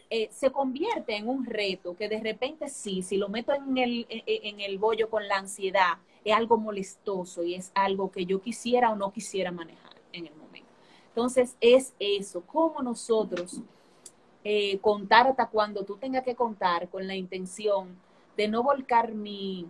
Eh, 0.09 0.29
se 0.31 0.51
convierte 0.51 1.15
en 1.15 1.27
un 1.27 1.45
reto 1.45 1.95
que 1.95 2.07
de 2.07 2.19
repente 2.21 2.69
sí, 2.69 3.01
si 3.01 3.17
lo 3.17 3.29
meto 3.29 3.53
en 3.53 3.77
el, 3.77 4.05
en, 4.09 4.61
el 4.61 4.77
bollo 4.77 5.09
con 5.09 5.27
la 5.27 5.37
ansiedad, 5.37 5.97
es 6.23 6.33
algo 6.33 6.57
molestoso 6.57 7.43
y 7.43 7.55
es 7.55 7.71
algo 7.73 8.11
que 8.11 8.25
yo 8.25 8.41
quisiera 8.41 8.91
o 8.91 8.95
no 8.95 9.11
quisiera 9.11 9.51
manejar 9.51 9.95
en 10.13 10.27
el 10.27 10.35
momento. 10.35 10.69
Entonces 11.09 11.57
es 11.59 11.93
eso, 11.99 12.41
cómo 12.45 12.81
nosotros 12.81 13.61
eh, 14.43 14.79
contar 14.79 15.27
hasta 15.27 15.47
cuando 15.47 15.83
tú 15.83 15.97
tengas 15.97 16.23
que 16.23 16.35
contar 16.35 16.87
con 16.89 17.05
la 17.05 17.15
intención 17.15 17.97
de 18.37 18.47
no 18.47 18.63
volcar 18.63 19.13
mi, 19.13 19.67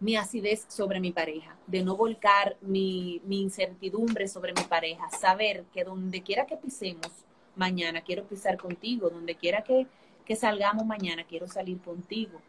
mi 0.00 0.16
acidez 0.16 0.64
sobre 0.68 1.00
mi 1.00 1.12
pareja, 1.12 1.56
de 1.66 1.82
no 1.82 1.96
volcar 1.96 2.56
mi, 2.60 3.20
mi 3.24 3.40
incertidumbre 3.42 4.28
sobre 4.28 4.52
mi 4.52 4.62
pareja, 4.62 5.08
saber 5.10 5.64
que 5.72 5.84
donde 5.84 6.22
quiera 6.22 6.46
que 6.46 6.56
pisemos 6.56 7.10
mañana, 7.56 8.02
quiero 8.02 8.24
pisar 8.24 8.56
contigo, 8.56 9.10
donde 9.10 9.34
quiera 9.34 9.62
que, 9.62 9.86
que 10.24 10.36
salgamos 10.36 10.86
mañana, 10.86 11.24
quiero 11.24 11.46
salir 11.48 11.78
contigo 11.80 12.40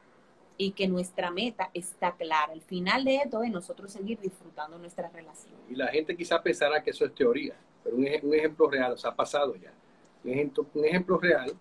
y 0.58 0.72
que 0.72 0.88
nuestra 0.88 1.32
meta 1.32 1.70
está 1.74 2.16
clara. 2.16 2.54
El 2.54 2.62
final 2.62 3.04
de 3.04 3.18
esto 3.18 3.44
es 3.44 3.52
nosotros 3.52 3.92
seguir 3.92 4.20
disfrutando 4.20 4.78
nuestra 4.78 5.10
relación. 5.10 5.54
Y 5.70 5.76
la 5.76 5.88
gente 5.88 6.16
quizá 6.16 6.42
pensará 6.42 6.82
que 6.82 6.92
eso 6.92 7.06
es 7.06 7.14
teoría, 7.14 7.56
pero 7.84 7.98
un, 7.98 8.06
ej- 8.06 8.24
un 8.24 8.34
ejemplo 8.34 8.70
real, 8.70 8.94
o 8.94 8.98
sea, 8.98 9.12
ha 9.12 9.16
pasado 9.16 9.56
ya. 9.56 9.74
Un 10.24 10.86
ejemplo 10.86 11.18
real, 11.20 11.54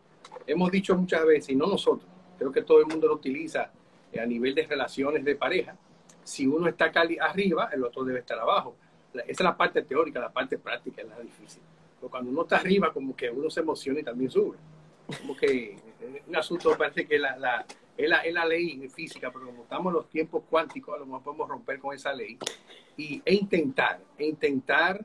hemos 0.47 0.71
dicho 0.71 0.97
muchas 0.97 1.27
veces, 1.27 1.51
y 1.51 1.57
no 1.57 1.67
nosotros, 1.67 2.09
creo 2.39 2.53
que 2.53 2.63
todo 2.63 2.81
el 2.81 2.87
mundo 2.87 3.07
lo 3.09 3.15
utiliza 3.15 3.71
eh, 4.13 4.21
a 4.21 4.27
nivel 4.27 4.55
de 4.55 4.67
relaciones 4.67 5.25
de 5.25 5.37
pareja. 5.37 5.77
Si 6.23 6.47
uno 6.47 6.69
está 6.69 6.91
cali 6.91 7.19
arriba, 7.19 7.71
el 7.73 7.85
otro 7.85 8.05
debe 8.05 8.21
estar 8.21 8.39
abajo. 8.39 8.77
Esa 9.13 9.25
es 9.27 9.41
la 9.41 9.57
parte 9.57 9.83
teórica, 9.83 10.19
la 10.21 10.33
parte 10.33 10.59
práctica 10.59 11.03
es 11.03 11.09
la 11.09 11.21
difícil. 11.21 11.63
Pero 12.01 12.11
cuando 12.11 12.31
uno 12.31 12.43
está 12.43 12.57
arriba, 12.57 12.93
como 12.93 13.15
que 13.15 13.31
uno 13.31 13.49
se 13.51 13.61
emociona 13.61 14.01
y 14.01 14.03
también 14.03 14.31
sube. 14.31 14.57
Como 15.21 15.37
que 15.37 15.77
eh, 16.01 16.23
un 16.27 16.37
asunto 16.37 16.75
parece 16.77 17.07
que 17.07 17.19
la, 17.19 17.37
la, 17.37 17.67
es, 17.97 18.09
la, 18.09 18.21
es 18.25 18.33
la 18.33 18.45
ley 18.47 18.89
física, 18.89 19.31
pero 19.31 19.47
como 19.47 19.63
estamos 19.63 19.91
en 19.91 19.95
los 19.95 20.09
tiempos 20.09 20.43
cuánticos, 20.49 20.95
a 20.97 20.99
lo 20.99 21.07
mejor 21.07 21.23
podemos 21.23 21.49
romper 21.49 21.79
con 21.79 21.95
esa 21.95 22.13
ley 22.13 22.39
y, 22.97 23.23
e 23.25 23.35
intentar, 23.35 24.01
e 24.19 24.27
intentar 24.27 25.05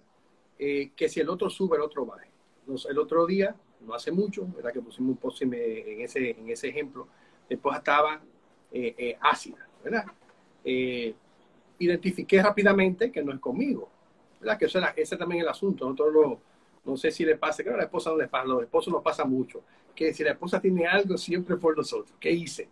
eh, 0.58 0.92
que 0.96 1.08
si 1.10 1.20
el 1.20 1.30
otro 1.30 1.50
sube, 1.50 1.76
el 1.78 1.84
otro 1.84 2.06
baje. 2.06 2.28
Nos- 2.66 2.86
el 2.86 2.98
otro 2.98 3.26
día, 3.26 3.56
no 3.82 3.94
hace 3.94 4.12
mucho, 4.12 4.48
¿verdad? 4.56 4.72
que 4.74 4.82
pusimos 4.82 5.12
un 5.12 5.18
post 5.18 5.42
en 5.42 5.54
ese, 6.02 6.32
en 6.32 6.50
ese 6.50 6.70
ejemplo, 6.70 7.08
mi 7.50 7.56
esposa 7.56 7.78
estaba 7.78 8.22
eh, 8.72 8.96
eh, 8.98 9.18
ácida, 9.20 9.68
¿verdad? 9.84 10.06
Eh, 10.64 11.14
identifiqué 11.80 12.42
rápidamente 12.42 13.12
que 13.12 13.24
no 13.24 13.34
es 13.34 13.40
conmigo, 13.40 13.90
¿verdad? 14.40 14.58
Que 14.58 14.66
eso 14.66 14.78
era, 14.78 14.94
ese 14.96 15.18
también 15.18 15.42
es 15.42 15.44
el 15.46 15.50
asunto. 15.50 15.86
Nosotros 15.86 16.14
lo, 16.14 16.40
no 16.86 16.98
sé 16.98 17.12
si 17.12 17.26
le 17.26 17.38
pasa, 17.38 17.64
que 17.64 17.70
a 17.70 17.78
la 17.78 17.84
esposa 17.84 18.12
no 18.12 18.18
le 18.18 18.28
pasa, 18.28 18.44
a 18.44 18.48
los 18.48 18.64
esposos 18.64 18.94
nos 18.94 19.04
pasa 19.04 19.26
mucho, 19.26 19.64
que 19.96 20.14
si 20.14 20.24
la 20.24 20.32
esposa 20.32 20.62
tiene 20.62 20.86
algo, 20.86 21.18
siempre 21.18 21.58
por 21.58 21.76
nosotros. 21.76 22.16
¿Qué 22.20 22.32
hice? 22.32 22.70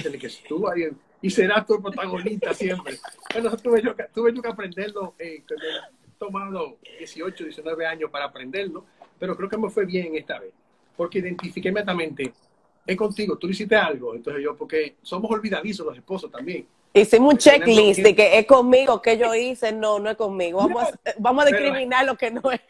Tiene 0.00 0.18
que 0.18 0.30
tú 0.48 0.66
ahí 0.66 0.88
y 1.20 1.30
serás 1.30 1.66
tu 1.66 1.80
protagonista 1.80 2.54
siempre. 2.54 2.98
Bueno, 3.32 3.56
tuve 3.56 3.82
yo, 3.82 3.94
tuve 4.12 4.32
que 4.32 4.48
aprenderlo, 4.48 5.14
eh, 5.18 5.42
he 5.46 6.18
tomado 6.18 6.78
18, 6.98 7.44
19 7.44 7.86
años 7.86 8.10
para 8.10 8.26
aprenderlo, 8.26 8.84
pero 9.18 9.36
creo 9.36 9.48
que 9.48 9.58
me 9.58 9.68
fue 9.68 9.84
bien 9.84 10.16
esta 10.16 10.38
vez, 10.38 10.52
porque 10.96 11.18
identifiqué 11.18 11.68
inmediatamente, 11.68 12.32
es 12.86 12.96
contigo, 12.96 13.36
tú 13.38 13.48
hiciste 13.48 13.76
algo, 13.76 14.14
entonces 14.14 14.42
yo, 14.42 14.56
porque 14.56 14.96
somos 15.02 15.30
olvidadizos 15.30 15.86
los 15.86 15.96
esposos 15.96 16.30
también. 16.30 16.66
Hicimos 16.92 17.32
un 17.32 17.38
checklist 17.38 18.00
de 18.00 18.14
que 18.14 18.38
es 18.38 18.46
conmigo, 18.46 19.02
que 19.02 19.18
yo 19.18 19.34
hice, 19.34 19.72
no, 19.72 19.98
no 19.98 20.10
es 20.10 20.16
conmigo. 20.16 20.58
Vamos 20.58 20.84
a, 20.84 20.98
vamos 21.18 21.44
a 21.44 21.50
Pero- 21.50 21.58
discriminar 21.62 22.04
lo 22.06 22.16
que 22.16 22.30
no 22.30 22.52
es. 22.52 22.60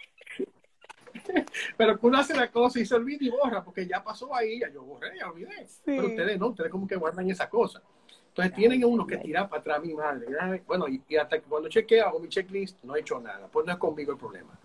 Pero 1.76 1.98
uno 2.02 2.18
hace 2.18 2.34
la 2.34 2.50
cosa 2.50 2.80
y 2.80 2.86
se 2.86 2.94
olvida 2.94 3.18
y 3.24 3.30
borra, 3.30 3.62
porque 3.62 3.86
ya 3.86 4.02
pasó 4.02 4.34
ahí, 4.34 4.60
ya 4.60 4.70
yo 4.70 4.82
borré, 4.82 5.18
ya 5.18 5.28
olvidé. 5.30 5.66
Pero 5.84 6.06
ustedes 6.06 6.38
no, 6.38 6.48
ustedes 6.48 6.70
como 6.70 6.86
que 6.86 6.96
guardan 6.96 7.28
esa 7.30 7.48
cosa. 7.48 7.82
Entonces 8.28 8.54
tienen 8.54 8.84
uno 8.84 9.06
que 9.06 9.16
tirar 9.18 9.48
para 9.48 9.60
atrás, 9.60 9.82
mi 9.82 9.94
madre. 9.94 10.26
Bueno, 10.66 10.88
y, 10.88 11.02
y 11.08 11.16
hasta 11.16 11.38
que 11.38 11.44
cuando 11.46 11.68
chequeo, 11.68 12.06
hago 12.06 12.18
mi 12.18 12.28
checklist, 12.28 12.82
no 12.82 12.96
he 12.96 13.00
hecho 13.00 13.20
nada. 13.20 13.46
Pues 13.50 13.64
no 13.66 13.72
es 13.72 13.78
conmigo 13.78 14.12
el 14.12 14.18
problema. 14.18 14.58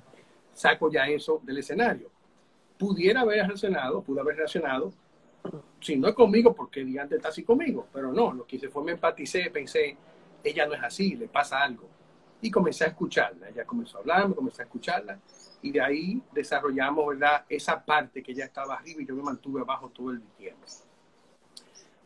Saco 0.54 0.92
ya 0.92 1.08
eso 1.08 1.40
del 1.44 1.60
escenario. 1.60 2.10
Pudiera 2.78 3.22
haber 3.22 3.46
reaccionado, 3.46 4.02
pude 4.02 4.22
haber 4.22 4.38
reaccionado. 4.38 4.92
Si 5.80 5.96
no 5.96 6.08
es 6.08 6.14
conmigo, 6.14 6.54
porque 6.54 6.84
diante 6.84 7.16
está 7.16 7.30
así 7.30 7.44
conmigo. 7.44 7.88
Pero 7.94 8.12
no, 8.12 8.34
lo 8.34 8.46
que 8.46 8.58
hice 8.58 8.70
fue 8.70 8.84
me 8.84 8.92
empaticé, 8.94 9.50
pensé, 9.50 9.96
ella 10.44 10.66
no 10.66 10.74
es 10.74 10.84
así, 10.84 11.16
le 11.16 11.28
pasa 11.28 11.62
algo. 11.62 11.88
Y 12.42 12.52
comencé 12.52 12.86
a 12.86 12.88
escucharla. 12.88 13.50
Ella 13.50 13.66
comenzó 13.66 13.98
a 13.98 14.02
hablar, 14.02 14.30
me 14.30 14.36
comencé 14.36 14.62
a 14.62 14.66
escucharla. 14.66 15.20
Y 15.62 15.72
de 15.72 15.82
ahí 15.82 16.22
desarrollamos, 16.32 17.08
¿verdad? 17.08 17.46
Esa 17.50 17.84
parte 17.84 18.24
que 18.24 18.32
ella 18.32 18.46
estaba 18.46 18.76
arriba 18.76 19.02
y 19.02 19.06
yo 19.06 19.16
me 19.16 19.24
mantuve 19.24 19.62
abajo 19.62 19.90
todo 19.90 20.12
el 20.12 20.22
tiempo. 20.38 20.66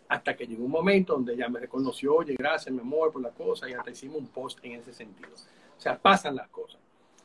Hasta 0.08 0.36
que 0.36 0.46
llegó 0.46 0.66
un 0.66 0.72
momento 0.72 1.14
donde 1.14 1.34
ella 1.34 1.50
me 1.50 1.60
reconoció, 1.60 2.16
oye, 2.16 2.36
gracias, 2.38 2.74
mi 2.74 2.82
amor, 2.82 3.12
por 3.12 3.22
la 3.22 3.30
cosa, 3.30 3.70
y 3.70 3.74
hasta 3.74 3.92
hicimos 3.92 4.18
un 4.18 4.28
post 4.28 4.60
en 4.64 4.74
ese 4.74 4.94
sentido. 4.94 5.30
O 5.78 5.82
sea, 5.82 5.98
pasan 5.98 6.36
las 6.36 6.50
cosas. 6.50 6.80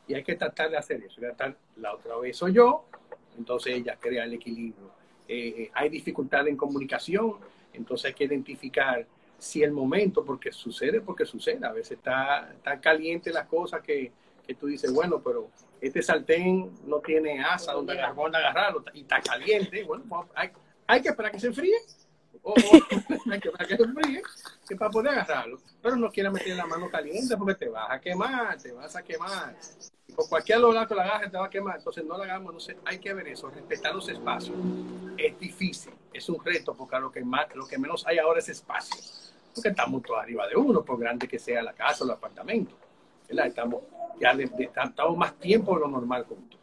Y 0.07 0.15
hay 0.15 0.25
que 0.25 0.37
tratar 0.37 0.71
de 0.71 0.77
hacer 0.79 1.03
eso. 1.03 1.21
Tratar, 1.21 1.57
la 1.77 1.95
otra 1.95 2.17
vez 2.17 2.37
soy 2.37 2.55
yo, 2.55 2.85
entonces 3.37 3.75
ella 3.75 3.97
crea 4.01 4.25
el 4.25 4.35
equilibrio. 4.35 4.98
Eh, 5.29 5.71
hay 5.75 5.89
dificultad 5.91 6.49
en 6.49 6.57
comunicación, 6.57 7.37
entonces 7.75 8.07
hay 8.07 8.15
que 8.15 8.25
identificar 8.25 9.07
si 9.39 9.63
el 9.63 9.71
momento, 9.71 10.25
porque 10.25 10.51
sucede, 10.51 11.01
porque 11.01 11.25
sucede. 11.25 11.65
A 11.67 11.73
veces 11.73 11.99
está, 11.99 12.51
está 12.53 12.81
caliente 12.81 13.31
las 13.31 13.47
cosas 13.47 13.83
que, 13.83 14.11
que 14.47 14.55
tú 14.55 14.67
dices, 14.67 14.93
bueno, 14.93 15.21
pero 15.23 15.51
este 15.81 16.03
sartén 16.03 16.73
no 16.87 16.99
tiene 17.01 17.41
asa 17.45 17.73
donde, 17.73 17.93
agar- 17.93 18.15
donde 18.17 18.39
agarrarlo 18.39 18.83
y 18.95 19.03
está 19.03 19.21
caliente. 19.21 19.85
Bueno, 19.85 20.05
pues, 20.09 20.23
hay, 20.35 20.51
hay 20.87 21.03
que 21.03 21.09
esperar 21.11 21.31
que 21.31 21.39
se 21.39 21.47
enfríe. 21.49 21.77
O, 22.43 22.53
o 22.53 22.55
hay 23.31 23.41
que 23.41 23.49
esperar 23.49 23.69
que 23.69 23.77
se 23.77 23.83
enfríe 23.83 24.23
que 24.69 24.75
para 24.77 24.91
poder 24.91 25.13
agarrarlo. 25.13 25.59
Pero 25.81 25.97
no 25.97 26.11
quieras 26.11 26.33
meter 26.33 26.57
la 26.57 26.67
mano 26.67 26.89
caliente 26.91 27.37
porque 27.37 27.55
te 27.55 27.69
vas 27.69 27.91
a 27.91 28.01
quemar, 28.01 28.57
te 28.61 28.73
vas 28.73 28.97
a 28.97 29.03
quemar. 29.03 29.55
Por 30.19 30.29
cualquier 30.29 30.59
lado 30.59 30.85
que 30.85 30.97
la 30.97 31.05
agarres 31.05 31.31
te 31.31 31.39
va 31.39 31.47
a 31.47 31.49
quemar. 31.49 31.77
Entonces 31.77 32.05
no 32.05 32.19
la 32.19 32.25
hagamos, 32.25 32.53
no 32.53 32.59
sé, 32.59 32.77
hay 32.85 32.99
que 32.99 33.15
ver 33.15 33.29
eso, 33.29 33.49
respetar 33.51 33.95
los 33.95 34.09
espacios. 34.09 34.57
Es 35.17 35.39
difícil, 35.39 35.93
es 36.13 36.29
un 36.29 36.45
reto 36.45 36.75
porque 36.75 36.99
lo 36.99 37.13
que, 37.13 37.23
más, 37.23 37.55
lo 37.55 37.69
que 37.69 37.79
menos 37.79 38.05
hay 38.05 38.19
ahora 38.19 38.41
es 38.41 38.49
espacio. 38.49 38.97
Porque 39.55 39.69
estamos 39.69 40.03
todos 40.03 40.21
arriba 40.21 40.49
de 40.49 40.57
uno, 40.57 40.83
por 40.83 40.99
grande 40.99 41.29
que 41.29 41.39
sea 41.39 41.63
la 41.63 41.73
casa 41.73 42.03
o 42.03 42.09
el 42.09 42.15
apartamento. 42.15 42.75
Estamos, 43.29 43.85
ya 44.21 44.33
estamos 44.33 45.17
más 45.17 45.39
tiempo 45.39 45.75
de 45.75 45.83
lo 45.83 45.87
normal 45.87 46.25
juntos. 46.25 46.59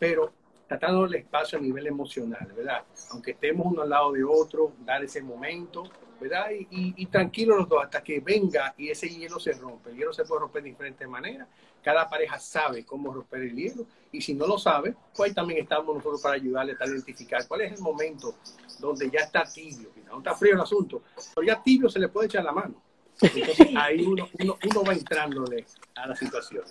Pero 0.00 0.32
tratando 0.66 1.04
el 1.04 1.14
espacio 1.14 1.60
a 1.60 1.62
nivel 1.62 1.86
emocional, 1.86 2.52
¿verdad? 2.56 2.82
Aunque 3.12 3.30
estemos 3.30 3.68
uno 3.68 3.82
al 3.82 3.88
lado 3.88 4.10
de 4.10 4.24
otro, 4.24 4.72
dar 4.84 5.04
ese 5.04 5.22
momento, 5.22 5.84
¿verdad? 6.20 6.50
Y, 6.50 6.66
y, 6.70 6.94
y 6.96 7.06
tranquilos 7.06 7.58
los 7.58 7.68
dos 7.68 7.84
hasta 7.84 8.02
que 8.02 8.20
venga 8.20 8.74
y 8.76 8.90
ese 8.90 9.08
hielo 9.08 9.38
se 9.38 9.52
rompe. 9.52 9.90
El 9.90 9.96
hielo 9.96 10.12
se 10.12 10.24
puede 10.24 10.40
romper 10.40 10.62
de 10.62 10.70
diferentes 10.70 11.08
maneras. 11.08 11.48
Cada 11.82 12.08
pareja 12.08 12.38
sabe 12.38 12.84
cómo 12.84 13.12
romper 13.12 13.42
el 13.42 13.54
hielo 13.54 13.86
y 14.10 14.20
si 14.20 14.34
no 14.34 14.46
lo 14.46 14.58
sabe, 14.58 14.94
pues 15.14 15.30
ahí 15.30 15.34
también 15.34 15.60
estamos 15.62 15.94
nosotros 15.94 16.20
para 16.20 16.34
ayudarle 16.34 16.74
a 16.78 16.86
identificar 16.86 17.46
cuál 17.46 17.60
es 17.62 17.72
el 17.72 17.80
momento 17.80 18.34
donde 18.78 19.10
ya 19.10 19.20
está 19.20 19.44
tibio. 19.44 19.90
No 20.06 20.18
está 20.18 20.34
frío 20.34 20.54
el 20.54 20.60
asunto, 20.60 21.02
pero 21.34 21.46
ya 21.46 21.62
tibio 21.62 21.88
se 21.88 21.98
le 21.98 22.08
puede 22.08 22.26
echar 22.26 22.44
la 22.44 22.52
mano. 22.52 22.82
Entonces 23.20 23.68
ahí 23.76 24.04
uno, 24.04 24.28
uno, 24.40 24.58
uno 24.68 24.84
va 24.84 24.92
entrándole 24.92 25.64
a 25.94 26.06
la 26.08 26.16
situación. 26.16 26.64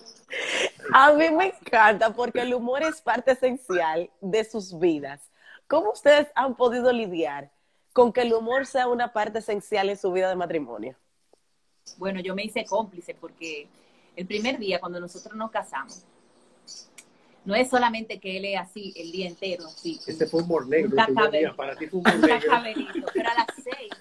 A 0.94 1.14
mí 1.14 1.30
me 1.32 1.48
encanta 1.48 2.14
porque 2.14 2.42
el 2.42 2.54
humor 2.54 2.84
es 2.84 3.02
parte 3.02 3.32
esencial 3.32 4.10
de 4.22 4.44
sus 4.44 4.78
vidas. 4.80 5.32
¿Cómo 5.68 5.92
ustedes 5.92 6.28
han 6.36 6.56
podido 6.56 6.92
lidiar 6.92 7.52
con 7.96 8.12
que 8.12 8.24
el 8.24 8.34
humor 8.34 8.66
sea 8.66 8.90
una 8.90 9.14
parte 9.14 9.40
esencial 9.40 9.90
en 9.90 9.96
su 9.96 10.12
vida 10.12 10.28
de 10.28 10.36
matrimonio? 10.36 10.98
Bueno, 11.96 12.20
yo 12.20 12.36
me 12.36 12.44
hice 12.44 12.66
cómplice 12.66 13.16
porque 13.16 13.70
el 14.18 14.28
primer 14.28 14.60
día 14.60 14.82
cuando 14.82 15.00
nosotros 15.00 15.34
nos 15.34 15.50
casamos, 15.50 16.04
no 17.46 17.56
es 17.56 17.70
solamente 17.70 18.20
que 18.20 18.36
él 18.36 18.44
es 18.44 18.60
así 18.60 18.92
el 18.98 19.14
día 19.14 19.28
entero, 19.30 19.64
sí. 19.70 19.98
Este 20.06 20.26
fue 20.26 20.42
humor 20.42 20.68
negro. 20.68 20.90
Un 21.08 21.32
día. 21.32 21.56
Para 21.56 21.74
ti 21.78 21.88
fue 21.88 22.00
humor 22.02 22.16
Un 22.16 22.22
negro. 22.22 22.50
cacaberito, 22.50 23.08
pero 23.14 23.30
a 23.30 23.34
las 23.34 23.48
seis 23.64 23.94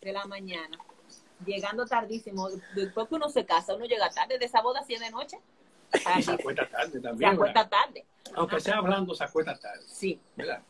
de 0.00 0.12
la 0.12 0.24
mañana, 0.26 0.78
llegando 1.44 1.84
tardísimo, 1.86 2.50
después 2.76 3.08
que 3.08 3.16
uno 3.16 3.28
se 3.30 3.44
casa, 3.44 3.74
uno 3.74 3.84
llega 3.86 4.10
tarde, 4.10 4.38
de 4.38 4.44
esa 4.44 4.62
boda 4.62 4.84
si 4.84 4.94
es 4.94 5.00
de 5.00 5.10
noche, 5.10 5.38
Y 6.18 6.22
se 6.22 6.30
acuesta 6.34 6.68
tarde 6.68 6.92
se 6.92 7.00
también. 7.00 7.32
acuesta 7.32 7.64
¿verdad? 7.64 7.84
tarde. 7.84 8.06
Aunque 8.36 8.60
sea 8.60 8.76
hablando, 8.76 9.12
se 9.12 9.24
acuesta 9.24 9.58
tarde. 9.58 9.82
Sí, 9.88 10.20
¿verdad? 10.36 10.62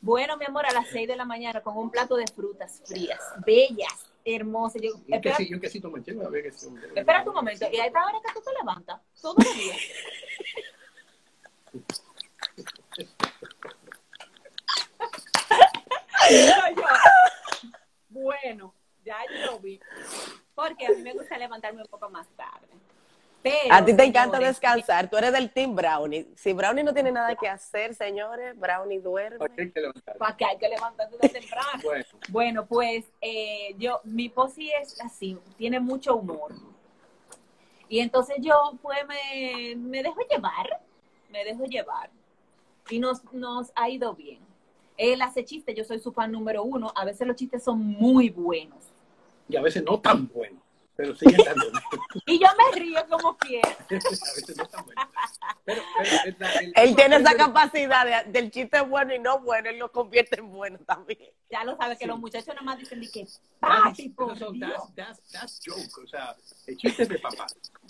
Bueno, 0.00 0.36
mi 0.36 0.44
amor, 0.44 0.64
a 0.66 0.72
las 0.72 0.88
6 0.88 1.08
de 1.08 1.16
la 1.16 1.24
mañana 1.24 1.60
con 1.60 1.76
un 1.76 1.90
plato 1.90 2.16
de 2.16 2.26
frutas 2.26 2.82
frías, 2.84 3.18
bellas, 3.44 4.06
hermosas. 4.24 4.80
Yo, 4.80 4.94
un 4.94 5.00
espera, 5.12 5.36
quesillo, 5.36 5.56
un 5.56 5.60
quesito 5.60 5.90
manchego, 5.90 6.26
a 6.26 6.30
ver 6.30 6.44
que 6.44 6.52
sí. 6.52 6.68
espera 6.94 7.24
un 7.26 7.34
momento, 7.34 7.66
y 7.70 7.76
a 7.78 7.86
esta 7.86 8.04
hora 8.04 8.18
que 8.24 8.32
tú 8.32 8.40
te 8.40 8.52
levantas, 8.58 9.00
todos 9.20 9.44
los 9.44 9.54
días. 9.54 9.76
Yo, 16.30 16.82
bueno, 18.08 18.74
ya 19.04 19.16
yo 19.30 19.52
lo 19.52 19.58
vi. 19.58 19.80
Porque 20.54 20.86
a 20.86 20.90
mí 20.90 21.02
me 21.02 21.12
gusta 21.14 21.38
levantarme 21.38 21.82
un 21.82 21.88
poco 21.88 22.10
más 22.10 22.26
tarde. 22.36 22.68
Pero, 23.48 23.74
A 23.74 23.84
ti 23.84 23.94
te 23.94 24.04
encanta 24.04 24.38
descansar. 24.38 25.08
Tú 25.08 25.16
eres 25.16 25.32
del 25.32 25.50
team 25.50 25.74
Brownie. 25.74 26.28
Si 26.36 26.52
Brownie 26.52 26.84
no 26.84 26.92
tiene 26.92 27.12
nada 27.12 27.34
que 27.34 27.48
hacer, 27.48 27.94
señores, 27.94 28.58
Brownie 28.58 29.00
duerme. 29.00 29.38
¿Para 29.38 29.54
qué 29.54 29.62
hay 29.62 29.70
que 29.70 29.80
levantar? 29.80 30.18
¿Para 30.18 30.36
qué 30.36 30.44
hay 30.44 30.58
que 30.58 30.68
levantarse 30.68 31.16
de 31.18 31.28
temprano? 31.28 31.68
Bueno, 31.82 32.04
Bueno, 32.28 32.66
pues 32.66 33.04
eh, 33.20 33.74
yo, 33.78 34.00
mi 34.04 34.28
posi 34.28 34.70
es 34.70 35.00
así, 35.00 35.38
tiene 35.56 35.80
mucho 35.80 36.16
humor. 36.16 36.52
Y 37.88 38.00
entonces 38.00 38.36
yo, 38.40 38.54
pues, 38.82 38.98
me, 39.06 39.76
me 39.76 40.02
dejo 40.02 40.20
llevar, 40.28 40.80
me 41.30 41.44
dejo 41.44 41.64
llevar. 41.64 42.10
Y 42.90 42.98
nos, 42.98 43.24
nos 43.32 43.72
ha 43.74 43.88
ido 43.88 44.14
bien. 44.14 44.40
Él 44.96 45.22
hace 45.22 45.44
chistes, 45.44 45.74
yo 45.74 45.84
soy 45.84 46.00
su 46.00 46.12
fan 46.12 46.32
número 46.32 46.62
uno. 46.64 46.92
A 46.94 47.04
veces 47.04 47.26
los 47.26 47.36
chistes 47.36 47.62
son 47.62 47.78
muy 47.80 48.28
buenos. 48.30 48.78
y 49.48 49.56
a 49.56 49.62
veces 49.62 49.82
no 49.84 49.98
tan 50.00 50.28
bueno, 50.28 50.60
pero 50.98 51.14
siguen 51.14 51.44
tan 51.44 51.54
buenos. 51.54 51.82
Y 52.26 52.40
yo 52.40 52.48
me 52.58 52.78
río 52.80 53.06
como 53.08 53.36
quiera. 53.38 53.68
a 53.90 53.94
veces 53.94 54.56
no 54.56 54.66
tan 54.66 54.84
bueno. 54.84 55.00
Pero, 55.64 55.82
pero 55.96 56.10
el- 56.24 56.36
la- 56.40 56.52
el- 56.54 56.72
Él 56.74 56.96
tiene 56.96 57.16
esa 57.16 57.36
capacidad 57.36 58.24
de- 58.24 58.32
del 58.32 58.50
chiste 58.50 58.80
bueno 58.80 59.14
y 59.14 59.20
no 59.20 59.38
bueno, 59.40 59.70
él 59.70 59.78
lo 59.78 59.92
convierte 59.92 60.40
en 60.40 60.50
bueno 60.50 60.78
también. 60.84 61.20
Ya 61.50 61.62
lo 61.62 61.76
sabes 61.76 61.98
que 61.98 62.04
Sí. 62.04 62.08
los 62.10 62.18
muchachos 62.18 62.48
nada 62.48 62.62
más 62.62 62.78
dicen 62.78 63.00
de 63.00 63.08
que, 63.10 63.26
Ah, 63.62 63.92
pero 64.16 64.34
son 64.36 64.54
Dios". 64.54 64.72
that's, 64.96 65.20
that's, 65.30 65.30
that's 65.30 65.60
joke, 65.64 66.04
o 66.04 66.06
sea, 66.08 66.34
el 66.66 66.76
chiste 66.76 67.04
es 67.04 67.08
de 67.08 67.18
papá. 67.20 67.46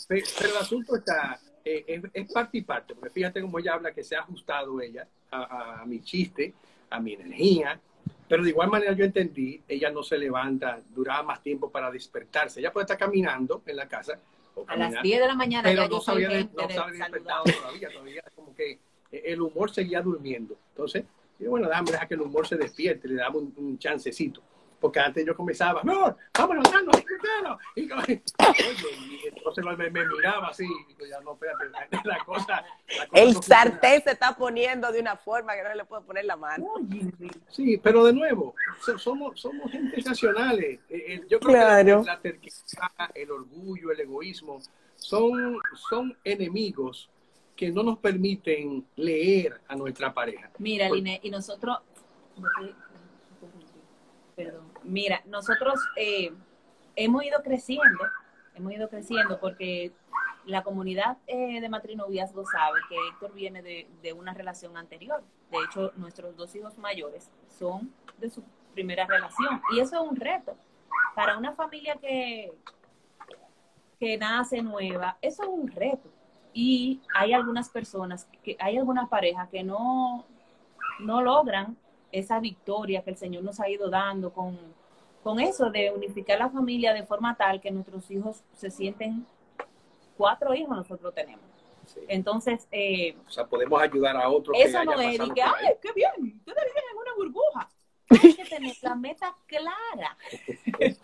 Pe- 0.07 0.23
Pero, 0.39 0.51
el 0.51 0.57
asunto 0.59 0.97
está, 0.97 1.41
eh, 1.65 1.85
es, 1.89 2.03
es 2.13 2.31
parte 2.33 2.59
y 2.59 2.63
parte, 2.63 2.95
porque 2.95 3.11
fíjate 3.11 3.41
cómo 3.41 3.59
ella 3.59 3.73
habla 3.75 3.93
que 3.93 4.05
se 4.05 4.17
ha 4.17 4.21
ajustado 4.21 4.81
ella 4.83 5.09
a, 5.31 5.43
a- 5.45 5.81
a 5.83 5.87
mi 5.87 6.03
chiste, 6.03 6.53
a 6.91 7.01
mi 7.01 7.15
energía, 7.15 7.81
pero 8.29 8.43
de 8.43 8.51
igual 8.51 8.69
manera 8.69 8.93
yo 8.93 9.05
entendí, 9.05 9.61
ella 9.67 9.91
no 9.91 10.03
se 10.03 10.19
levanta, 10.19 10.81
duraba 10.95 11.23
más 11.23 11.43
tiempo 11.43 11.71
para 11.71 11.91
despertarse. 11.91 12.61
Ella 12.61 12.73
puede 12.73 12.85
estar 12.85 12.99
caminando 12.99 13.63
en 13.67 13.77
la 13.77 13.89
casa 13.89 14.19
o 14.55 14.65
A 14.67 14.77
las 14.77 14.87
caminar, 14.87 15.03
10 15.03 15.21
de 15.21 15.27
la 15.27 15.35
mañana 15.35 15.69
pero 15.69 15.83
ya 15.83 15.89
no 15.89 16.01
se 16.01 16.11
había, 16.11 16.29
no 16.29 16.67
despertado 16.67 17.45
todavía, 17.45 17.89
todavía 17.89 18.23
como 18.35 18.55
que 18.55 18.79
el 19.11 19.41
humor 19.41 19.71
seguía 19.71 20.03
durmiendo. 20.03 20.57
Entonces, 20.71 21.05
bueno, 21.39 21.69
déjame 21.69 21.93
dejar 21.93 22.09
que 22.09 22.15
el 22.15 22.21
humor 22.21 22.47
se 22.47 22.57
despierte, 22.57 23.09
le 23.09 23.15
damos 23.15 23.43
un, 23.43 23.55
un 23.57 23.79
chancecito. 23.79 24.43
Porque 24.81 25.01
antes 25.01 25.27
yo 25.27 25.35
comenzaba, 25.37 25.83
no, 25.83 26.01
vamos 26.03 26.17
a 26.39 26.47
levantarnos, 26.55 26.95
levantarnos. 27.05 27.61
Y, 27.75 27.89
como- 27.89 28.03
oye, 28.03 28.23
y 29.25 29.27
entonces 29.29 29.65
me, 29.65 29.77
me 29.77 30.07
miraba 30.07 30.49
así, 30.49 30.65
y 30.65 30.85
digo, 30.95 31.07
ya 31.11 31.21
no, 31.21 31.33
espérate, 31.33 31.65
la 32.05 32.19
cosa. 32.25 32.63
la 32.97 33.07
cosa 33.07 33.09
El 33.13 33.35
no 33.35 33.43
sartén 33.43 34.03
se 34.03 34.13
está 34.13 34.37
poniendo 34.37 34.93
de 34.93 35.01
una 35.01 35.17
forma 35.17 35.55
que 35.55 35.63
no 35.65 35.75
le 35.75 35.85
puedo 35.85 36.03
poner 36.05 36.25
la 36.27 36.37
mano. 36.37 36.65
Oye, 36.75 37.13
Sí, 37.49 37.77
pero 37.79 38.05
de 38.05 38.13
nuevo, 38.13 38.55
so- 38.85 38.99
somos, 38.99 39.41
somos 39.41 39.71
gente 39.73 40.01
racionales. 40.07 40.79
Eh, 40.89 41.05
eh, 41.15 41.23
Yo 41.29 41.41
creo 41.41 41.55
Claro. 41.57 42.01
que 42.03 42.07
la, 42.07 42.15
la 42.15 42.21
terquedad, 42.21 43.11
el 43.15 43.31
orgullo, 43.33 43.91
el 43.91 44.01
egoísmo 44.01 44.61
son, 44.95 45.59
son 45.89 46.17
enemigos 46.23 47.11
que 47.57 47.73
no 47.73 47.83
nos 47.83 47.99
permiten 47.99 48.87
leer 48.95 49.61
a 49.67 49.75
nuestra 49.75 50.15
pareja. 50.15 50.51
Mira, 50.59 50.87
Por- 50.87 50.99
Line, 50.99 51.19
y 51.25 51.31
nosotros, 51.31 51.79
perdón, 54.37 54.68
mira, 54.89 55.23
nosotros 55.27 55.79
eh, 55.97 56.33
hemos 56.97 57.25
ido 57.25 57.43
creciendo, 57.43 58.05
hemos 58.55 58.73
ido 58.73 58.89
creciendo 58.89 59.39
porque 59.39 59.93
la 60.45 60.63
comunidad 60.63 61.19
eh, 61.27 61.61
de 61.61 61.69
matrinoviazgo 61.69 62.45
sabe 62.47 62.81
que 62.89 62.97
Héctor 63.11 63.35
viene 63.35 63.63
de, 63.63 63.87
de 64.03 64.13
una 64.13 64.33
relación 64.33 64.77
anterior. 64.77 65.23
De 65.51 65.59
hecho, 65.65 65.93
nuestros 65.97 66.37
dos 66.37 66.55
hijos 66.55 66.79
mayores 66.79 67.31
son 67.59 67.93
de 68.19 68.31
su 68.31 68.43
primera 68.75 69.07
relación. 69.07 69.61
Y 69.73 69.81
eso 69.81 70.03
es 70.03 70.11
un 70.11 70.17
reto. 70.17 70.57
Para 71.15 71.37
una 71.37 71.53
familia 71.53 71.97
que, 71.97 72.53
que 73.99 74.17
nace 74.17 74.63
nueva, 74.63 75.19
eso 75.21 75.43
es 75.43 75.49
un 75.49 75.69
reto. 75.69 76.09
Y 76.53 77.01
hay 77.15 77.33
algunas 77.33 77.69
personas, 77.69 78.29
que 78.43 78.57
hay 78.59 78.79
algunas 78.79 79.09
parejas 79.09 79.49
que 79.51 79.63
no, 79.63 80.25
no 81.01 81.21
logran 81.23 81.77
esa 82.13 82.41
victoria 82.41 83.03
que 83.03 83.11
el 83.11 83.17
Señor 83.17 83.43
nos 83.45 83.61
ha 83.61 83.69
ido 83.69 83.89
dando 83.91 84.33
con, 84.33 84.59
con 85.23 85.41
eso 85.41 85.71
de 85.71 85.91
unificar 85.93 86.39
la 86.39 86.49
familia 86.51 86.93
de 86.93 87.05
forma 87.05 87.37
tal 87.37 87.61
que 87.61 87.71
nuestros 87.71 88.11
hijos 88.11 88.43
se 88.55 88.71
sienten, 88.71 89.27
cuatro 90.17 90.55
hijos 90.55 90.77
nosotros 90.77 91.15
tenemos. 91.15 91.45
Sí. 91.87 92.01
Entonces, 92.09 92.69
eh, 92.71 93.17
O 93.27 93.31
sea, 93.31 93.47
podemos 93.47 93.81
ayudar 93.81 94.17
a 94.17 94.29
otros 94.29 94.55
que 94.57 94.63
eso 94.65 94.85
no 94.85 94.93
es 95.01 95.19
que, 95.19 95.43
ahí. 95.43 95.65
ay, 95.67 95.75
qué 95.81 95.93
bien, 95.95 96.13
ustedes 96.39 96.65
viven 96.65 96.85
en 96.93 96.97
una 96.99 97.15
burbuja. 97.17 97.69
Hay 98.23 98.35
que 98.35 98.45
tener 98.45 98.75
la 98.83 98.95
meta 98.95 99.37
clara, 99.47 100.17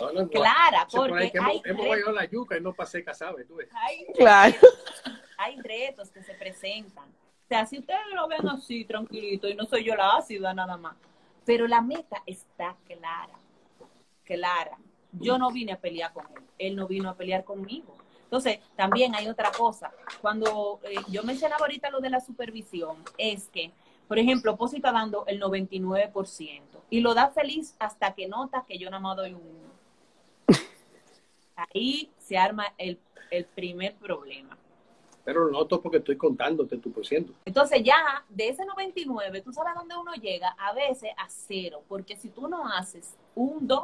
No, 0.00 0.12
no, 0.12 0.22
no. 0.22 0.28
clara, 0.28 0.86
por 0.90 1.08
porque 1.10 1.32
que 1.32 1.38
hay 1.38 1.60
hemos, 1.64 1.84
hemos 1.86 2.14
la 2.14 2.24
yuca 2.26 2.56
y 2.56 2.60
no 2.60 2.72
pasé 2.72 3.04
¿sabes? 3.12 3.46
Tú 3.46 3.56
ves. 3.56 3.68
hay 3.72 4.06
Claro. 4.14 4.54
hay 5.36 5.60
retos 5.60 6.10
que 6.10 6.22
se 6.22 6.32
presentan. 6.34 7.04
Sea, 7.54 7.66
si 7.66 7.78
ustedes 7.78 8.00
lo 8.12 8.26
ven 8.26 8.48
así, 8.48 8.84
tranquilito, 8.84 9.48
y 9.48 9.54
no 9.54 9.64
soy 9.64 9.84
yo 9.84 9.94
la 9.94 10.16
ácida 10.16 10.52
nada 10.52 10.76
más, 10.76 10.96
pero 11.44 11.68
la 11.68 11.80
meta 11.80 12.20
está 12.26 12.74
clara, 12.84 13.38
clara. 14.24 14.76
Yo 15.12 15.38
no 15.38 15.52
vine 15.52 15.70
a 15.70 15.78
pelear 15.78 16.12
con 16.12 16.26
él, 16.34 16.42
él 16.58 16.74
no 16.74 16.88
vino 16.88 17.08
a 17.08 17.14
pelear 17.14 17.44
conmigo. 17.44 17.94
Entonces, 18.24 18.58
también 18.74 19.14
hay 19.14 19.28
otra 19.28 19.52
cosa. 19.52 19.92
Cuando 20.20 20.80
eh, 20.82 20.96
yo 21.06 21.22
mencionaba 21.22 21.60
ahorita 21.60 21.90
lo 21.90 22.00
de 22.00 22.10
la 22.10 22.18
supervisión, 22.18 22.96
es 23.18 23.46
que, 23.50 23.70
por 24.08 24.18
ejemplo, 24.18 24.56
Posi 24.56 24.78
está 24.78 24.90
dando 24.90 25.24
el 25.28 25.40
99% 25.40 26.62
y 26.90 27.00
lo 27.02 27.14
da 27.14 27.30
feliz 27.30 27.76
hasta 27.78 28.16
que 28.16 28.26
nota 28.26 28.64
que 28.66 28.78
yo 28.78 28.90
nada 28.90 29.00
más 29.00 29.16
doy 29.16 29.34
un 29.34 29.42
uno. 29.42 30.58
Ahí 31.72 32.10
se 32.18 32.36
arma 32.36 32.74
el, 32.78 32.98
el 33.30 33.44
primer 33.44 33.94
problema. 33.94 34.58
Pero 35.24 35.46
lo 35.46 35.52
noto 35.52 35.80
porque 35.80 35.98
estoy 35.98 36.16
contándote 36.16 36.76
tu 36.76 36.92
por 36.92 37.06
ciento. 37.06 37.32
Entonces 37.46 37.82
ya 37.82 38.24
de 38.28 38.48
ese 38.48 38.64
99, 38.66 39.40
tú 39.40 39.52
sabes 39.52 39.74
dónde 39.74 39.96
uno 39.96 40.12
llega, 40.14 40.54
a 40.58 40.72
veces 40.74 41.10
a 41.16 41.26
cero, 41.28 41.82
porque 41.88 42.16
si 42.16 42.28
tú 42.28 42.46
no 42.46 42.68
haces 42.68 43.14
un 43.34 43.66
2, 43.66 43.82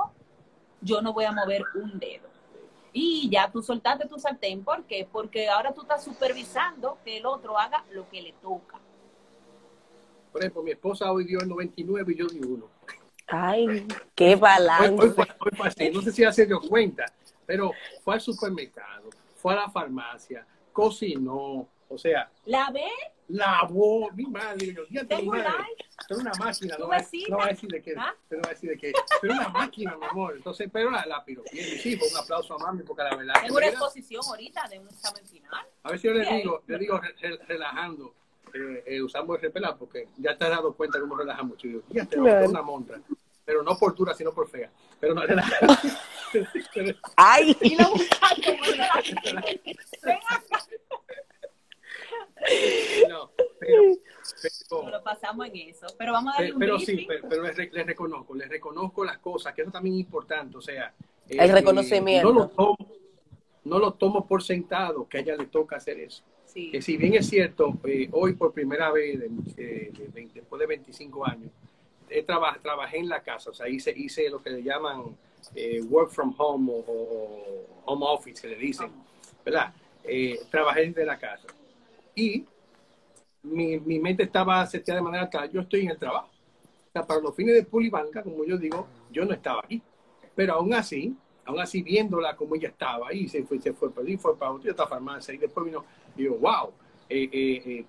yo 0.83 1.01
no 1.01 1.13
voy 1.13 1.25
a 1.25 1.33
mover 1.33 1.63
un 1.75 1.99
dedo. 1.99 2.29
Y 2.93 3.31
ya 3.31 3.51
tú 3.51 3.63
soltaste 3.63 4.07
tu 4.09 4.19
sartén, 4.19 4.65
¿por 4.65 4.85
qué? 4.85 5.09
Porque 5.11 5.49
ahora 5.49 5.73
tú 5.73 5.83
estás 5.83 6.05
supervisando 6.05 6.99
que 7.05 7.19
el 7.19 7.27
otro 7.27 7.57
haga 7.57 7.85
lo 7.93 8.09
que 8.11 8.21
le 8.21 8.33
toca. 8.35 8.79
Por 10.33 10.43
ejemplo, 10.43 10.63
mi 10.63 10.73
esposa 10.73 11.11
hoy 11.11 11.25
dio 11.25 11.41
el 11.41 11.49
99 11.49 12.13
y 12.13 12.17
yo 12.17 12.27
di 12.27 12.41
uno. 12.41 12.67
Ay, 13.29 13.87
qué 14.15 14.27
Hoy, 14.27 14.33
hoy 14.35 14.41
balance. 14.41 15.11
fue, 15.13 15.25
hoy 15.39 15.51
fue 15.57 15.69
así. 15.69 15.91
No 15.91 16.03
sé 16.03 16.13
si 16.13 16.23
ya 16.23 16.33
se 16.33 16.47
dio 16.47 16.61
cuenta, 16.61 17.07
pero 17.47 17.73
fue 18.05 18.15
al 18.15 18.21
supermercado, 18.21 19.09
fue 19.37 19.53
a 19.53 19.57
la 19.57 19.71
farmacia, 19.71 20.47
cocinó, 20.73 21.69
o 21.89 21.99
sea, 21.99 22.31
¿La 22.47 22.71
ve? 22.71 22.89
lavó, 23.29 24.11
mi 24.13 24.25
madre, 24.27 24.73
yo, 24.75 24.85
"Día 24.87 25.03
de 25.05 25.17
mi 25.17 25.23
Tengo 25.23 25.33
madre, 25.33 25.77
es 26.09 26.17
una 26.17 26.35
máquina, 26.35 26.77
no 26.79 26.85
no 26.85 26.89
va 27.39 27.45
a 27.45 27.49
decir 27.49 27.69
de 27.71 27.83
qué, 27.83 27.95
¿Ah? 27.97 28.15
no 28.31 28.39
va 28.43 28.49
a 28.49 28.51
decir 28.51 28.71
de 28.71 28.77
qué, 28.79 28.93
pero 29.21 29.35
una 29.35 29.49
máquina, 29.49 29.97
mi 29.97 30.05
amor, 30.07 30.35
entonces, 30.37 30.69
pero 30.73 30.91
la, 30.91 31.07
la 31.07 31.25
piropié, 31.25 31.79
sí, 31.79 31.95
un 32.11 32.17
aplauso 32.17 32.55
a 32.55 32.59
mami, 32.59 32.83
porque 32.83 33.03
la 33.05 33.17
verdad, 33.17 33.35
Tengo 33.43 33.57
una 33.59 33.67
exposición 33.69 34.23
ahorita 34.27 34.67
de 34.69 34.79
un 34.81 34.89
examen 34.89 35.27
final. 35.27 35.67
a 35.83 35.91
ver 35.91 35.99
si 36.01 36.09
yo 36.09 36.15
le 36.15 36.25
digo, 36.25 36.63
le 36.67 36.79
digo 36.79 36.99
re- 36.99 37.15
re- 37.21 37.39
relajando, 37.47 38.15
eh, 38.53 38.83
eh, 38.87 39.03
usamos 39.03 39.37
el 39.37 39.43
repelar, 39.43 39.77
porque 39.79 40.09
ya 40.19 40.37
te 40.37 40.45
has 40.45 40.51
dado 40.51 40.75
cuenta 40.75 40.99
cómo 41.01 41.15
relajamos, 41.17 41.57
yo 41.59 41.69
digo, 41.69 41.83
ya 41.91 42.05
te 42.05 42.17
Claro. 42.17 42.49
una 42.49 42.63
montra, 42.63 43.01
pero 43.51 43.65
no 43.65 43.77
por 43.77 43.97
dura, 43.97 44.15
sino 44.15 44.33
por 44.33 44.49
fea, 44.49 44.71
pero 45.01 45.13
no. 45.13 45.23
Pero- 46.73 46.95
Ay, 47.17 47.57
Y 47.65 47.75
acá. 47.75 47.89
no, 53.09 53.31
pero, 53.59 53.83
pero- 54.69 54.91
Lo 54.91 55.03
pasamos 55.03 55.47
en 55.49 55.57
eso. 55.57 55.87
Pero 55.99 56.13
vamos 56.13 56.35
a 56.35 56.37
darle 56.43 56.47
Pero, 56.47 56.55
un 56.55 56.61
pero 56.61 56.77
briefing. 56.77 56.97
sí, 56.99 57.05
pero, 57.09 57.29
pero 57.29 57.43
les, 57.43 57.57
re- 57.57 57.71
les 57.73 57.87
reconozco, 57.87 58.35
les 58.35 58.49
reconozco 58.49 59.05
las 59.05 59.19
cosas, 59.19 59.53
que 59.55 59.63
eso 59.63 59.71
también 59.71 59.97
es 59.97 60.01
importante, 60.03 60.57
o 60.57 60.61
sea... 60.61 60.95
eh, 61.29 61.37
El 61.41 61.51
reconocimiento. 61.53 62.33
no, 62.33 62.39
lo 62.41 62.49
tomo, 62.49 62.77
no 63.65 63.79
lo 63.79 63.93
tomo 63.95 64.27
por 64.27 64.43
sentado 64.43 65.09
que 65.09 65.19
a 65.19 65.21
ella 65.23 65.37
le 65.37 65.47
toca 65.47 65.77
hacer 65.77 65.99
eso. 66.01 66.23
Sí. 66.47 66.71
Que 66.71 66.81
si 66.83 66.97
bien 66.97 67.15
es 67.15 67.29
cierto, 67.29 67.75
eh, 67.85 68.09
hoy 68.13 68.35
por 68.35 68.53
primera 68.53 68.91
vez, 68.93 69.19
de- 69.21 69.29
de- 69.29 69.91
de 69.93 70.09
20 70.09 70.41
después 70.41 70.61
de 70.61 70.67
25 70.67 71.27
años, 71.27 71.51
trabajé 72.27 72.99
en 72.99 73.09
la 73.09 73.23
casa, 73.23 73.51
o 73.51 73.55
sea, 73.55 73.69
hice, 73.69 73.93
hice 73.97 74.29
lo 74.29 74.43
que 74.43 74.51
le 74.51 74.63
llaman 74.63 75.17
eh, 75.55 75.81
work 75.89 76.11
from 76.11 76.35
home 76.37 76.71
o, 76.73 76.77
o 76.77 77.67
home 77.85 78.07
office, 78.07 78.43
que 78.43 78.49
le 78.49 78.57
dicen, 78.57 78.91
¿verdad? 79.45 79.73
Eh, 80.05 80.41
trabajé 80.51 80.87
desde 80.87 81.05
la 81.05 81.19
casa. 81.19 81.49
Y 82.15 82.45
mi, 83.43 83.79
mi 83.79 83.99
mente 83.99 84.25
estaba 84.25 84.67
seteada 84.67 85.01
de 85.01 85.05
manera 85.05 85.31
tal, 85.31 85.51
yo 85.51 85.61
estoy 85.61 85.83
en 85.83 85.91
el 85.91 85.99
trabajo. 85.99 86.29
hasta 86.87 87.07
para 87.07 87.21
los 87.21 87.35
fines 87.35 87.55
de 87.55 87.65
pulibanca, 87.65 88.23
como 88.23 88.45
yo 88.45 88.59
digo, 88.59 88.87
yo 89.11 89.25
no 89.25 89.33
estaba 89.33 89.61
aquí. 89.65 89.83
Pero 90.35 90.55
aún 90.55 90.75
así, 90.75 91.17
aún 91.45 91.61
así 91.61 91.83
viéndola 91.83 92.37
como 92.37 92.55
ella 92.55 92.69
estaba 92.69 93.09
ahí, 93.09 93.29
se 93.29 93.45
fue, 93.45 93.61
se 93.61 93.73
fue 93.73 93.91
allí, 93.99 94.17
fue 94.17 94.37
para 94.37 94.53
otra 94.53 94.87
farmacia 94.87 95.35
y 95.35 95.39
después 95.39 95.67
vino 95.67 95.85
y 96.17 96.25
yo, 96.25 96.35
wow, 96.37 96.73
eh, 97.09 97.85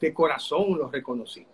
de 0.00 0.14
corazón 0.14 0.78
lo 0.78 0.88
reconocí. 0.88 1.46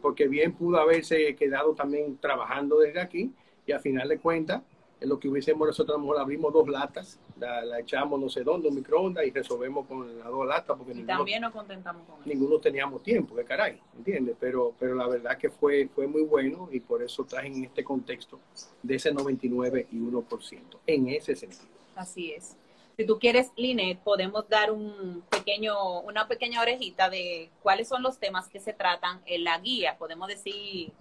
Porque 0.00 0.28
bien 0.28 0.52
pudo 0.52 0.78
haberse 0.78 1.34
quedado 1.36 1.74
también 1.74 2.18
trabajando 2.18 2.78
desde 2.78 3.00
aquí 3.00 3.32
y 3.66 3.72
al 3.72 3.80
final 3.80 4.08
de 4.08 4.18
cuentas 4.18 4.62
en 5.00 5.08
lo 5.08 5.18
que 5.18 5.28
hubiésemos 5.28 5.66
nosotros, 5.66 5.94
a 5.94 5.98
lo 5.98 6.04
mejor 6.04 6.20
abrimos 6.20 6.52
dos 6.52 6.68
latas, 6.68 7.20
la, 7.38 7.78
echamos 7.78 8.20
no 8.20 8.28
sé 8.28 8.42
dónde, 8.42 8.68
un 8.68 8.74
microondas 8.74 9.24
y 9.26 9.30
resolvemos 9.30 9.86
con 9.86 10.18
las 10.18 10.26
dos 10.26 10.46
latas. 10.46 10.76
Porque 10.76 10.92
y 10.92 10.96
ninguno, 10.96 11.18
también 11.18 11.42
nos 11.42 11.52
contentamos 11.52 12.06
con 12.06 12.20
eso. 12.20 12.28
Ninguno 12.28 12.58
teníamos 12.58 13.02
tiempo, 13.02 13.36
que 13.36 13.44
caray, 13.44 13.80
¿entiendes? 13.96 14.36
Pero, 14.40 14.74
pero 14.78 14.94
la 14.94 15.06
verdad 15.06 15.38
que 15.38 15.50
fue, 15.50 15.88
fue 15.94 16.06
muy 16.06 16.22
bueno 16.22 16.68
y 16.72 16.80
por 16.80 17.02
eso 17.02 17.24
traje 17.24 17.48
en 17.48 17.64
este 17.64 17.84
contexto 17.84 18.40
de 18.82 18.96
ese 18.96 19.12
99 19.12 19.86
y 19.92 19.96
1%, 19.96 20.60
en 20.86 21.08
ese 21.08 21.36
sentido. 21.36 21.68
Así 21.94 22.32
es. 22.32 22.56
Si 22.98 23.06
tú 23.06 23.20
quieres, 23.20 23.52
Linet, 23.54 24.00
podemos 24.00 24.48
dar 24.48 24.72
un 24.72 25.22
pequeño, 25.30 26.00
una 26.00 26.26
pequeña 26.26 26.60
orejita 26.60 27.08
de 27.08 27.48
cuáles 27.62 27.86
son 27.86 28.02
los 28.02 28.18
temas 28.18 28.48
que 28.48 28.58
se 28.58 28.72
tratan 28.72 29.22
en 29.24 29.44
la 29.44 29.56
guía. 29.60 29.96
Podemos 29.96 30.26
decir 30.26 30.92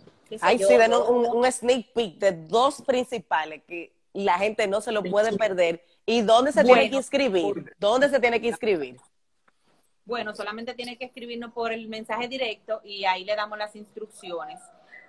Ay, 0.41 0.60
sí, 0.60 0.78
den 0.78 0.93
un, 0.93 1.52
sneak 1.52 1.93
peek 1.93 2.20
de 2.20 2.34
dos 2.34 2.84
principales 2.84 3.64
que 3.68 3.93
la 4.14 4.38
gente 4.38 4.68
no 4.68 4.80
se 4.80 4.91
lo 4.91 5.02
puede 5.02 5.36
perder. 5.36 5.84
¿Y 6.06 6.22
dónde 6.22 6.52
se 6.52 6.64
tiene 6.64 6.88
que 6.88 6.98
inscribir? 6.98 7.74
¿Dónde 7.80 8.10
se 8.10 8.20
tiene 8.20 8.39
que 8.39 8.50
inscribir? 8.50 8.98
Bueno, 10.06 10.36
solamente 10.36 10.76
tiene 10.76 11.00
que 11.00 11.06
escribirnos 11.06 11.52
por 11.52 11.74
el 11.74 11.88
mensaje 11.88 12.28
directo 12.28 12.80
y 12.84 13.06
ahí 13.06 13.26
le 13.26 13.36
damos 13.36 13.58
las 13.58 13.76
instrucciones. 13.76 14.60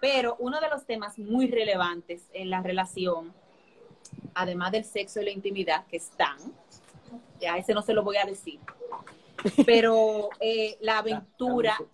Pero 0.01 0.37
uno 0.39 0.59
de 0.59 0.71
los 0.71 0.87
temas 0.87 1.19
muy 1.19 1.49
relevantes 1.49 2.23
en 2.33 2.49
la 2.49 2.63
relación, 2.63 3.35
además 4.35 4.73
del 4.73 4.85
sexo 4.85 5.21
y 5.21 5.25
la 5.25 5.31
intimidad, 5.31 5.87
que 5.87 5.97
están, 5.97 6.37
ya 7.41 7.57
ese 7.57 7.75
no 7.75 7.83
se 7.83 7.95
lo 7.95 8.03
voy 8.03 8.17
a 8.17 8.25
decir, 8.25 8.61
pero 9.67 10.31
eh, 10.41 10.77
la 10.81 10.99
aventura 10.99 11.79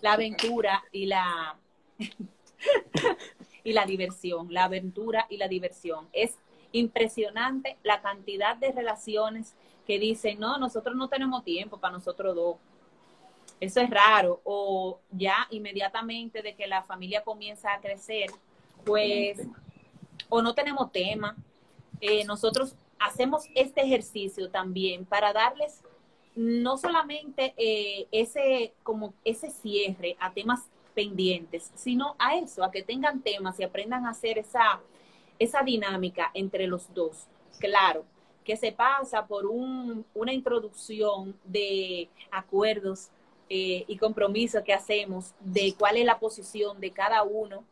la 0.00 0.12
aventura 0.12 0.84
y 0.92 1.06
la 1.06 1.58
y 3.64 3.72
la 3.72 3.84
diversión, 3.84 4.52
la 4.52 4.64
aventura 4.64 5.26
y 5.28 5.36
la 5.36 5.48
diversión. 5.48 6.08
Es 6.12 6.36
impresionante 6.72 7.76
la 7.82 8.00
cantidad 8.00 8.56
de 8.56 8.72
relaciones 8.72 9.54
que 9.86 9.98
dicen, 9.98 10.38
no, 10.38 10.58
nosotros 10.58 10.96
no 10.96 11.08
tenemos 11.08 11.44
tiempo 11.44 11.78
para 11.78 11.94
nosotros 11.94 12.34
dos. 12.34 12.56
Eso 13.60 13.80
es 13.80 13.90
raro. 13.90 14.40
O 14.44 15.00
ya 15.10 15.46
inmediatamente 15.50 16.42
de 16.42 16.54
que 16.54 16.66
la 16.66 16.82
familia 16.82 17.22
comienza 17.22 17.72
a 17.72 17.80
crecer, 17.80 18.30
pues, 18.84 19.46
o 20.28 20.42
no 20.42 20.54
tenemos 20.54 20.92
tema. 20.92 21.36
Eh, 22.00 22.24
nosotros 22.24 22.74
hacemos 22.98 23.44
este 23.54 23.82
ejercicio 23.82 24.50
también 24.50 25.04
para 25.04 25.32
darles 25.32 25.82
no 26.34 26.78
solamente 26.78 27.54
eh, 27.56 28.06
ese, 28.12 28.72
como 28.84 29.12
ese 29.24 29.50
cierre 29.50 30.16
a 30.20 30.32
temas 30.32 30.60
pendientes, 30.94 31.72
sino 31.74 32.14
a 32.18 32.36
eso, 32.36 32.62
a 32.62 32.70
que 32.70 32.82
tengan 32.82 33.22
temas 33.22 33.58
y 33.58 33.64
aprendan 33.64 34.06
a 34.06 34.10
hacer 34.10 34.38
esa, 34.38 34.80
esa 35.38 35.62
dinámica 35.62 36.30
entre 36.34 36.66
los 36.66 36.92
dos. 36.94 37.26
Claro, 37.58 38.04
que 38.44 38.56
se 38.56 38.72
pasa 38.72 39.26
por 39.26 39.46
una 39.46 40.32
introducción 40.32 41.36
de 41.44 42.08
acuerdos 42.30 43.08
eh, 43.50 43.84
y 43.86 43.96
compromisos 43.96 44.62
que 44.62 44.72
hacemos 44.72 45.34
de 45.40 45.74
cuál 45.78 45.96
es 45.96 46.04
la 46.04 46.18
posición 46.18 46.80
de 46.80 46.92
cada 46.92 47.24
uno 47.24 47.64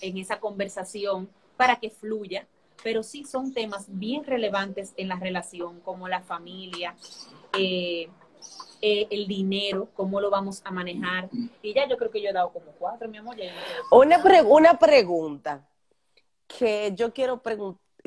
en 0.00 0.18
esa 0.18 0.38
conversación 0.38 1.28
para 1.58 1.76
que 1.76 1.90
fluya, 1.90 2.46
pero 2.82 3.02
sí 3.02 3.24
son 3.24 3.52
temas 3.52 3.86
bien 3.88 4.24
relevantes 4.24 4.94
en 4.96 5.08
la 5.08 5.16
relación, 5.16 5.80
como 5.80 6.06
la 6.08 6.22
familia, 6.22 6.94
eh, 7.58 8.08
eh, 8.80 9.08
el 9.10 9.26
dinero, 9.26 9.88
cómo 9.94 10.20
lo 10.20 10.30
vamos 10.30 10.62
a 10.64 10.70
manejar. 10.70 11.28
Y 11.60 11.74
ya 11.74 11.88
yo 11.88 11.98
creo 11.98 12.12
que 12.12 12.22
yo 12.22 12.30
he 12.30 12.32
dado 12.32 12.52
como 12.52 12.66
cuatro, 12.78 13.08
mi 13.08 13.18
amor. 13.18 13.36
una, 13.90 14.22
una 14.44 14.78
pregunta 14.78 15.68
que 16.46 16.92
yo 16.94 17.12
quiero 17.12 17.42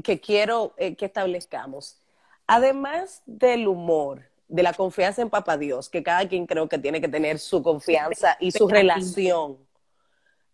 que 0.02 0.22
quiero 0.22 0.74
eh, 0.78 0.95
que 0.95 1.06
establezcamos. 1.06 2.02
Además 2.47 3.22
del 3.26 3.68
humor, 3.68 4.32
de 4.47 4.64
la 4.64 4.74
confianza 4.74 5.22
en 5.22 5.30
Papá 5.30 5.58
Dios, 5.58 5.89
que 5.89 6.04
cada 6.04 6.28
quien 6.28 6.47
creo 6.47 6.70
que 6.70 6.78
tiene 6.78 7.02
que 7.02 7.10
tener 7.10 7.38
su 7.38 7.62
confianza 7.62 8.38
y 8.39 8.52
su 8.52 8.68
relación, 8.70 9.58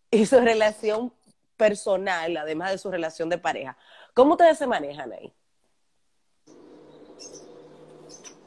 y 0.10 0.26
su 0.26 0.40
relación 0.40 1.14
personal, 1.58 2.38
además 2.38 2.72
de 2.72 2.78
su 2.78 2.90
relación 2.90 3.30
de 3.30 3.38
pareja. 3.38 3.78
¿Cómo 4.14 4.32
ustedes 4.34 4.58
se 4.58 4.68
manejan 4.68 5.12
ahí? 5.12 5.34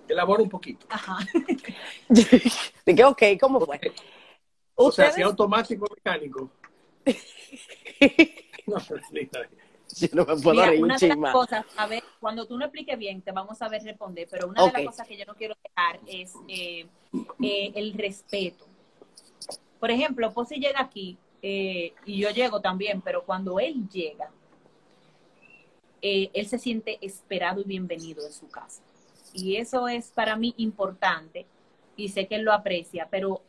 Elabora 0.08 0.42
un 0.42 0.48
poquito. 0.48 0.86
Ajá. 0.88 1.18
Dije, 2.08 3.04
ok, 3.04 3.22
¿cómo 3.40 3.60
fue? 3.60 3.80
O 4.74 4.90
sea, 4.90 5.12
si 5.12 5.22
automático 5.22 5.84
o 5.84 5.94
mecánico. 5.94 6.50
no, 8.66 8.78
yo 8.78 10.08
no 10.12 10.24
me 10.24 10.36
puedo 10.36 10.52
Mira, 10.52 10.72
una 10.80 10.96
de 10.96 11.08
las 11.08 11.32
cosas, 11.32 11.64
a 11.76 11.86
ver, 11.86 12.02
cuando 12.20 12.46
tú 12.46 12.56
no 12.56 12.64
expliques 12.64 12.98
bien, 12.98 13.22
te 13.22 13.32
vamos 13.32 13.60
a 13.60 13.68
ver 13.68 13.82
responder, 13.82 14.28
pero 14.30 14.48
una 14.48 14.66
de 14.66 14.72
las 14.72 14.84
cosas 14.84 15.06
que 15.06 15.16
yo 15.16 15.24
no 15.26 15.34
quiero 15.34 15.56
dejar 15.62 16.00
es 16.06 16.32
eh, 16.48 16.86
eh, 17.42 17.72
el 17.74 17.92
respeto. 17.94 18.66
Por 19.78 19.90
ejemplo, 19.90 20.32
Posi 20.32 20.56
llega 20.56 20.80
aquí 20.80 21.18
eh, 21.42 21.94
y 22.04 22.18
yo 22.18 22.30
llego 22.30 22.60
también, 22.60 23.00
pero 23.00 23.24
cuando 23.24 23.58
él 23.60 23.88
llega, 23.88 24.30
él 26.02 26.46
se 26.46 26.58
siente 26.58 26.98
esperado 27.02 27.60
y 27.60 27.64
bienvenido 27.64 28.24
en 28.26 28.32
su 28.32 28.48
casa. 28.48 28.82
Y 29.32 29.56
eso 29.56 29.86
es 29.88 30.10
para 30.10 30.36
mí 30.36 30.54
importante 30.56 31.46
y 31.96 32.08
sé 32.08 32.26
que 32.26 32.36
él 32.36 32.42
lo 32.42 32.52
aprecia, 32.52 33.08
pero 33.10 33.42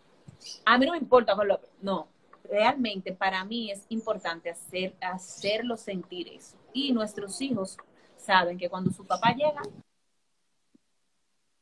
a 0.66 0.78
mí 0.78 0.86
no 0.86 0.92
me 0.92 0.98
importa, 0.98 1.36
no, 1.82 2.08
realmente 2.44 3.14
para 3.14 3.44
mí 3.46 3.72
es 3.72 3.86
importante 3.90 4.50
hacer, 4.50 4.94
hacerlo 5.02 5.78
sentir 5.78 6.28
eso. 6.28 6.58
Y 6.74 6.92
nuestros 6.92 7.42
hijos 7.42 7.78
saben 8.18 8.58
que 8.58 8.70
cuando 8.70 8.92
su 8.92 9.06
papá 9.06 9.34
llega, 9.34 9.62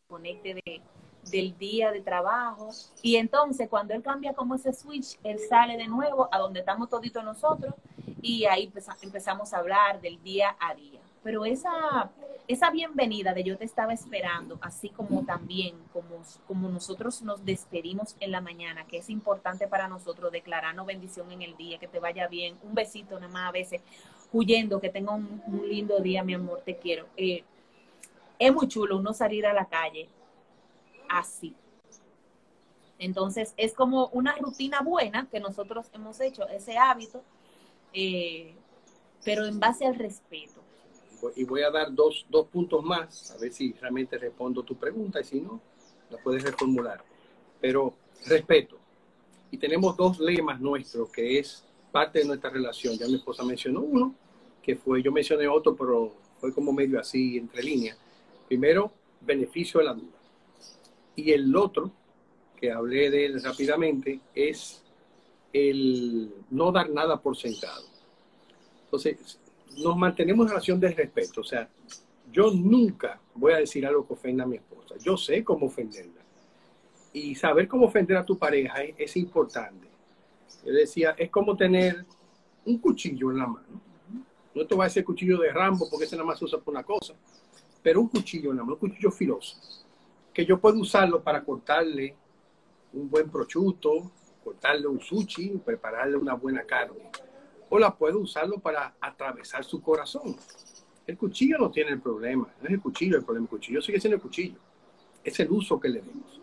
conecte 0.08 0.56
de, 0.56 0.82
del 1.30 1.58
día 1.58 1.92
de 1.92 2.02
trabajo 2.02 2.70
y 3.02 3.16
entonces 3.18 3.70
cuando 3.70 3.94
él 3.94 4.02
cambia 4.02 4.34
como 4.34 4.56
ese 4.56 4.74
switch, 4.74 5.18
él 5.24 5.38
sale 5.50 5.78
de 5.78 5.88
nuevo 5.88 6.28
a 6.32 6.40
donde 6.40 6.62
estamos 6.62 6.90
toditos 6.90 7.24
nosotros 7.24 7.74
y 8.22 8.46
ahí 8.46 8.72
empezamos 9.02 9.54
a 9.54 9.58
hablar 9.58 10.02
del 10.02 10.22
día 10.24 10.56
a 10.60 10.74
día. 10.74 11.00
Pero 11.22 11.44
esa, 11.44 12.10
esa 12.48 12.72
bienvenida 12.72 13.34
de 13.34 13.44
yo 13.44 13.58
te 13.58 13.66
estaba 13.66 13.94
esperando, 13.94 14.58
así 14.62 14.90
como 14.90 15.26
también 15.26 15.76
como, 15.92 16.24
como 16.48 16.70
nosotros 16.70 17.22
nos 17.22 17.44
despedimos 17.44 18.16
en 18.22 18.32
la 18.32 18.40
mañana, 18.40 18.86
que 18.86 18.98
es 18.98 19.10
importante 19.10 19.68
para 19.68 19.88
nosotros 19.88 20.32
declararnos 20.32 20.86
bendición 20.86 21.32
en 21.32 21.42
el 21.42 21.58
día, 21.58 21.78
que 21.78 21.88
te 21.88 22.00
vaya 22.00 22.28
bien, 22.28 22.58
un 22.64 22.74
besito 22.74 23.20
nada 23.20 23.32
más 23.32 23.50
a 23.50 23.52
veces, 23.52 23.82
huyendo, 24.32 24.80
que 24.80 24.90
tenga 24.90 25.14
un, 25.14 25.42
lindo 25.68 26.00
día, 26.00 26.24
mi 26.24 26.34
amor, 26.34 26.62
te 26.64 26.78
quiero. 26.78 27.08
Eh, 27.18 27.44
es 28.38 28.54
muy 28.54 28.70
chulo 28.70 28.98
uno 28.98 29.14
salir 29.14 29.46
a 29.46 29.54
la 29.54 29.66
calle 29.66 30.08
así. 31.10 31.56
Entonces 32.98 33.54
es 33.58 33.74
como 33.74 34.08
una 34.08 34.36
rutina 34.36 34.82
buena 34.82 35.28
que 35.30 35.40
nosotros 35.40 35.88
hemos 35.94 36.20
hecho, 36.20 36.48
ese 36.48 36.78
hábito, 36.78 37.24
eh, 37.94 38.54
pero 39.24 39.46
en 39.46 39.60
base 39.60 39.86
al 39.86 39.96
respeto 39.96 40.62
y 41.36 41.44
voy 41.44 41.62
a 41.62 41.72
dar 41.72 41.94
dos, 41.94 42.26
dos 42.30 42.48
puntos 42.48 42.84
más, 42.84 43.32
a 43.32 43.38
ver 43.38 43.52
si 43.52 43.74
realmente 43.74 44.18
respondo 44.18 44.64
tu 44.64 44.76
pregunta 44.76 45.20
y 45.20 45.24
si 45.24 45.42
no, 45.42 45.62
la 46.10 46.18
puedes 46.18 46.44
reformular. 46.44 47.04
Pero 47.60 47.94
respeto. 48.26 48.78
Y 49.52 49.58
tenemos 49.58 49.98
dos 49.98 50.20
lemas 50.20 50.60
nuestros 50.60 51.10
que 51.10 51.40
es 51.40 51.66
parte 51.92 52.20
de 52.20 52.26
nuestra 52.26 52.50
relación. 52.50 52.98
Ya 52.98 53.08
mi 53.08 53.16
esposa 53.16 53.44
mencionó 53.44 53.82
uno, 53.82 54.16
que 54.62 54.76
fue, 54.76 55.02
yo 55.02 55.12
mencioné 55.12 55.48
otro, 55.48 55.76
pero 55.76 56.14
fue 56.40 56.54
como 56.54 56.72
medio 56.72 57.00
así, 57.00 57.38
entre 57.38 57.64
líneas. 57.64 57.98
Primero, 58.48 58.92
beneficio 59.22 59.80
de 59.80 59.86
la 59.86 59.94
duda. 59.94 60.19
Y 61.16 61.32
el 61.32 61.56
otro, 61.56 61.92
que 62.56 62.72
hablé 62.72 63.10
de 63.10 63.26
él 63.26 63.44
rápidamente, 63.44 64.20
es 64.34 64.84
el 65.54 66.34
no 66.50 66.72
dar 66.72 66.90
nada 66.90 67.22
por 67.22 67.36
sentado. 67.36 67.84
Entonces, 68.86 69.40
nos 69.78 69.98
mantenemos 69.98 70.46
en 70.46 70.50
relación 70.50 70.80
de 70.80 70.90
respeto. 70.90 71.42
O 71.42 71.44
sea, 71.44 71.70
yo 72.32 72.52
nunca 72.52 73.20
voy 73.36 73.54
a 73.54 73.58
decir 73.58 73.86
algo 73.86 74.06
que 74.08 74.14
ofenda 74.14 74.44
a 74.44 74.48
mi 74.48 74.58
esposa. 74.58 74.96
Yo 75.04 75.18
sé 75.18 75.44
cómo 75.44 75.68
ofenderla. 75.68 76.22
Y 77.14 77.36
saber 77.36 77.68
cómo 77.68 77.88
ofender 77.88 78.18
a 78.18 78.26
tu 78.26 78.38
pareja 78.38 78.84
es, 78.84 79.18
importante. 79.18 79.88
Yo 80.66 80.74
decía, 80.74 81.16
es 81.18 81.30
como 81.30 81.56
tener 81.56 82.06
un 82.66 82.78
cuchillo 82.78 83.32
en 83.32 83.38
la 83.40 83.48
mano. 83.48 83.82
No 84.54 84.66
te 84.66 84.76
voy 84.76 84.84
a 84.84 84.88
decir 84.88 85.04
cuchillo 85.04 85.40
de 85.40 85.52
Rambo 85.52 85.90
porque 85.90 86.06
ese 86.06 86.16
nada 86.16 86.28
más 86.28 86.40
se 86.40 86.46
usa 86.46 86.60
por 86.60 86.74
una 86.74 86.84
cosa. 86.84 87.16
Pero 87.82 88.02
un 88.02 88.10
cuchillo 88.10 88.52
en 88.52 88.58
la 88.58 88.64
mano, 88.64 88.74
un 88.74 88.80
cuchillo 88.80 89.12
filoso. 89.12 89.58
Yo 90.46 90.60
puedo 90.60 90.80
usarlo 90.80 91.22
para 91.22 91.44
cortarle 91.44 92.16
un 92.94 93.10
buen 93.10 93.30
prosciutto, 93.30 94.12
cortarle 94.44 94.88
un 94.88 95.00
sushi, 95.00 95.62
prepararle 95.64 96.18
una 96.18 96.34
buena 96.34 96.64
carne. 96.64 97.10
O 97.70 97.78
la 97.78 97.96
puede 97.96 98.16
usarlo 98.16 98.60
para 98.60 98.96
atravesar 99.00 99.64
su 99.64 99.82
corazón. 99.82 100.36
El 101.06 101.18
cuchillo 101.18 101.58
no 101.58 101.72
tiene 101.72 101.92
el 101.92 102.02
problema, 102.02 102.48
no 102.62 102.68
es 102.68 102.74
el 102.74 102.82
cuchillo 102.82 103.18
el 103.18 103.24
problema, 103.24 103.46
el 103.46 103.50
cuchillo 103.50 103.82
sigue 103.82 104.00
siendo 104.00 104.16
el 104.16 104.22
cuchillo. 104.22 104.60
Es 105.24 105.40
el 105.40 105.52
uso 105.52 105.80
que 105.80 105.90
le 105.90 106.02
demos. 106.02 106.40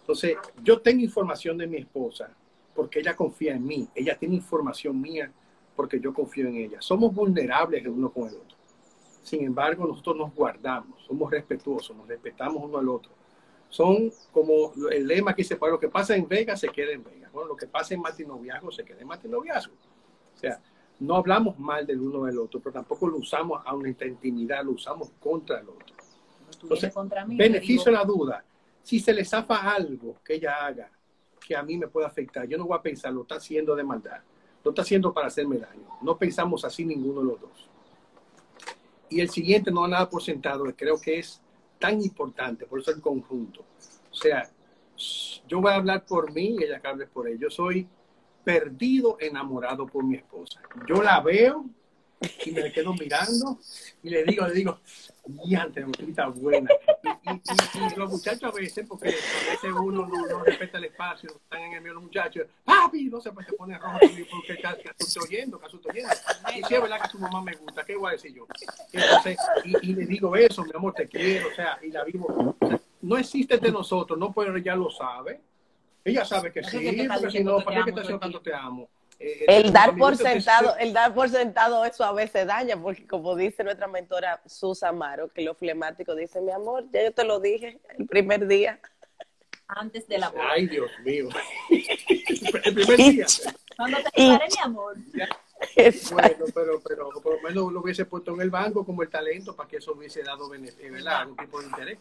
Entonces, 0.00 0.36
yo 0.62 0.80
tengo 0.80 1.02
información 1.02 1.58
de 1.58 1.66
mi 1.66 1.76
esposa 1.78 2.30
porque 2.74 3.00
ella 3.00 3.14
confía 3.14 3.54
en 3.54 3.64
mí. 3.64 3.88
Ella 3.94 4.16
tiene 4.18 4.36
información 4.36 5.00
mía 5.00 5.30
porque 5.76 6.00
yo 6.00 6.12
confío 6.12 6.48
en 6.48 6.56
ella. 6.56 6.80
Somos 6.80 7.14
vulnerables 7.14 7.82
el 7.82 7.88
uno 7.88 8.10
con 8.10 8.28
el 8.28 8.34
otro. 8.34 8.59
Sin 9.22 9.44
embargo, 9.44 9.86
nosotros 9.86 10.16
nos 10.16 10.34
guardamos, 10.34 11.02
somos 11.06 11.30
respetuosos, 11.30 11.96
nos 11.96 12.08
respetamos 12.08 12.62
uno 12.62 12.78
al 12.78 12.88
otro. 12.88 13.12
Son 13.68 14.10
como 14.32 14.72
el 14.90 15.06
lema 15.06 15.34
que 15.34 15.42
dice, 15.42 15.56
pues 15.56 15.70
lo 15.70 15.78
que 15.78 15.88
pasa 15.88 16.16
en 16.16 16.26
Vegas 16.26 16.60
se 16.60 16.68
queda 16.68 16.92
en 16.92 17.04
Vegas. 17.04 17.30
Bueno, 17.32 17.50
lo 17.50 17.56
que 17.56 17.66
pasa 17.66 17.94
en 17.94 18.00
matinoviazgo 18.00 18.72
se 18.72 18.84
queda 18.84 19.00
en 19.00 19.06
matinoviazgo. 19.06 19.74
O 20.34 20.38
sea, 20.38 20.60
no 20.98 21.16
hablamos 21.16 21.58
mal 21.58 21.86
del 21.86 22.00
uno 22.00 22.24
del 22.24 22.38
otro, 22.38 22.60
pero 22.60 22.72
tampoco 22.72 23.06
lo 23.08 23.18
usamos 23.18 23.62
a 23.64 23.72
nuestra 23.74 24.06
intimidad, 24.06 24.64
lo 24.64 24.72
usamos 24.72 25.10
contra 25.20 25.60
el 25.60 25.68
otro. 25.68 25.94
Entonces, 26.62 26.92
beneficio 27.28 27.86
de 27.86 27.98
la 27.98 28.04
duda. 28.04 28.44
Si 28.82 28.98
se 28.98 29.12
le 29.12 29.24
zafa 29.24 29.72
algo 29.72 30.16
que 30.24 30.34
ella 30.34 30.66
haga 30.66 30.90
que 31.46 31.56
a 31.56 31.62
mí 31.62 31.76
me 31.76 31.88
pueda 31.88 32.06
afectar, 32.06 32.46
yo 32.46 32.58
no 32.58 32.66
voy 32.66 32.76
a 32.76 32.82
pensar, 32.82 33.12
lo 33.12 33.22
está 33.22 33.36
haciendo 33.36 33.74
de 33.74 33.82
maldad, 33.82 34.20
lo 34.62 34.70
está 34.70 34.82
haciendo 34.82 35.12
para 35.12 35.28
hacerme 35.28 35.58
daño. 35.58 35.86
No 36.02 36.16
pensamos 36.18 36.64
así 36.64 36.84
ninguno 36.84 37.20
de 37.20 37.26
los 37.26 37.40
dos. 37.40 37.70
Y 39.10 39.20
el 39.20 39.28
siguiente, 39.28 39.70
no 39.70 39.86
nada 39.86 40.08
por 40.08 40.22
sentado, 40.22 40.64
creo 40.76 41.00
que 41.00 41.18
es 41.18 41.40
tan 41.78 42.00
importante, 42.00 42.66
por 42.66 42.80
eso 42.80 42.92
el 42.92 43.00
conjunto. 43.00 43.64
O 44.10 44.14
sea, 44.14 44.50
yo 45.48 45.60
voy 45.60 45.72
a 45.72 45.76
hablar 45.76 46.04
por 46.04 46.32
mí 46.32 46.56
y 46.58 46.64
ella 46.64 46.80
que 46.80 46.88
hable 46.88 47.06
por 47.06 47.28
ella. 47.28 47.38
Yo 47.42 47.50
soy 47.50 47.88
perdido 48.44 49.16
enamorado 49.20 49.86
por 49.86 50.04
mi 50.04 50.16
esposa. 50.16 50.60
Yo 50.88 51.02
la 51.02 51.20
veo 51.20 51.64
y 52.44 52.50
me 52.52 52.72
quedo 52.72 52.92
mirando 52.94 53.58
y 54.02 54.10
le 54.10 54.24
digo, 54.24 54.46
le 54.46 54.54
digo, 54.54 54.80
diante, 55.44 55.84
muchachita 55.84 56.26
buena. 56.28 56.70
Y, 57.02 57.30
y, 57.30 57.92
y, 57.92 57.96
los 57.96 58.10
muchachos 58.10 58.44
a 58.44 58.50
veces, 58.50 58.86
porque 58.88 59.08
a 59.08 59.50
veces 59.50 59.72
uno 59.72 60.06
no, 60.06 60.26
no 60.26 60.44
respeta 60.44 60.78
el 60.78 60.84
espacio, 60.84 61.30
están 61.30 61.62
en 61.62 61.72
el 61.74 61.80
medio 61.80 61.94
los 61.94 62.04
muchachos, 62.04 62.46
papi, 62.64 63.04
no 63.04 63.20
se, 63.20 63.32
pues, 63.32 63.46
se 63.46 63.52
pone 63.54 63.78
rojo 63.78 63.98
porque 64.30 64.60
casi 64.60 64.82
estoy 64.98 65.22
oyendo, 65.24 65.58
casi 65.58 65.76
estoy 65.76 65.90
oyendo. 65.90 66.14
Y 66.56 66.62
si 66.64 66.74
es 66.74 66.82
verdad 66.82 67.02
que 67.02 67.08
su 67.08 67.18
mamá 67.18 67.42
me 67.42 67.52
gusta, 67.54 67.84
¿qué 67.84 67.96
voy 67.96 68.08
a 68.08 68.12
decir 68.12 68.34
yo? 68.34 68.46
Entonces, 68.92 69.38
y, 69.64 69.90
y 69.90 69.94
le 69.94 70.06
digo 70.06 70.34
eso, 70.36 70.64
mi 70.64 70.70
amor, 70.74 70.94
te 70.94 71.06
quiero, 71.06 71.48
o 71.48 71.54
sea, 71.54 71.78
y 71.82 71.90
la 71.90 72.04
vivo. 72.04 72.56
O 72.58 72.66
sea, 72.66 72.80
no 73.02 73.16
existe 73.16 73.58
de 73.58 73.72
nosotros, 73.72 74.18
no 74.18 74.32
puede, 74.32 74.56
ella 74.58 74.76
lo 74.76 74.90
sabe. 74.90 75.40
Ella 76.04 76.24
sabe 76.24 76.52
que 76.52 76.64
sí, 76.64 77.06
porque 77.12 77.30
si 77.30 77.44
no, 77.44 77.60
¿para 77.60 77.84
qué 77.84 77.92
te 77.92 78.00
haciendo 78.00 78.20
tanto 78.20 78.40
te 78.40 78.54
amo? 78.54 78.88
Eh, 79.22 79.44
el 79.48 79.70
dar 79.70 79.94
por 79.96 80.16
sentado, 80.16 80.74
el 80.78 80.94
dar 80.94 81.12
por 81.12 81.28
sentado 81.28 81.84
eso 81.84 82.04
a 82.04 82.12
veces 82.12 82.46
daña, 82.46 82.80
porque 82.80 83.06
como 83.06 83.36
dice 83.36 83.62
nuestra 83.62 83.86
mentora 83.86 84.40
Susa 84.46 84.88
Amaro, 84.88 85.28
que 85.28 85.42
lo 85.42 85.54
flemático 85.54 86.14
dice, 86.14 86.40
mi 86.40 86.52
amor, 86.52 86.86
ya 86.90 87.04
yo 87.04 87.12
te 87.12 87.24
lo 87.24 87.38
dije 87.38 87.78
el 87.98 88.06
primer 88.06 88.46
día. 88.46 88.80
Antes 89.68 90.08
de 90.08 90.18
la 90.18 90.30
boda. 90.30 90.52
Ay, 90.52 90.66
Dios 90.66 90.90
mío. 91.04 91.28
el 92.64 92.74
primer 92.74 92.96
día. 92.96 93.26
Cuando 93.76 93.98
te 93.98 94.22
separe, 94.22 94.48
mi 94.50 94.62
amor. 94.62 94.96
Bueno, 96.12 96.44
pero, 96.54 96.80
pero 96.80 97.10
por 97.22 97.36
lo 97.36 97.42
menos 97.42 97.72
lo 97.72 97.80
hubiese 97.80 98.06
puesto 98.06 98.34
en 98.34 98.40
el 98.40 98.50
banco 98.50 98.86
como 98.86 99.02
el 99.02 99.10
talento 99.10 99.54
para 99.54 99.68
que 99.68 99.76
eso 99.76 99.92
hubiese 99.92 100.22
dado 100.22 100.48
beneficio, 100.48 100.90
¿verdad? 100.90 101.20
algún 101.20 101.36
tipo 101.36 101.60
de 101.60 101.66
interés. 101.66 101.98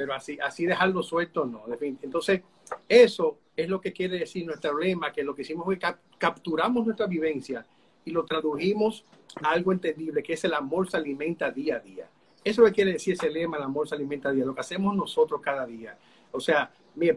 Pero 0.00 0.14
así, 0.14 0.38
así 0.40 0.64
dejarlo 0.64 1.02
suelto, 1.02 1.44
no. 1.44 1.64
Entonces, 1.78 2.40
eso 2.88 3.36
es 3.54 3.68
lo 3.68 3.82
que 3.82 3.92
quiere 3.92 4.18
decir 4.18 4.46
nuestro 4.46 4.78
lema, 4.78 5.12
que 5.12 5.22
lo 5.22 5.34
que 5.34 5.42
hicimos 5.42 5.66
fue 5.66 5.78
cap 5.78 5.98
capturamos 6.16 6.86
nuestra 6.86 7.06
vivencia 7.06 7.66
y 8.06 8.10
lo 8.10 8.24
tradujimos 8.24 9.04
a 9.42 9.50
algo 9.50 9.72
entendible, 9.72 10.22
que 10.22 10.32
es 10.32 10.44
el 10.44 10.54
amor 10.54 10.90
se 10.90 10.96
alimenta 10.96 11.50
día 11.50 11.76
a 11.76 11.80
día. 11.80 12.08
Eso 12.42 12.42
es 12.42 12.56
lo 12.56 12.64
que 12.64 12.72
quiere 12.72 12.92
decir 12.92 13.12
ese 13.12 13.28
lema, 13.28 13.58
el 13.58 13.62
amor 13.62 13.86
se 13.86 13.94
alimenta 13.94 14.32
día 14.32 14.46
lo 14.46 14.54
que 14.54 14.62
hacemos 14.62 14.96
nosotros 14.96 15.38
cada 15.42 15.66
día. 15.66 15.98
O 16.32 16.40
sea, 16.40 16.72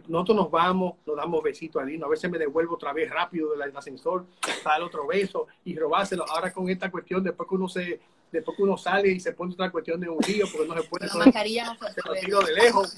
nosotros 0.10 0.36
nos 0.36 0.52
vamos, 0.52 0.96
nos 1.06 1.16
damos 1.16 1.42
besitos 1.42 1.82
al 1.82 1.90
hino, 1.90 2.08
a 2.08 2.10
veces 2.10 2.30
me 2.30 2.38
devuelvo 2.38 2.76
otra 2.76 2.92
vez 2.92 3.10
rápido 3.10 3.52
del 3.56 3.78
ascensor 3.78 4.26
el 4.76 4.84
otro 4.84 5.08
beso 5.08 5.48
y 5.64 5.74
robárselo. 5.78 6.26
Ahora 6.28 6.52
con 6.52 6.68
esta 6.68 6.92
cuestión, 6.92 7.24
después 7.24 7.48
que 7.48 7.56
uno 7.56 7.70
se, 7.70 8.02
después 8.34 8.58
que 8.58 8.64
uno 8.64 8.76
sale 8.76 9.10
y 9.10 9.20
se 9.20 9.32
pone 9.34 9.54
otra 9.54 9.72
cuestión 9.72 10.02
de 10.02 10.10
un 10.10 10.18
lío 10.28 10.46
porque 10.52 10.68
no 10.68 10.82
se 10.82 10.90
puede... 10.90 11.08
La 11.08 11.14
mascarilla 11.14 11.66
no 11.66 11.88
se 11.88 12.02
puede. 12.02 12.22
de 12.22 12.54
lejos. 12.54 12.98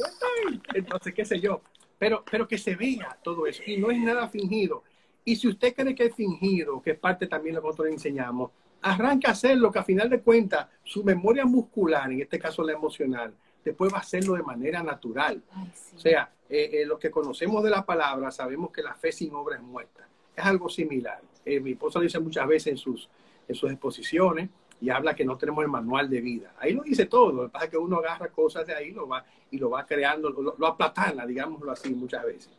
Entonces, 0.73 1.13
qué 1.13 1.25
sé 1.25 1.39
yo. 1.39 1.61
Pero, 1.99 2.23
pero 2.29 2.47
que 2.47 2.57
se 2.57 2.75
vea 2.75 3.17
todo 3.21 3.45
eso. 3.45 3.61
Y 3.65 3.77
no 3.77 3.91
es 3.91 3.99
nada 3.99 4.27
fingido. 4.29 4.83
Y 5.25 5.35
si 5.35 5.47
usted 5.47 5.75
cree 5.75 5.93
que 5.93 6.05
es 6.05 6.15
fingido, 6.15 6.81
que 6.81 6.91
es 6.91 6.99
parte 6.99 7.27
también 7.27 7.53
de 7.53 7.57
lo 7.57 7.61
que 7.63 7.67
nosotros 7.67 7.93
enseñamos, 7.93 8.51
arranca 8.81 9.29
a 9.29 9.31
hacerlo, 9.31 9.71
que 9.71 9.79
a 9.79 9.83
final 9.83 10.09
de 10.09 10.21
cuentas, 10.21 10.67
su 10.83 11.03
memoria 11.03 11.45
muscular, 11.45 12.11
en 12.11 12.21
este 12.21 12.39
caso 12.39 12.63
la 12.63 12.73
emocional, 12.73 13.33
después 13.63 13.91
va 13.91 13.97
a 13.97 14.01
hacerlo 14.01 14.35
de 14.35 14.43
manera 14.43 14.81
natural. 14.83 15.43
Ay, 15.51 15.71
sí. 15.73 15.95
O 15.95 15.99
sea, 15.99 16.31
eh, 16.49 16.69
eh, 16.73 16.85
los 16.85 16.99
que 16.99 17.11
conocemos 17.11 17.63
de 17.63 17.71
la 17.71 17.85
palabra 17.85 18.31
sabemos 18.31 18.71
que 18.71 18.81
la 18.81 18.93
fe 18.93 19.11
sin 19.11 19.33
obra 19.33 19.57
es 19.57 19.63
muerta. 19.63 20.07
Es 20.35 20.45
algo 20.45 20.69
similar. 20.69 21.19
Eh, 21.43 21.59
mi 21.59 21.71
esposa 21.71 21.99
lo 21.99 22.03
dice 22.03 22.19
muchas 22.19 22.47
veces 22.47 22.67
en 22.67 22.77
sus, 22.77 23.09
en 23.47 23.55
sus 23.55 23.71
exposiciones 23.71 24.49
y 24.81 24.89
habla 24.89 25.15
que 25.15 25.25
no 25.25 25.37
tenemos 25.37 25.63
el 25.63 25.69
manual 25.69 26.09
de 26.09 26.21
vida. 26.21 26.53
Ahí 26.59 26.73
lo 26.73 26.83
dice 26.83 27.05
todo. 27.05 27.31
Lo 27.31 27.43
que 27.43 27.49
pasa 27.49 27.65
es 27.65 27.71
que 27.71 27.77
uno 27.77 27.97
agarra 27.97 28.27
cosas 28.29 28.67
de 28.67 28.75
ahí 28.75 28.91
lo 28.91 29.07
va, 29.07 29.25
y 29.51 29.57
lo 29.57 29.69
va 29.69 29.85
creando, 29.85 30.29
lo, 30.29 30.55
lo 30.57 30.67
aplatana, 30.67 31.25
digámoslo 31.25 31.71
así, 31.71 31.93
muchas 31.93 32.25
veces. 32.25 32.49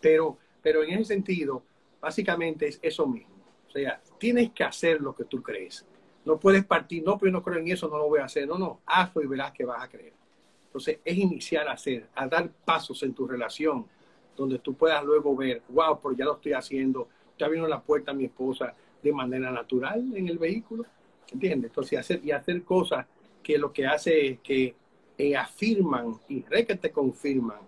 Pero, 0.00 0.38
pero 0.62 0.82
en 0.82 0.90
ese 0.90 1.06
sentido, 1.06 1.62
básicamente 2.00 2.68
es 2.68 2.78
eso 2.82 3.06
mismo. 3.06 3.34
O 3.68 3.70
sea, 3.70 4.00
tienes 4.18 4.52
que 4.52 4.64
hacer 4.64 5.00
lo 5.00 5.14
que 5.14 5.24
tú 5.24 5.42
crees. 5.42 5.84
No 6.24 6.38
puedes 6.38 6.64
partir, 6.64 7.02
no, 7.02 7.18
pero 7.18 7.30
yo 7.30 7.38
no 7.38 7.42
creo 7.42 7.58
en 7.58 7.68
eso, 7.68 7.88
no 7.88 7.98
lo 7.98 8.08
voy 8.08 8.20
a 8.20 8.24
hacer. 8.24 8.46
No, 8.46 8.56
no, 8.56 8.80
hazlo 8.86 9.22
y 9.22 9.26
verás 9.26 9.52
que 9.52 9.64
vas 9.64 9.82
a 9.82 9.88
creer. 9.88 10.12
Entonces, 10.66 10.98
es 11.04 11.16
iniciar 11.16 11.68
a 11.68 11.72
hacer, 11.72 12.08
a 12.14 12.26
dar 12.26 12.48
pasos 12.64 13.02
en 13.02 13.14
tu 13.14 13.26
relación, 13.26 13.86
donde 14.36 14.58
tú 14.58 14.74
puedas 14.74 15.04
luego 15.04 15.36
ver, 15.36 15.62
wow, 15.68 16.00
pero 16.02 16.14
ya 16.16 16.24
lo 16.24 16.34
estoy 16.34 16.52
haciendo, 16.52 17.08
ya 17.38 17.48
vino 17.48 17.66
la 17.66 17.80
puerta 17.80 18.10
a 18.10 18.14
mi 18.14 18.24
esposa 18.24 18.74
de 19.02 19.12
manera 19.12 19.50
natural 19.50 20.16
en 20.16 20.28
el 20.28 20.38
vehículo, 20.38 20.84
¿entiendes? 21.32 21.70
Entonces, 21.70 21.98
hacer, 21.98 22.20
y 22.24 22.30
hacer 22.30 22.62
cosas 22.62 23.06
que 23.42 23.58
lo 23.58 23.72
que 23.72 23.86
hace 23.86 24.28
es 24.28 24.38
que 24.40 24.74
eh, 25.18 25.36
afirman 25.36 26.18
y 26.28 26.42
re 26.42 26.66
que 26.66 26.74
te 26.76 26.90
confirman 26.90 27.58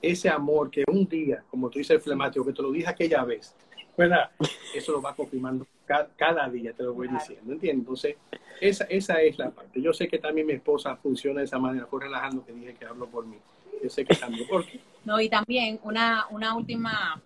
ese 0.00 0.28
amor 0.28 0.70
que 0.70 0.84
un 0.88 1.06
día, 1.06 1.44
como 1.50 1.70
tú 1.70 1.78
dices 1.78 1.96
el 1.96 2.00
flemático, 2.00 2.44
que 2.44 2.52
te 2.52 2.62
lo 2.62 2.72
dije 2.72 2.88
aquella 2.88 3.24
vez, 3.24 3.54
¿verdad? 3.96 4.30
Eso 4.74 4.92
lo 4.92 5.00
va 5.00 5.14
confirmando 5.14 5.66
cada, 5.86 6.08
cada 6.16 6.48
día, 6.48 6.72
te 6.72 6.82
lo 6.82 6.92
voy 6.92 7.08
diciendo, 7.08 7.52
¿entiendes? 7.52 7.80
Entonces, 7.80 8.16
esa, 8.60 8.84
esa 8.84 9.22
es 9.22 9.38
la 9.38 9.50
parte. 9.50 9.80
Yo 9.80 9.92
sé 9.92 10.08
que 10.08 10.18
también 10.18 10.46
mi 10.46 10.54
esposa 10.54 10.96
funciona 10.96 11.40
de 11.40 11.46
esa 11.46 11.58
manera, 11.58 11.86
fue 11.86 12.02
relajando 12.02 12.44
que 12.44 12.52
dije 12.52 12.74
que 12.74 12.84
hablo 12.84 13.06
por 13.06 13.26
mí. 13.26 13.36
Yo 13.82 13.88
sé 13.88 14.04
que 14.04 14.14
también, 14.14 14.46
porque 14.48 14.80
No, 15.04 15.20
y 15.20 15.28
también 15.28 15.80
una, 15.82 16.26
una 16.30 16.56
última 16.56 17.20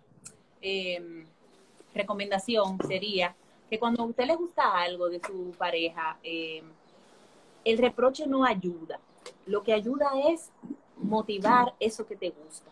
eh, 0.62 1.24
recomendación 1.95 2.79
sería 2.87 3.35
que 3.68 3.78
cuando 3.78 4.02
a 4.02 4.06
usted 4.06 4.26
le 4.26 4.36
gusta 4.36 4.78
algo 4.78 5.08
de 5.08 5.20
su 5.20 5.52
pareja, 5.58 6.18
eh, 6.22 6.62
el 7.64 7.78
reproche 7.78 8.26
no 8.26 8.44
ayuda. 8.44 9.00
Lo 9.46 9.62
que 9.62 9.72
ayuda 9.72 10.10
es 10.28 10.50
motivar 10.96 11.74
eso 11.80 12.06
que 12.06 12.16
te 12.16 12.30
gusta. 12.30 12.70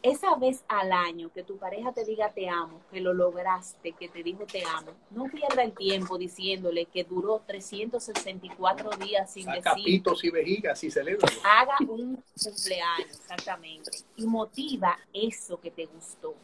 Esa 0.00 0.36
vez 0.36 0.62
al 0.68 0.92
año 0.92 1.30
que 1.32 1.42
tu 1.42 1.56
pareja 1.56 1.92
te 1.92 2.04
diga 2.04 2.30
te 2.30 2.48
amo, 2.48 2.80
que 2.90 3.00
lo 3.00 3.12
lograste, 3.12 3.92
que 3.92 4.08
te 4.08 4.22
dijo 4.22 4.44
te 4.44 4.62
amo, 4.64 4.92
no 5.10 5.24
pierda 5.24 5.64
el 5.64 5.72
tiempo 5.72 6.16
diciéndole 6.16 6.84
que 6.84 7.02
duró 7.02 7.42
364 7.44 8.90
días 8.90 9.32
sin 9.32 9.46
decir 9.46 9.62
capitos 9.62 10.22
y 10.22 10.30
vejigas 10.30 10.84
y 10.84 10.90
celebra. 10.90 11.28
haga 11.44 11.76
un 11.80 12.22
cumpleaños, 12.40 13.10
exactamente, 13.10 13.90
y 14.16 14.26
motiva 14.26 14.96
eso 15.12 15.60
que 15.60 15.72
te 15.72 15.86
gustó. 15.86 16.36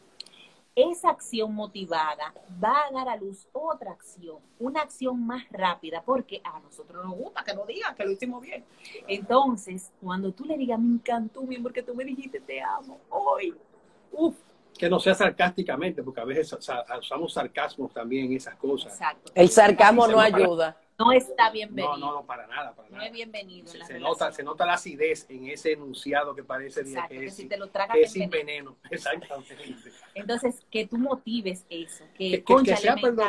Esa 0.75 1.09
acción 1.11 1.55
motivada 1.55 2.33
va 2.61 2.75
a 2.89 2.91
dar 2.91 3.07
a 3.07 3.15
luz 3.15 3.47
otra 3.53 3.91
acción, 3.91 4.39
una 4.59 4.81
acción 4.81 5.25
más 5.25 5.43
rápida, 5.49 6.01
porque 6.03 6.41
a 6.43 6.59
nosotros 6.59 7.05
nos 7.05 7.15
gusta 7.15 7.43
que 7.45 7.53
nos 7.53 7.65
digan 7.65 7.95
que 7.95 8.03
lo 8.03 8.11
hicimos 8.11 8.41
bien. 8.41 8.65
Entonces, 9.07 9.91
cuando 10.01 10.33
tú 10.33 10.43
le 10.43 10.57
digas, 10.57 10.77
me 10.77 10.95
encantó, 10.95 11.43
mi 11.43 11.55
amor, 11.55 11.71
que 11.71 11.81
tú 11.81 11.95
me 11.95 12.03
dijiste 12.03 12.41
te 12.41 12.61
amo, 12.61 12.99
hoy, 13.09 13.55
uff, 14.11 14.35
Que 14.77 14.89
no 14.89 14.99
sea 14.99 15.13
sarcásticamente, 15.15 16.03
porque 16.03 16.19
a 16.19 16.25
veces 16.25 16.53
sa- 16.59 16.83
usamos 16.99 17.31
sarcasmos 17.31 17.93
también 17.93 18.25
en 18.25 18.33
esas 18.33 18.55
cosas. 18.55 18.91
exacto. 18.91 19.31
El 19.33 19.47
sarcasmo 19.49 20.05
no 20.07 20.19
ayuda. 20.19 20.77
No 20.97 21.11
está 21.11 21.49
bienvenido. 21.51 21.97
No, 21.97 22.07
no, 22.07 22.13
no, 22.21 22.25
para 22.25 22.47
nada, 22.47 22.73
para 22.73 22.87
No 22.89 22.95
nada. 22.95 23.07
es 23.07 23.13
bienvenido. 23.13 23.65
en 23.65 23.67
Se, 23.67 23.77
la 23.79 23.85
se 23.85 23.93
relación. 23.93 24.11
nota, 24.19 24.31
se 24.31 24.43
nota 24.43 24.65
la 24.65 24.73
acidez 24.75 25.25
en 25.29 25.47
ese 25.49 25.73
enunciado 25.73 26.33
que 26.33 26.43
parece 26.43 26.81
Exacto, 26.81 27.09
que 27.09 27.19
que 27.19 27.25
es, 27.25 27.35
si 27.35 27.45
te 27.47 27.57
lo 27.57 27.67
tragas 27.69 27.97
es 27.97 28.11
sin 28.13 28.29
veneno. 28.29 28.77
Exactamente. 28.89 29.55
Entonces, 30.13 30.65
que 30.71 30.87
tú 30.87 30.97
motives 30.97 31.65
eso, 31.69 32.05
que, 32.17 32.43
Que, 32.43 32.63
que- 32.63 32.75
sea, 32.77 32.95
perdón, 32.95 33.27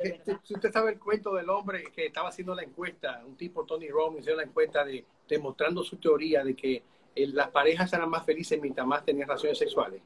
que- 0.00 0.38
si 0.44 0.54
usted 0.54 0.72
sabe 0.72 0.92
el 0.92 0.98
cuento 1.00 1.34
del 1.34 1.50
hombre 1.50 1.84
que 1.94 2.06
estaba 2.06 2.28
haciendo 2.28 2.54
la 2.54 2.62
encuesta, 2.62 3.22
un 3.26 3.36
tipo 3.36 3.64
Tony 3.64 3.88
Robbins 3.88 4.26
hizo 4.26 4.36
la 4.36 4.44
encuesta 4.44 4.84
de 4.84 5.04
demostrando 5.28 5.82
su 5.82 5.96
teoría 5.96 6.44
de 6.44 6.54
que 6.54 6.82
eh, 7.16 7.26
las 7.26 7.48
parejas 7.50 7.92
eran 7.92 8.08
más 8.08 8.24
felices 8.24 8.60
mientras 8.62 8.86
más 8.86 9.04
tenían 9.04 9.26
relaciones 9.28 9.58
sexuales. 9.58 10.00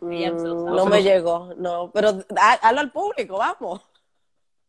Mm, 0.00 0.74
no 0.74 0.86
me 0.86 1.02
llegó, 1.02 1.52
no. 1.56 1.90
Pero 1.92 2.08
há- 2.40 2.54
hazlo 2.54 2.80
al 2.80 2.90
público, 2.90 3.38
vamos. 3.38 3.82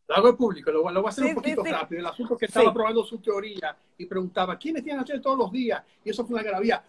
Lo 0.06 0.16
hago 0.16 0.28
en 0.28 0.36
público, 0.36 0.70
lo, 0.70 0.90
lo 0.90 1.00
voy 1.00 1.08
a 1.08 1.10
hacer 1.10 1.24
Sí, 1.24 1.30
un 1.30 1.34
poquito 1.36 1.62
sí, 1.62 1.68
sí. 1.68 1.74
rápido. 1.74 2.00
El 2.00 2.06
asunto 2.06 2.34
es 2.34 2.40
que 2.40 2.46
estaba 2.46 2.72
probando 2.72 3.04
su 3.04 3.18
teoría 3.18 3.76
y 3.96 4.04
preguntaba, 4.06 4.58
¿quiénes 4.58 4.82
tienen 4.82 4.98
relaciones 4.98 5.22
todos 5.22 5.38
los 5.38 5.50
días? 5.52 5.82
Y 6.04 6.10
eso 6.10 6.26
fue 6.26 6.34
una 6.40 6.42
gravía. 6.42 6.84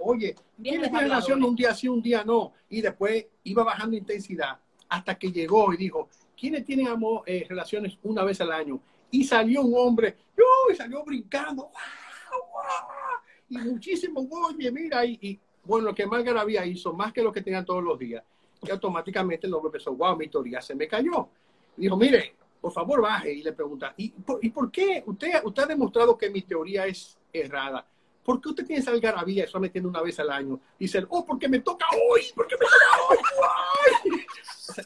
Oye, 0.00 0.34
¿quiénes 0.60 0.90
tienen 0.90 1.08
relaciones 1.08 1.48
un 1.48 1.54
día 1.56 1.74
sí, 1.74 1.88
un 1.88 2.02
día 2.02 2.24
no? 2.24 2.52
Y 2.68 2.80
después 2.80 3.26
iba 3.44 3.62
bajando 3.62 3.96
intensidad 3.96 4.58
hasta 4.88 5.16
que 5.16 5.30
llegó 5.30 5.72
y 5.72 5.76
dijo, 5.76 6.08
¿quiénes 6.38 6.64
tienen 6.64 6.88
amor, 6.88 7.22
eh, 7.26 7.46
relaciones 7.48 7.96
una 8.02 8.24
vez 8.24 8.40
al 8.40 8.52
año? 8.52 8.80
Y 9.10 9.24
salió 9.24 9.62
un 9.62 9.74
hombre, 9.76 10.16
¡yo! 10.36 10.44
y 10.72 10.74
salió 10.76 11.04
brincando. 11.04 11.70
¡guau, 11.70 12.42
guau! 12.52 13.20
Y 13.48 13.58
muchísimo, 13.58 14.26
oye, 14.30 14.70
mira, 14.72 15.04
y, 15.04 15.18
y, 15.22 15.40
bueno, 15.64 15.86
lo 15.86 15.94
que 15.94 16.06
más 16.06 16.24
gravía 16.24 16.66
hizo, 16.66 16.92
más 16.92 17.12
que 17.12 17.22
lo 17.22 17.32
que 17.32 17.40
tenían 17.40 17.64
todos 17.64 17.82
los 17.82 17.96
días, 17.98 18.22
y 18.62 18.70
automáticamente 18.70 19.46
el 19.46 19.54
hombre 19.54 19.70
pensó, 19.70 19.94
wow, 19.94 20.16
mi 20.16 20.28
teoría 20.28 20.60
se 20.60 20.74
me 20.74 20.88
cayó. 20.88 21.28
Dijo, 21.76 21.96
mire, 21.96 22.34
por 22.60 22.72
favor 22.72 23.00
baje 23.02 23.32
y 23.32 23.42
le 23.42 23.52
pregunta, 23.52 23.94
¿y 23.96 24.10
por, 24.10 24.44
¿y 24.44 24.50
por 24.50 24.70
qué 24.70 25.02
usted, 25.06 25.40
usted 25.44 25.62
ha 25.62 25.66
demostrado 25.66 26.16
que 26.16 26.30
mi 26.30 26.42
teoría 26.42 26.86
es 26.86 27.16
errada? 27.32 27.86
¿Por 28.24 28.40
qué 28.40 28.48
usted 28.48 28.66
tiene 28.66 28.80
esa 28.82 28.90
algarabía 28.90 29.44
y 29.44 29.46
solamente 29.46 29.74
tiene 29.74 29.86
una 29.86 30.02
vez 30.02 30.18
al 30.18 30.30
año? 30.30 30.58
Dice, 30.78 31.04
oh, 31.08 31.24
porque 31.24 31.48
me 31.48 31.60
toca 31.60 31.86
hoy, 32.10 32.22
porque 32.34 32.56
me 32.56 32.66
toca 32.66 33.02
hoy. 33.08 33.18
guay". 33.36 34.26
O 34.68 34.72
sea, 34.72 34.84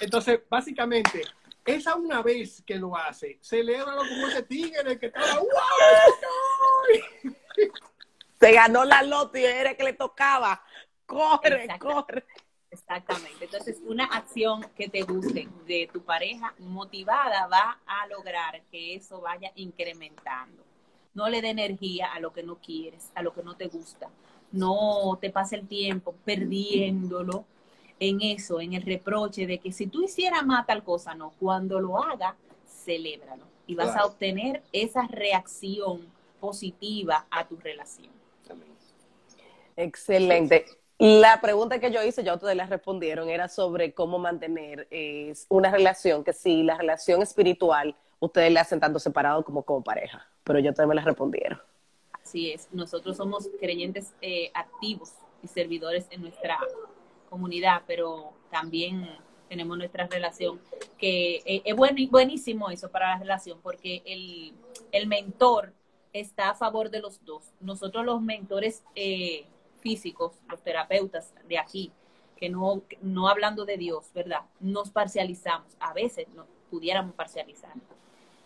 Entonces, 0.00 0.40
básicamente, 0.48 1.22
esa 1.64 1.94
una 1.94 2.20
vez 2.20 2.62
que 2.66 2.74
lo 2.76 2.96
hace, 2.96 3.38
celébralo 3.42 4.00
como 4.00 4.26
ese 4.26 4.42
tigre 4.42 4.98
que 4.98 5.06
estaba, 5.06 5.34
¡wow! 5.34 5.46
me 5.46 6.12
toca 6.12 6.28
hoy". 7.28 7.72
Se 8.40 8.52
ganó 8.52 8.84
la 8.84 9.02
loto 9.02 9.38
y 9.38 9.44
era 9.44 9.74
que 9.74 9.84
le 9.84 9.92
tocaba. 9.92 10.60
Corre, 11.06 11.64
Exacto. 11.64 11.86
corre. 12.06 12.26
Exactamente. 12.70 13.44
Entonces, 13.44 13.80
una 13.84 14.04
acción 14.04 14.64
que 14.76 14.88
te 14.88 15.02
guste 15.02 15.48
de 15.66 15.88
tu 15.92 16.02
pareja 16.02 16.54
motivada 16.58 17.46
va 17.48 17.80
a 17.84 18.06
lograr 18.06 18.62
que 18.70 18.94
eso 18.94 19.20
vaya 19.20 19.50
incrementando. 19.56 20.62
No 21.14 21.28
le 21.28 21.42
dé 21.42 21.50
energía 21.50 22.12
a 22.12 22.20
lo 22.20 22.32
que 22.32 22.44
no 22.44 22.56
quieres, 22.56 23.10
a 23.14 23.22
lo 23.22 23.32
que 23.32 23.42
no 23.42 23.56
te 23.56 23.66
gusta. 23.66 24.08
No 24.52 25.18
te 25.20 25.30
pase 25.30 25.56
el 25.56 25.66
tiempo 25.66 26.14
perdiéndolo 26.24 27.44
en 27.98 28.20
eso, 28.22 28.60
en 28.60 28.74
el 28.74 28.82
reproche 28.82 29.46
de 29.46 29.58
que 29.58 29.72
si 29.72 29.88
tú 29.88 30.02
hicieras 30.02 30.46
más 30.46 30.66
tal 30.66 30.84
cosa, 30.84 31.14
no. 31.14 31.32
Cuando 31.40 31.80
lo 31.80 32.02
haga, 32.02 32.36
celébralo. 32.66 33.44
Y 33.66 33.74
vas 33.74 33.96
a 33.96 34.04
obtener 34.04 34.62
esa 34.72 35.06
reacción 35.08 36.06
positiva 36.40 37.26
a 37.30 37.46
tu 37.46 37.56
relación. 37.56 38.10
Excelente. 39.76 40.66
La 41.02 41.40
pregunta 41.40 41.80
que 41.80 41.90
yo 41.90 42.02
hice, 42.04 42.22
ya 42.22 42.34
ustedes 42.34 42.54
la 42.54 42.66
respondieron, 42.66 43.30
era 43.30 43.48
sobre 43.48 43.94
cómo 43.94 44.18
mantener 44.18 44.86
una 45.48 45.70
relación, 45.70 46.22
que 46.22 46.34
si 46.34 46.62
la 46.62 46.76
relación 46.76 47.22
espiritual, 47.22 47.96
ustedes 48.18 48.52
la 48.52 48.60
hacen 48.60 48.80
tanto 48.80 48.98
separado 48.98 49.42
como 49.42 49.62
como 49.62 49.82
pareja. 49.82 50.26
Pero 50.44 50.58
yo 50.58 50.74
también 50.74 50.90
me 50.90 50.94
la 50.96 51.02
respondieron. 51.06 51.58
Así 52.22 52.52
es, 52.52 52.68
nosotros 52.70 53.16
somos 53.16 53.48
creyentes 53.58 54.12
eh, 54.20 54.50
activos 54.52 55.12
y 55.42 55.48
servidores 55.48 56.06
en 56.10 56.20
nuestra 56.20 56.58
comunidad, 57.30 57.80
pero 57.86 58.34
también 58.50 59.08
tenemos 59.48 59.78
nuestra 59.78 60.06
relación, 60.06 60.60
que 60.98 61.36
eh, 61.46 61.62
es 61.64 61.74
buen- 61.74 62.10
buenísimo 62.10 62.68
eso 62.68 62.90
para 62.90 63.12
la 63.14 63.18
relación, 63.20 63.58
porque 63.62 64.02
el, 64.04 64.52
el 64.92 65.06
mentor 65.06 65.72
está 66.12 66.50
a 66.50 66.54
favor 66.54 66.90
de 66.90 67.00
los 67.00 67.24
dos. 67.24 67.54
Nosotros 67.58 68.04
los 68.04 68.20
mentores 68.20 68.84
eh, 68.94 69.46
físicos, 69.80 70.32
los 70.48 70.62
terapeutas 70.62 71.34
de 71.48 71.58
aquí, 71.58 71.92
que 72.36 72.48
no, 72.48 72.82
no 73.02 73.28
hablando 73.28 73.64
de 73.64 73.76
Dios, 73.76 74.10
¿verdad? 74.14 74.42
Nos 74.60 74.90
parcializamos, 74.90 75.76
a 75.80 75.92
veces 75.92 76.28
no, 76.34 76.46
pudiéramos 76.70 77.14
parcializar 77.14 77.72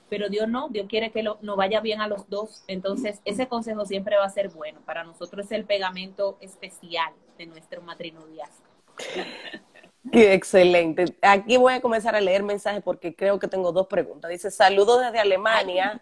pero 0.08 0.28
Dios 0.28 0.48
no, 0.48 0.68
Dios 0.68 0.86
quiere 0.88 1.10
que 1.10 1.24
lo, 1.24 1.38
nos 1.42 1.56
vaya 1.56 1.80
bien 1.80 2.00
a 2.00 2.06
los 2.06 2.28
dos. 2.28 2.62
Entonces, 2.68 3.20
ese 3.24 3.48
consejo 3.48 3.84
siempre 3.84 4.16
va 4.16 4.24
a 4.24 4.30
ser 4.30 4.48
bueno. 4.50 4.80
Para 4.84 5.02
nosotros 5.02 5.46
es 5.46 5.52
el 5.52 5.64
pegamento 5.64 6.38
especial 6.40 7.12
de 7.36 7.46
nuestro 7.46 7.82
matrimonio. 7.82 8.44
Qué 10.12 10.34
excelente. 10.34 11.06
Aquí 11.22 11.56
voy 11.56 11.72
a 11.72 11.80
comenzar 11.80 12.14
a 12.14 12.20
leer 12.20 12.44
mensajes 12.44 12.82
porque 12.82 13.16
creo 13.16 13.38
que 13.38 13.48
tengo 13.48 13.72
dos 13.72 13.86
preguntas. 13.86 14.30
Dice, 14.30 14.50
saludos 14.50 15.00
desde 15.00 15.18
Alemania. 15.18 16.00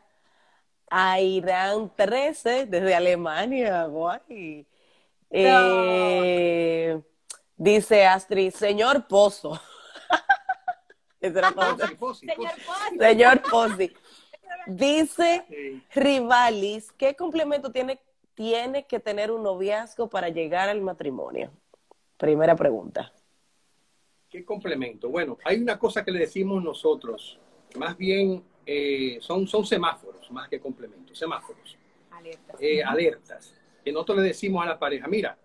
A 0.91 1.18
Irán 1.20 1.91
13, 1.97 2.66
desde 2.66 2.95
Alemania. 2.95 3.85
Guay. 3.87 4.66
Eh, 5.35 7.01
dice 7.57 8.05
Astrid, 8.07 8.53
señor 8.53 9.07
Pozo. 9.09 9.59
Señor. 11.20 11.55
Paz, 11.55 11.76
Señor 12.99 13.43
Pozzi. 13.49 13.93
Dice 14.66 15.45
Sí. 15.49 15.83
Rivalis, 15.95 16.93
¿qué 16.93 17.14
complemento 17.16 17.70
tiene, 17.72 18.01
tiene 18.35 18.87
que 18.87 19.01
tener 19.01 19.30
un 19.30 19.43
noviazgo 19.43 20.09
para 20.11 20.28
llegar 20.28 20.68
al 20.68 20.80
matrimonio? 20.80 21.51
Primera 22.16 22.55
pregunta. 22.57 23.12
¿Qué 24.28 24.45
complemento? 24.45 25.09
Bueno, 25.09 25.39
hay 25.45 25.61
una 25.61 25.78
cosa 25.78 26.05
que 26.05 26.11
le 26.11 26.20
decimos 26.20 26.62
nosotros, 26.62 27.39
más 27.76 27.97
bien 27.97 28.45
eh, 28.66 29.18
son, 29.20 29.47
son 29.47 29.64
semáforos, 29.64 30.30
más 30.30 30.49
que 30.49 30.59
complementos, 30.61 31.18
semáforos, 31.18 31.76
alerta. 32.11 32.55
eh, 32.61 32.83
alertas, 32.83 33.55
que 33.85 33.93
nosotros 33.93 34.18
le 34.18 34.24
decimos 34.24 34.62
a 34.62 34.66
la 34.66 34.78
pareja, 34.78 35.09
mira, 35.09 35.39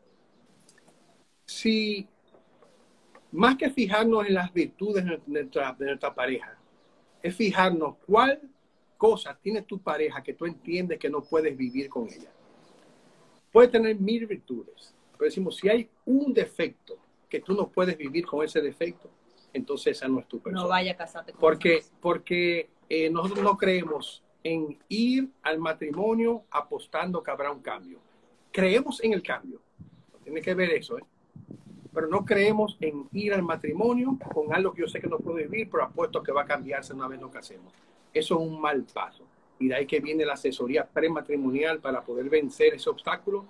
si 1.46 2.08
más 3.32 3.56
que 3.56 3.70
fijarnos 3.70 4.28
en 4.28 4.34
las 4.34 4.54
virtudes 4.54 5.06
de 5.06 5.20
nuestra, 5.28 5.74
de 5.74 5.86
nuestra 5.86 6.14
pareja, 6.14 6.58
es 7.22 7.36
fijarnos 7.36 7.96
cuál 8.06 8.42
cosa 8.98 9.38
tiene 9.42 9.62
tu 9.62 9.80
pareja 9.80 10.24
que 10.24 10.34
tú 10.34 10.46
entiendes 10.46 11.00
que 11.00 11.10
no 11.10 11.22
puedes 11.22 11.56
vivir 11.56 11.90
con 11.90 12.08
ella. 12.08 12.32
Puede 13.52 13.70
tener 13.70 13.96
mil 14.00 14.26
virtudes, 14.26 14.94
pero 15.14 15.26
decimos, 15.26 15.58
si 15.58 15.70
hay 15.70 15.90
un 16.06 16.34
defecto 16.34 16.98
que 17.30 17.40
tú 17.40 17.54
no 17.54 17.70
puedes 17.70 17.98
vivir 17.98 18.26
con 18.26 18.44
ese 18.44 18.62
defecto, 18.62 19.10
entonces 19.54 19.98
esa 19.98 20.08
no 20.08 20.20
es 20.20 20.28
tu 20.28 20.40
persona. 20.40 20.62
No 20.62 20.68
vaya 20.68 20.92
a 20.94 20.96
casarte 20.96 21.32
con 21.32 21.40
Porque, 21.40 21.84
porque 22.02 22.70
eh, 22.90 23.10
nosotros 23.10 23.44
no 23.44 23.58
creemos 23.58 24.24
en 24.44 24.78
ir 24.90 25.30
al 25.42 25.60
matrimonio 25.60 26.44
apostando 26.52 27.22
que 27.22 27.32
habrá 27.32 27.52
un 27.52 27.62
cambio. 27.62 28.00
Creemos 28.58 29.04
en 29.04 29.14
el 29.14 29.22
cambio. 29.22 29.62
Tiene 30.24 30.42
que 30.42 30.56
ver 30.56 30.72
eso, 30.72 30.98
¿eh? 30.98 31.04
Pero 31.94 32.08
no 32.08 32.26
creemos 32.26 32.76
en 32.82 33.08
ir 33.12 33.32
al 33.32 33.44
matrimonio 33.44 34.18
con 34.34 34.52
algo 34.52 34.74
que 34.74 34.82
yo 34.82 34.88
sé 34.88 35.00
que 35.00 35.06
no 35.06 35.20
puedo 35.20 35.38
vivir, 35.38 35.70
pero 35.70 35.84
apuesto 35.84 36.24
que 36.24 36.32
va 36.32 36.42
a 36.42 36.46
cambiarse 36.46 36.92
una 36.92 37.08
vez 37.08 37.22
lo 37.22 37.30
que 37.30 37.38
hacemos. 37.38 37.72
Eso 38.12 38.34
es 38.34 38.42
un 38.42 38.60
mal 38.60 38.84
paso. 38.92 39.24
Y 39.60 39.68
de 39.68 39.76
ahí 39.76 39.86
que 39.86 40.00
viene 40.00 40.26
la 40.26 40.34
asesoría 40.34 40.88
prematrimonial 40.88 41.78
para 41.78 42.02
poder 42.02 42.32
vencer 42.32 42.74
ese 42.74 42.90
obstáculo 42.90 43.46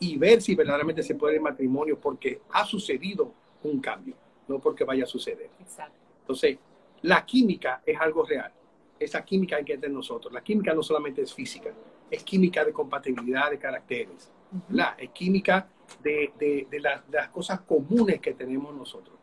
y 0.00 0.16
ver 0.18 0.42
si 0.42 0.56
verdaderamente 0.56 1.04
se 1.04 1.14
puede 1.14 1.36
el 1.36 1.42
matrimonio 1.42 2.00
porque 2.00 2.40
ha 2.50 2.64
sucedido 2.64 3.32
un 3.62 3.80
cambio, 3.80 4.16
no 4.48 4.58
porque 4.58 4.82
vaya 4.82 5.04
a 5.04 5.06
suceder. 5.06 5.50
Exacto. 5.60 5.94
Entonces, 6.22 6.58
la 7.02 7.24
química 7.24 7.82
es 7.86 8.00
algo 8.00 8.24
real. 8.24 8.52
Esa 8.98 9.24
química 9.24 9.58
hay 9.58 9.64
que 9.64 9.78
tener 9.78 9.92
nosotros. 9.92 10.34
La 10.34 10.42
química 10.42 10.74
no 10.74 10.82
solamente 10.82 11.22
es 11.22 11.32
física, 11.32 11.70
es 12.10 12.24
química 12.24 12.64
de 12.64 12.72
compatibilidad 12.72 13.48
de 13.48 13.56
caracteres. 13.56 14.32
¿Verdad? 14.68 14.94
Es 14.98 15.10
química 15.10 15.68
de, 16.02 16.32
de- 16.38 16.66
de 16.70 16.80
la- 16.80 17.02
de 17.08 17.16
las 17.18 17.28
cosas 17.28 17.60
comunes 17.60 18.20
que 18.20 18.32
tenemos 18.34 18.74
nosotros. 18.74 19.16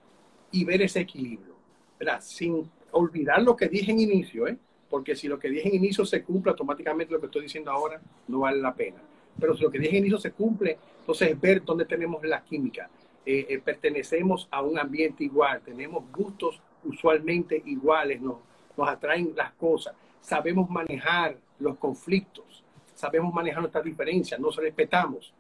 Y 0.52 0.64
ver 0.66 0.82
ese 0.82 1.02
equilibrio. 1.02 1.56
¿verdad? 2.00 2.22
Sin 2.22 2.70
olvidar 2.92 3.42
lo 3.42 3.56
que 3.56 3.68
dije 3.68 3.92
en 3.92 4.00
inicio, 4.00 4.48
¿eh? 4.48 4.56
porque 4.90 5.16
si 5.16 5.28
lo 5.28 5.38
que 5.40 5.50
dije 5.50 5.68
en 5.68 5.76
inicio 5.76 6.06
se 6.06 6.24
cumple, 6.24 6.52
automáticamente 6.52 7.12
lo 7.12 7.20
que 7.20 7.26
estoy 7.26 7.42
diciendo 7.44 7.72
ahora 7.72 8.00
no 8.28 8.40
vale 8.42 8.60
la 8.62 8.74
pena. 8.74 8.98
Pero 9.40 9.56
si 9.56 9.64
lo 9.64 9.72
que 9.72 9.80
dije 9.80 9.92
en 9.98 10.04
inicio 10.04 10.20
se 10.20 10.32
cumple, 10.32 10.78
entonces 11.00 11.32
es 11.32 11.42
ver 11.42 11.64
dónde 11.66 11.86
tenemos 11.86 12.24
la 12.24 12.44
química. 12.44 12.90
Eh, 13.26 13.46
eh, 13.50 13.60
pertenecemos 13.60 14.48
a 14.52 14.62
un 14.62 14.78
ambiente 14.80 15.24
igual, 15.24 15.60
tenemos 15.62 16.04
gustos 16.12 16.62
usualmente 16.86 17.62
iguales, 17.66 18.22
nos, 18.22 18.38
nos 18.78 18.88
atraen 18.88 19.34
las 19.36 19.52
cosas, 19.54 19.94
sabemos 20.22 20.70
manejar 20.70 21.36
los 21.60 21.78
conflictos, 21.78 22.64
sabemos 22.98 23.32
manejar 23.32 23.62
nuestras 23.62 23.84
diferencias, 23.84 24.40
nos 24.40 24.56
respetamos, 24.56 25.32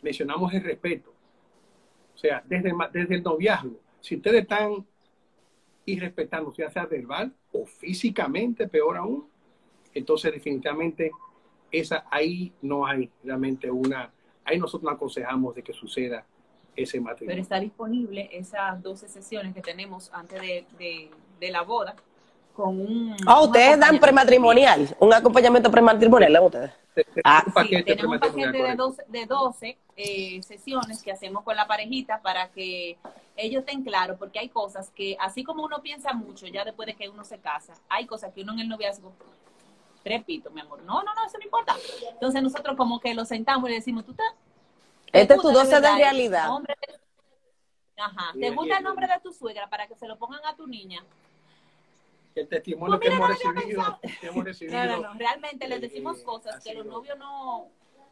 mencionamos 0.00 0.52
el 0.54 0.64
respeto. 0.64 1.12
O 2.14 2.18
sea, 2.18 2.42
desde, 2.46 2.70
el 3.14 3.22
noviazgo, 3.22 3.78
si 4.00 4.16
ustedes 4.16 4.42
están 4.42 4.86
irrespetando, 5.84 6.52
ya 6.54 6.70
sea 6.70 6.86
verbal 6.86 7.32
o 7.52 7.66
físicamente, 7.66 8.66
peor 8.66 8.96
aún, 8.96 9.28
entonces 9.92 10.32
definitivamente 10.32 11.10
esa 11.70 12.06
ahí 12.10 12.52
no 12.62 12.86
hay 12.86 13.10
realmente 13.22 13.70
una, 13.70 14.10
ahí 14.44 14.58
nosotros 14.58 14.84
no 14.84 14.96
aconsejamos 14.96 15.54
de 15.54 15.62
que 15.62 15.72
suceda 15.74 16.24
ese 16.74 16.98
Pero 16.98 17.04
matrimonio. 17.04 17.42
está 17.42 17.60
disponible 17.60 18.30
esas 18.32 18.82
12 18.82 19.08
sesiones 19.08 19.54
que 19.54 19.60
tenemos 19.60 20.10
antes 20.14 20.40
de 20.78 21.50
la 21.50 21.62
boda 21.62 21.94
con 22.52 22.80
un... 22.80 23.16
Ah, 23.26 23.40
un 23.40 23.46
ustedes 23.46 23.78
dan 23.78 23.98
prematrimonial, 23.98 24.94
un 24.98 25.12
acompañamiento 25.12 25.70
prematrimonial, 25.70 26.32
¿no 26.32 26.44
ustedes? 26.44 26.72
Te- 26.94 27.04
te- 27.04 27.22
Ah, 27.24 27.42
un 27.46 27.66
Sí, 27.66 27.82
tenemos 27.84 28.14
un 28.14 28.20
paquete 28.20 28.46
de 28.52 28.58
correcto. 28.58 28.84
12, 28.84 29.04
de 29.08 29.26
12 29.26 29.78
eh, 29.96 30.42
sesiones 30.42 31.02
que 31.02 31.12
hacemos 31.12 31.42
con 31.42 31.56
la 31.56 31.66
parejita 31.66 32.20
para 32.20 32.50
que 32.50 32.98
ellos 33.36 33.60
estén 33.60 33.82
claros, 33.82 34.18
porque 34.18 34.38
hay 34.38 34.48
cosas 34.48 34.90
que, 34.90 35.16
así 35.18 35.42
como 35.42 35.64
uno 35.64 35.80
piensa 35.82 36.12
mucho 36.12 36.46
ya 36.46 36.64
después 36.64 36.86
de 36.86 36.94
que 36.94 37.08
uno 37.08 37.24
se 37.24 37.38
casa, 37.38 37.74
hay 37.88 38.06
cosas 38.06 38.32
que 38.32 38.42
uno 38.42 38.52
en 38.52 38.60
el 38.60 38.68
noviazgo, 38.68 39.12
repito, 40.04 40.50
mi 40.50 40.60
amor, 40.60 40.82
no, 40.82 41.02
no, 41.02 41.14
no, 41.14 41.24
eso 41.26 41.38
no 41.38 41.44
importa. 41.44 41.76
Entonces 42.10 42.42
nosotros 42.42 42.76
como 42.76 43.00
que 43.00 43.14
lo 43.14 43.24
sentamos 43.24 43.68
y 43.68 43.72
le 43.72 43.78
decimos, 43.78 44.04
tú 44.04 44.12
te... 44.14 44.22
te 45.10 45.20
Este 45.20 45.34
es 45.34 45.40
tu 45.40 45.48
gusta 45.48 45.64
12 45.64 45.80
de 45.80 45.94
realidad. 45.94 46.50
Ajá, 47.96 48.32
¿te 48.38 48.50
gusta 48.50 48.78
el 48.78 48.84
nombre 48.84 49.06
de 49.06 49.20
tu 49.20 49.32
suegra 49.32 49.68
para 49.68 49.86
que 49.86 49.94
se 49.94 50.08
lo 50.08 50.18
pongan 50.18 50.44
a 50.44 50.56
tu 50.56 50.66
niña? 50.66 51.04
El 52.34 52.48
testimonio 52.48 52.98
Pues 52.98 53.10
que 53.10 53.16
hemos 53.16 53.28
recibido, 53.28 54.00
que 54.20 54.26
hemos 54.26 54.44
recibido 54.44 54.78
No, 54.78 54.86
no, 54.86 55.02
no, 55.02 55.18
realmente 55.18 55.68
les 55.68 55.78
eh, 55.78 55.80
decimos 55.80 56.18
cosas 56.22 56.56
ha 56.56 56.60
que 56.60 56.74
los 56.74 56.86
novios 56.86 57.18
no, 57.18 57.68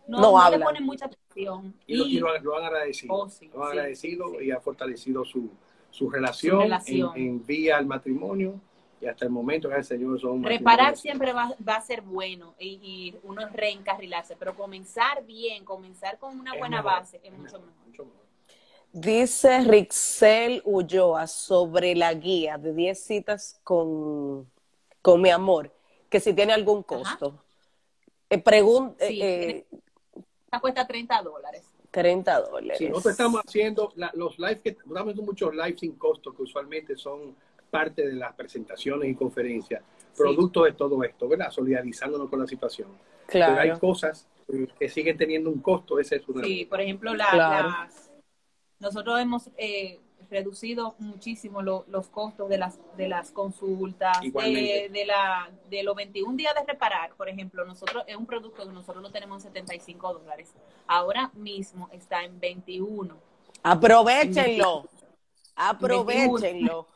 no, 0.08 0.20
No 0.20 0.32
no 0.32 0.50
le 0.50 0.58
ponen 0.58 0.84
mucha 0.84 1.06
atención. 1.06 1.74
y, 1.86 1.96
lo, 1.96 2.06
y 2.06 2.18
lo, 2.18 2.38
lo 2.40 2.58
han 2.58 2.64
agradecido. 2.64 3.14
Oh, 3.14 3.28
sí, 3.28 3.48
lo 3.52 3.64
han 3.64 3.72
sí, 3.72 3.78
agradecido 3.78 4.30
sí. 4.38 4.44
y 4.46 4.50
ha 4.50 4.60
fortalecido 4.60 5.24
su, 5.24 5.50
su 5.90 6.10
relación, 6.10 6.56
Su 6.56 6.62
relación. 6.62 7.12
En, 7.16 7.22
en 7.22 7.46
vía 7.46 7.78
al 7.78 7.86
matrimonio 7.86 8.60
y 9.00 9.06
hasta 9.06 9.24
el 9.24 9.30
momento, 9.30 9.68
gracias 9.68 9.92
al 9.92 9.98
Señor, 9.98 10.20
son 10.20 10.42
Reparar 10.44 10.96
siempre 10.96 11.32
va, 11.32 11.54
va 11.66 11.76
a 11.76 11.80
ser 11.80 12.02
bueno 12.02 12.54
y, 12.58 12.78
y 12.82 13.16
uno 13.22 13.48
reencarrilarse, 13.48 14.36
pero 14.36 14.54
comenzar 14.54 15.24
bien, 15.24 15.64
comenzar 15.64 16.18
con 16.18 16.38
una 16.38 16.52
Es 16.52 16.58
buena 16.58 16.82
mejor, 16.82 16.92
base 16.92 17.16
es 17.16 17.24
es 17.24 17.38
mucho 17.38 17.58
mejor, 17.58 17.72
mejor. 17.86 18.06
Dice 18.92 19.60
Rixel 19.60 20.62
Ulloa 20.64 21.26
sobre 21.28 21.94
la 21.94 22.12
guía 22.14 22.58
de 22.58 22.74
10 22.74 22.98
citas 22.98 23.60
con, 23.62 24.50
con 25.00 25.22
mi 25.22 25.30
amor, 25.30 25.70
que 26.08 26.18
si 26.18 26.32
tiene 26.34 26.52
algún 26.52 26.82
costo. 26.82 27.38
Eh, 28.28 28.42
pregun- 28.42 28.96
Sí, 28.98 29.20
eh, 29.22 29.50
eh, 29.50 29.66
Esta 30.44 30.60
cuesta 30.60 30.86
30 30.86 31.22
dólares. 31.22 31.62
30 31.92 32.40
dólares. 32.40 32.78
Sí, 32.78 32.88
nosotros 32.88 33.12
estamos 33.12 33.40
haciendo 33.46 33.92
la- 33.94 34.10
los 34.14 34.36
lives 34.38 34.60
que 34.60 34.70
estamos 34.70 34.98
haciendo 34.98 35.22
muchos 35.22 35.54
lives 35.54 35.78
sin 35.80 35.92
costo 35.92 36.34
que 36.34 36.42
usualmente 36.42 36.96
son 36.96 37.36
parte 37.70 38.04
de 38.06 38.14
las 38.14 38.34
presentaciones 38.34 39.08
y 39.08 39.14
conferencias, 39.14 39.82
producto 40.16 40.64
de 40.64 40.72
todo 40.72 41.02
esto, 41.04 41.28
¿verdad? 41.28 41.50
Solidarizándonos 41.52 42.28
con 42.28 42.40
la 42.40 42.46
situación. 42.48 42.88
Claro. 43.26 43.54
Pero 43.56 43.72
hay 43.72 43.78
cosas 43.78 44.26
eh, 44.52 44.66
que 44.78 44.88
siguen 44.88 45.16
teniendo 45.16 45.48
un 45.50 45.60
costo, 45.60 46.00
ese 46.00 46.16
es 46.16 46.28
una. 46.28 46.42
Sí, 46.44 46.64
por 46.64 46.80
ejemplo, 46.80 47.14
la- 47.14 47.30
Claro. 47.30 47.68
las, 47.68 48.09
nosotros 48.80 49.20
hemos 49.20 49.50
eh, 49.56 50.00
reducido 50.30 50.94
muchísimo 50.98 51.62
lo- 51.62 51.84
los 51.88 52.08
costos 52.08 52.48
de 52.48 52.58
las 52.58 52.78
de 52.96 53.08
las 53.08 53.30
consultas, 53.30 54.18
de, 54.90 55.04
la, 55.06 55.50
de 55.68 55.82
los 55.82 55.94
21 55.96 56.36
días 56.36 56.54
de 56.54 56.64
reparar, 56.64 57.14
por 57.16 57.28
ejemplo, 57.28 57.64
nosotros 57.64 58.04
es 58.06 58.16
un 58.16 58.26
producto 58.26 58.66
que 58.66 58.72
nosotros 58.72 59.02
lo 59.02 59.10
tenemos 59.10 59.44
en 59.44 59.52
75 59.52 60.14
dólares. 60.14 60.52
Ahora 60.86 61.30
mismo 61.34 61.88
está 61.92 62.24
en 62.24 62.38
21. 62.40 63.16
Aprovechenlo. 63.62 64.88
Aprovechenlo. 65.56 66.86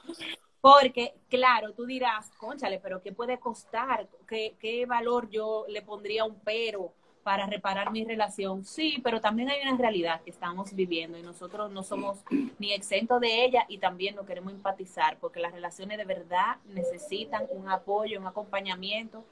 Porque, 0.61 1.15
claro, 1.29 1.75
tú 1.75 1.85
dirás, 1.85 2.31
conchale, 2.39 2.81
pero 2.81 3.03
¿qué 3.03 3.13
puede 3.13 3.39
costar? 3.39 4.09
¿Qué, 4.27 4.57
¿Qué 4.59 4.87
valor 4.87 5.29
yo 5.29 5.67
le 5.69 5.83
pondría 5.83 6.23
a 6.23 6.25
un 6.25 6.41
pero 6.41 6.93
para 7.25 7.47
reparar 7.47 7.91
mi 7.91 8.05
relación? 8.05 8.65
Sí, 8.65 9.01
pero 9.03 9.21
también 9.21 9.49
hay 9.49 9.67
una 9.67 9.77
realidad 9.77 10.21
que 10.23 10.31
estamos 10.31 10.75
viviendo 10.75 11.19
y 11.19 11.23
nosotros 11.23 11.73
no 11.73 11.83
somos 11.83 12.19
ni 12.59 12.73
exentos 12.73 13.21
de 13.21 13.45
ella 13.45 13.65
y 13.69 13.79
también 13.79 14.15
no 14.15 14.25
queremos 14.27 14.53
empatizar 14.53 15.17
porque 15.19 15.41
las 15.41 15.53
relaciones 15.53 15.99
de 15.99 16.05
verdad 16.05 16.59
necesitan 16.67 17.47
un 17.51 17.69
apoyo, 17.69 18.21
un 18.21 18.27
acompañamiento 18.27 19.25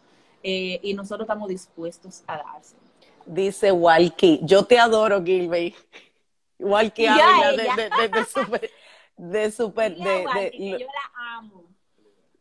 eh, 0.42 0.80
y 0.82 0.94
nosotros 0.94 1.26
estamos 1.26 1.48
dispuestos 1.48 2.24
a 2.26 2.38
darse. 2.38 2.76
Dice 3.26 3.70
Walkie, 3.70 4.40
yo 4.42 4.64
te 4.64 4.78
adoro, 4.78 5.22
Gilbey. 5.22 5.74
Walkie 6.58 7.06
habla 7.06 7.52
de, 7.52 7.56
de, 7.58 7.90
de, 7.90 8.08
de 8.08 8.24
super, 8.24 8.70
de 9.16 9.50
super, 9.50 9.94
de, 9.94 10.24
Walkie, 10.26 10.50
que 10.50 10.70
yo 10.80 10.86
la 10.86 11.36
amo. 11.36 11.64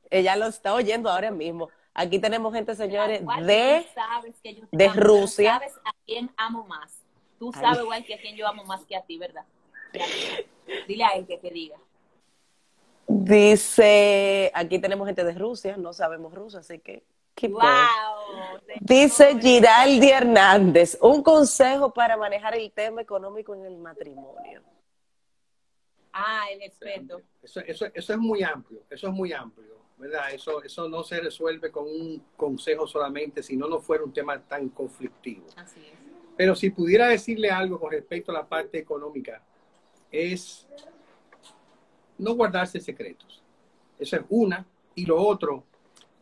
ella 0.10 0.36
lo 0.36 0.46
está 0.46 0.74
oyendo 0.74 1.10
ahora 1.10 1.30
mismo. 1.30 1.70
Aquí 1.94 2.20
tenemos 2.20 2.54
gente, 2.54 2.74
señores, 2.76 3.22
de, 3.46 3.86
tú 3.86 3.94
sabes 3.94 4.36
que 4.42 4.56
yo 4.56 4.68
te 4.68 4.78
de 4.78 4.86
amo, 4.86 4.94
pero 4.96 5.08
Rusia. 5.08 5.54
sabes 5.54 5.74
a 5.84 5.92
quién 6.06 6.32
amo 6.38 6.66
más. 6.66 7.02
Tú 7.38 7.52
Ay. 7.54 7.62
sabes, 7.62 7.82
igual 7.82 8.06
que 8.06 8.14
a 8.14 8.20
quién 8.22 8.36
yo 8.38 8.48
amo 8.48 8.64
más 8.64 8.86
que 8.86 8.96
a 8.96 9.02
ti, 9.02 9.18
¿verdad? 9.18 9.44
Dile 10.88 11.04
a 11.04 11.10
él 11.16 11.28
que 11.28 11.38
te 11.38 11.50
diga. 11.50 11.78
dice, 13.08 14.52
aquí 14.54 14.80
tenemos 14.80 15.06
gente 15.06 15.24
de 15.24 15.34
Rusia, 15.34 15.76
no 15.76 15.92
sabemos 15.92 16.34
ruso, 16.34 16.60
así 16.60 16.80
que. 16.80 17.04
¡Wow! 17.44 17.60
Dice. 18.80 19.38
Giraldi 19.40 20.10
Hernández, 20.12 20.98
un 21.02 21.24
consejo 21.24 21.92
para 21.92 22.16
manejar 22.16 22.56
el 22.56 22.72
tema 22.72 23.02
económico 23.02 23.56
en 23.56 23.66
el 23.66 23.78
matrimonio. 23.78 24.62
Ah, 26.14 26.46
el 26.52 26.62
experto. 26.62 27.22
Eso, 27.42 27.62
eso, 27.62 27.86
eso 27.94 28.14
es 28.14 28.20
muy 28.20 28.44
amplio, 28.44 28.84
eso 28.90 29.08
es 29.08 29.14
muy 29.14 29.34
amplio, 29.34 29.81
¿verdad? 30.02 30.34
Eso, 30.34 30.64
eso 30.64 30.90
no 30.90 31.04
se 31.04 31.20
resuelve 31.22 31.72
con 31.72 31.86
un 31.86 32.24
consejo 32.36 32.88
solamente, 32.88 33.44
si 33.44 33.56
no, 33.56 33.68
no 33.68 33.80
fuera 33.80 34.04
un 34.04 34.12
tema 34.12 34.40
tan 34.42 34.70
conflictivo. 34.70 35.46
Así 35.56 35.80
es. 35.80 36.00
Pero 36.36 36.56
si 36.56 36.72
pudiera 36.72 37.08
decirle 37.08 37.52
algo 37.52 37.80
con 37.80 37.92
respecto 37.92 38.32
a 38.32 38.36
la 38.36 38.48
parte 38.48 38.80
económica, 38.80 39.44
es 40.12 40.68
no 42.18 42.34
guardarse 42.34 42.80
secretos. 42.80 43.44
Eso 44.00 44.16
es 44.16 44.24
una. 44.30 44.66
Y 44.96 45.06
lo 45.06 45.22
otro, 45.22 45.64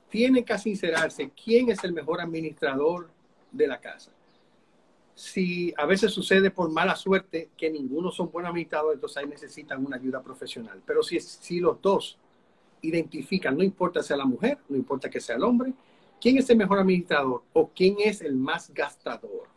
tiene 0.09 0.43
que 0.43 0.57
sincerarse 0.57 1.31
quién 1.31 1.69
es 1.69 1.81
el 1.85 1.93
mejor 1.93 2.19
administrador 2.19 3.09
de 3.49 3.65
la 3.65 3.79
casa. 3.79 4.11
Si 5.15 5.73
a 5.77 5.85
veces 5.85 6.11
sucede 6.11 6.51
por 6.51 6.69
mala 6.69 6.97
suerte 6.97 7.49
que 7.55 7.69
ninguno 7.69 8.11
son 8.11 8.29
buenos 8.29 8.49
administradores, 8.49 8.97
entonces 8.97 9.17
ahí 9.17 9.27
necesitan 9.27 9.85
una 9.85 9.95
ayuda 9.95 10.21
profesional. 10.21 10.81
Pero 10.85 11.01
si, 11.01 11.19
si 11.21 11.61
los 11.61 11.81
dos 11.81 12.19
identifican, 12.81 13.57
no 13.57 13.63
importa 13.63 14.01
sea 14.03 14.17
la 14.17 14.25
mujer, 14.25 14.57
no 14.69 14.75
importa 14.77 15.09
que 15.09 15.19
sea 15.19 15.35
el 15.35 15.43
hombre, 15.43 15.73
quién 16.19 16.37
es 16.37 16.49
el 16.49 16.57
mejor 16.57 16.79
administrador 16.79 17.43
o 17.53 17.69
quién 17.69 17.95
es 17.99 18.21
el 18.21 18.35
más 18.35 18.73
gastador. 18.73 19.47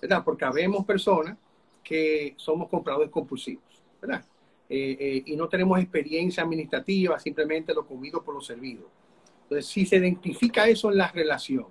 ¿verdad? 0.00 0.24
Porque 0.24 0.44
habemos 0.44 0.84
personas 0.84 1.36
que 1.82 2.34
somos 2.36 2.68
compradores 2.68 3.10
compulsivos, 3.10 3.64
¿verdad? 4.00 4.24
Eh, 4.68 4.96
eh, 4.98 5.22
y 5.26 5.36
no 5.36 5.48
tenemos 5.48 5.78
experiencia 5.78 6.42
administrativa, 6.42 7.18
simplemente 7.18 7.74
lo 7.74 7.86
comido 7.86 8.22
por 8.22 8.34
lo 8.34 8.40
servido. 8.40 8.88
Entonces, 9.42 9.66
si 9.66 9.84
se 9.86 9.96
identifica 9.96 10.66
eso 10.66 10.90
en 10.90 10.98
la 10.98 11.08
relación 11.08 11.66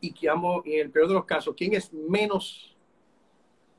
y 0.00 0.12
que 0.12 0.28
amo, 0.28 0.62
en 0.64 0.80
el 0.80 0.90
peor 0.90 1.08
de 1.08 1.14
los 1.14 1.24
casos, 1.24 1.54
¿quién 1.56 1.74
es 1.74 1.92
menos 1.92 2.76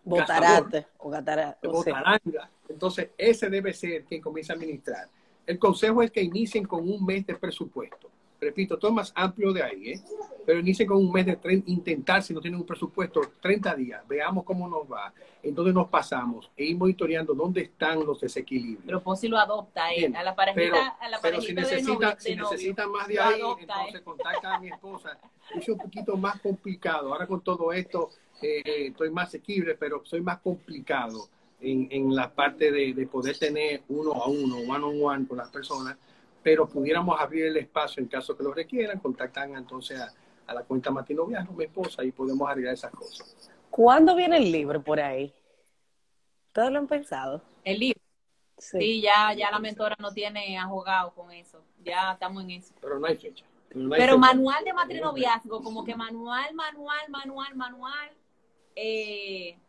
Botarate 0.03 0.87
o 0.99 1.09
gatara- 1.09 1.57
de 1.61 1.67
o 1.67 1.83
sea, 1.83 1.93
botaranga? 1.93 2.51
Entonces, 2.69 3.09
ese 3.17 3.49
debe 3.49 3.73
ser 3.73 4.05
quien 4.05 4.21
comienza 4.21 4.53
a 4.53 4.55
administrar. 4.55 5.09
El 5.47 5.57
consejo 5.57 6.03
es 6.03 6.11
que 6.11 6.21
inicien 6.21 6.65
con 6.65 6.87
un 6.87 7.03
mes 7.05 7.25
de 7.25 7.33
presupuesto. 7.35 8.09
Repito, 8.39 8.77
todo 8.77 8.91
más 8.91 9.11
amplio 9.15 9.51
de 9.51 9.63
ahí, 9.63 9.89
¿eh? 9.93 10.01
Pero 10.45 10.59
inicien 10.59 10.87
con 10.87 10.97
un 10.97 11.11
mes 11.11 11.25
de 11.25 11.41
tre- 11.41 11.63
intentar, 11.65 12.21
si 12.21 12.35
no 12.35 12.39
tienen 12.39 12.59
un 12.59 12.67
presupuesto, 12.67 13.21
30 13.41 13.73
días, 13.73 14.07
veamos 14.07 14.43
cómo 14.43 14.67
nos 14.67 14.83
va, 14.83 15.11
en 15.41 15.55
dónde 15.55 15.73
nos 15.73 15.87
pasamos, 15.89 16.51
e 16.55 16.65
ir 16.65 16.77
monitoreando 16.77 17.33
dónde 17.33 17.61
están 17.61 18.05
los 18.05 18.21
desequilibrios. 18.21 18.83
Pero 18.85 19.01
Posi 19.01 19.27
lo 19.27 19.39
adopta, 19.39 19.91
¿eh? 19.91 19.97
Bien, 20.01 20.15
A 20.15 20.21
la 20.23 20.35
parejita, 20.35 20.61
pero, 20.61 20.75
a 20.99 21.09
la 21.09 21.19
pero 21.19 21.41
si 21.41 21.53
parejita 21.55 21.75
de 21.75 21.81
novio- 21.81 22.15
si 22.19 22.29
de 22.29 22.35
novio, 22.35 22.51
necesitan 22.51 22.91
más 22.91 23.07
de 23.07 23.19
ahí, 23.19 23.41
adopta, 23.41 23.61
entonces 23.63 23.95
¿eh? 23.95 24.03
contacta 24.03 24.55
a 24.55 24.59
mi 24.59 24.67
esposa. 24.67 25.17
Es 25.55 25.67
un 25.69 25.77
poquito 25.79 26.15
más 26.17 26.39
complicado. 26.39 27.11
Ahora 27.13 27.25
con 27.25 27.41
todo 27.41 27.73
esto 27.73 28.11
eh, 28.43 28.61
eh, 28.63 28.87
estoy 28.89 29.09
más 29.09 29.29
asequible, 29.29 29.73
pero 29.73 30.03
soy 30.05 30.21
más 30.21 30.37
complicado 30.41 31.27
en, 31.61 31.87
en 31.91 32.15
la 32.15 32.29
parte 32.29 32.71
de, 32.71 32.93
de 32.93 33.07
poder 33.07 33.37
tener 33.37 33.83
uno 33.89 34.13
a 34.13 34.27
uno, 34.27 34.57
one 34.57 34.85
on 34.85 35.03
one 35.03 35.27
con 35.27 35.37
las 35.37 35.49
personas, 35.49 35.97
pero 36.43 36.67
pudiéramos 36.67 37.19
abrir 37.19 37.45
el 37.45 37.57
espacio 37.57 38.01
en 38.01 38.07
caso 38.09 38.37
que 38.37 38.43
lo 38.43 38.53
requieran, 38.53 38.99
contactan 38.99 39.55
entonces 39.55 39.99
a, 39.99 40.13
a 40.47 40.53
la 40.53 40.63
cuenta 40.63 40.91
Matinoviajo, 40.91 41.53
mi 41.53 41.65
esposa, 41.65 42.03
y 42.03 42.11
podemos 42.11 42.49
arreglar 42.49 42.73
esas 42.73 42.91
cosas. 42.91 43.35
¿Cuándo 43.69 44.15
viene 44.15 44.37
el 44.37 44.51
libro 44.51 44.81
por 44.81 44.99
ahí? 44.99 45.33
¿Todos 46.53 46.71
lo 46.71 46.79
han 46.79 46.87
pensado? 46.87 47.41
El 47.63 47.79
libro. 47.79 48.01
Sí. 48.57 48.77
Sí, 48.79 49.01
ya, 49.01 49.33
ya 49.33 49.51
la 49.51 49.59
mentora 49.59 49.95
no 49.99 50.11
tiene 50.11 50.57
ahogado 50.57 51.13
con 51.13 51.31
eso. 51.31 51.63
Ya 51.83 52.13
estamos 52.13 52.43
en 52.43 52.51
eso. 52.51 52.73
Pero 52.81 52.97
no 52.99 53.05
hay 53.05 53.15
fecha. 53.17 53.45
no 53.75 53.93
hay 53.93 54.01
Pero 54.01 54.13
fecha. 54.13 54.17
manual 54.17 54.63
de 54.63 54.73
matrinoviazgo, 54.73 55.61
como 55.61 55.83
que 55.83 55.95
manual, 55.95 56.55
manual, 56.55 57.09
manual, 57.09 57.55
manual, 57.55 58.09
eh, 58.75 59.59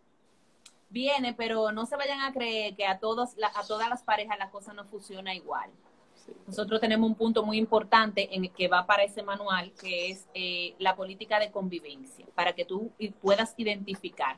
viene, 0.91 1.35
pero 1.35 1.73
no 1.73 1.87
se 1.87 1.97
vayan 1.97 2.21
a 2.23 2.33
creer 2.33 2.75
que 2.75 2.87
a 2.87 2.99
todos, 2.99 3.31
a 3.55 3.67
todas 3.67 3.89
las 3.89 4.03
parejas 4.03 4.39
la 4.39 4.51
cosa 4.51 4.73
no 4.73 4.85
funciona 4.85 5.35
igual. 5.35 5.71
Sí. 6.15 6.33
Nosotros 6.47 6.81
tenemos 6.81 7.09
un 7.09 7.15
punto 7.15 7.45
muy 7.45 7.59
importante 7.59 8.35
en 8.35 8.45
el 8.45 8.51
que 8.53 8.69
va 8.69 8.87
para 8.87 9.05
ese 9.05 9.23
manual, 9.23 9.73
que 9.81 10.11
es 10.11 10.27
eh, 10.35 10.75
la 10.79 10.97
política 10.97 11.39
de 11.39 11.51
convivencia, 11.51 12.27
para 12.35 12.53
que 12.55 12.65
tú 12.65 12.91
puedas 13.21 13.55
identificar 13.57 14.37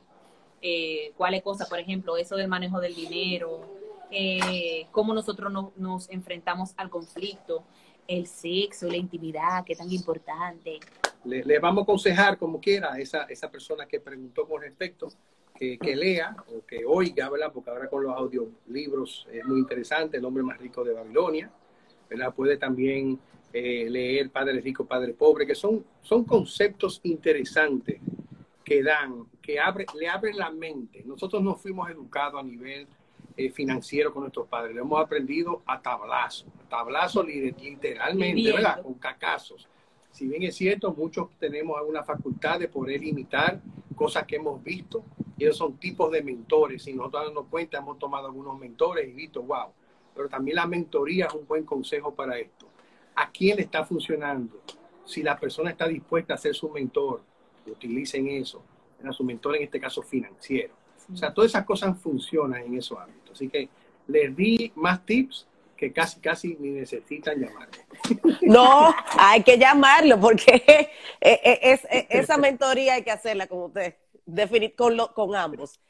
eh, 0.63 1.13
cuáles 1.17 1.43
cosas, 1.43 1.69
por 1.69 1.79
ejemplo, 1.79 2.17
eso 2.17 2.37
del 2.37 2.49
manejo 2.49 2.81
del 2.81 2.95
dinero, 2.95 3.61
eh, 4.11 4.87
cómo 4.91 5.15
nosotros 5.15 5.51
no- 5.53 5.73
nos 5.77 6.11
enfrentamos 6.11 6.75
al 6.77 6.91
conflicto, 6.91 7.65
el 8.07 8.27
sexo, 8.27 8.89
la 8.89 8.97
intimidad, 8.97 9.65
que 9.65 9.73
es 9.73 9.79
tan 9.79 9.91
importante. 9.93 10.81
Le, 11.25 11.45
le 11.45 11.59
vamos 11.61 11.83
a 11.83 11.85
aconsejar 11.85 12.37
como 12.39 12.61
quiera 12.61 12.93
a 12.93 12.99
esa, 12.99 13.23
esa 13.25 13.51
persona 13.51 13.87
que 13.87 14.01
preguntó 14.01 14.47
con 14.49 14.61
respecto 14.63 15.09
que, 15.61 15.79
que 15.79 15.95
lea 15.95 16.35
o 16.49 16.65
que 16.65 16.85
oiga, 16.87 17.29
¿verdad? 17.29 17.53
Porque 17.53 17.69
ahora 17.71 17.89
con 17.89 18.03
los 18.03 18.17
audiolibros 18.17 19.29
es 19.31 19.45
muy 19.45 19.61
interesante, 19.61 20.17
El 20.17 20.25
hombre 20.25 20.43
más 20.43 20.59
rico 20.59 20.83
de 20.83 20.95
Babilonia, 20.95 21.51
¿verdad? 22.09 22.35
Puede 22.35 22.57
también 22.57 23.19
eh, 23.53 23.87
leer 23.91 24.31
Padre 24.31 24.61
Rico, 24.63 24.87
Padre 24.87 25.13
Pobre, 25.13 25.47
que 25.47 25.55
son, 25.55 25.85
son 26.01 26.25
conceptos 26.25 27.01
interesantes 27.03 28.01
que 28.65 28.83
dan, 28.83 29.27
que 29.43 29.61
abre, 29.61 29.85
le 29.99 30.09
abren 30.09 30.39
la 30.39 30.51
mente. 30.51 31.03
Nosotros 31.05 31.43
nos 31.43 31.61
fuimos 31.61 31.91
educados 31.91 32.41
a 32.41 32.43
nivel 32.43 32.87
eh, 33.37 33.51
financiero 33.51 34.13
con 34.13 34.23
nuestros 34.23 34.47
padres, 34.49 34.75
lo 34.75 34.83
hemos 34.83 35.01
aprendido 35.01 35.63
a 35.67 35.81
tablazo, 35.83 36.47
a 36.65 36.69
tablazo 36.69 37.23
li- 37.23 37.53
literalmente, 37.61 38.35
Viviendo. 38.35 38.57
¿verdad? 38.57 38.83
Con 38.83 38.95
cacazos. 38.95 39.69
Si 40.11 40.27
bien 40.27 40.43
es 40.43 40.57
cierto, 40.57 40.93
muchos 40.93 41.29
tenemos 41.39 41.77
alguna 41.79 42.03
facultad 42.03 42.59
de 42.59 42.69
poder 42.69 43.03
imitar 43.05 43.61
cosas 44.01 44.25
que 44.25 44.37
hemos 44.37 44.65
visto, 44.65 45.05
y 45.37 45.45
esos 45.45 45.59
son 45.59 45.77
tipos 45.77 46.11
de 46.11 46.23
mentores. 46.23 46.85
Si 46.85 46.95
nosotros 46.95 47.27
dando 47.27 47.45
cuenta, 47.45 47.77
hemos 47.77 47.99
tomado 47.99 48.29
algunos 48.29 48.59
mentores 48.59 49.07
y 49.07 49.13
visto, 49.13 49.43
wow. 49.43 49.67
Pero 50.15 50.27
también 50.27 50.55
la 50.55 50.67
mentoría 50.67 51.27
es 51.27 51.35
un 51.35 51.47
buen 51.47 51.67
consejo 51.67 52.15
para 52.15 52.39
esto. 52.39 52.67
¿A 53.15 53.31
quién 53.31 53.59
le 53.59 53.65
está 53.65 53.85
funcionando? 53.85 54.63
Si 55.05 55.23
la 55.23 55.39
persona 55.39 55.69
está 55.69 55.87
dispuesta 55.87 56.33
a 56.33 56.39
ser 56.39 56.55
su 56.55 56.71
mentor, 56.71 57.21
utilicen 57.67 58.27
eso. 58.29 58.63
Era 58.99 59.13
su 59.13 59.23
mentor 59.23 59.57
en 59.57 59.65
este 59.65 59.79
caso 59.79 60.01
financiero. 60.01 60.73
O 61.13 61.17
sea, 61.17 61.35
todas 61.35 61.51
esas 61.51 61.67
cosas 61.67 62.01
funcionan 62.01 62.63
en 62.63 62.79
esos 62.79 62.99
ámbitos. 62.99 63.33
Así 63.33 63.51
que 63.51 63.69
les 64.07 64.35
di 64.35 64.73
más 64.77 65.05
tips 65.05 65.47
que 65.81 65.93
casi, 65.95 66.21
casi 66.21 66.57
ni 66.61 66.71
necesitan 66.71 67.41
llamarme. 67.41 67.79
No, 68.43 68.95
hay 69.19 69.43
que 69.43 69.57
llamarlo 69.59 70.21
porque 70.21 70.63
eh, 70.67 71.41
eh, 71.43 71.59
es, 71.63 71.85
eh, 71.87 72.07
esa 72.11 72.37
mentoría 72.37 72.95
hay 72.95 73.03
que 73.03 73.11
hacerla 73.11 73.47
con 73.47 73.63
usted, 73.63 73.95
definit 74.27 74.77
con, 74.77 74.97
lo- 74.97 75.15
con 75.15 75.35
ambos. 75.35 75.81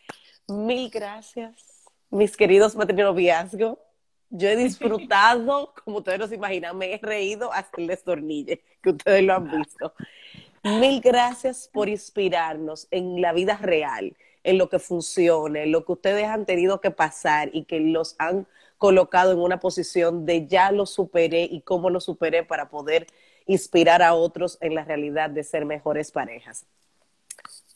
Mil 0.47 0.89
gracias, 0.91 1.85
mis 2.11 2.37
queridos 2.37 2.77
matrimoniazgo. 2.77 3.79
Yo 4.31 4.49
he 4.49 4.55
disfrutado, 4.57 5.75
como 5.85 5.99
ustedes 5.99 6.21
no 6.21 6.29
se 6.29 6.37
imaginan, 6.37 6.79
me 6.79 6.95
he 6.95 6.99
reído 6.99 7.53
hasta 7.53 7.81
el 7.81 7.89
destornille, 7.89 8.63
que 8.81 8.91
ustedes 8.91 9.25
lo 9.25 9.35
han 9.35 9.51
visto. 9.51 9.93
Mil 10.63 11.01
gracias 11.01 11.69
por 11.73 11.89
inspirarnos 11.89 12.87
en 12.93 13.21
la 13.21 13.33
vida 13.33 13.57
real, 13.61 14.17
en 14.45 14.57
lo 14.57 14.69
que 14.69 14.79
funciona, 14.79 15.63
en 15.65 15.73
lo 15.73 15.85
que 15.85 15.93
ustedes 15.93 16.27
han 16.27 16.47
tenido 16.47 16.81
que 16.81 16.93
pasar 16.93 17.51
y 17.53 17.65
que 17.65 17.81
los 17.81 18.15
han 18.19 18.47
colocado 18.81 19.33
en 19.33 19.39
una 19.41 19.61
posición 19.61 20.25
de 20.25 20.47
ya 20.47 20.73
lo 20.73 20.87
superé 20.87 21.43
y 21.43 21.61
cómo 21.61 21.91
lo 21.91 22.01
superé 22.01 22.45
para 22.45 22.71
poder 22.71 23.07
inspirar 23.45 24.01
a 24.01 24.15
otros 24.15 24.57
en 24.63 24.75
la 24.75 24.85
realidad 24.85 25.29
de 25.29 25.45
ser 25.45 25.67
mejores 25.67 26.11
parejas. 26.11 26.65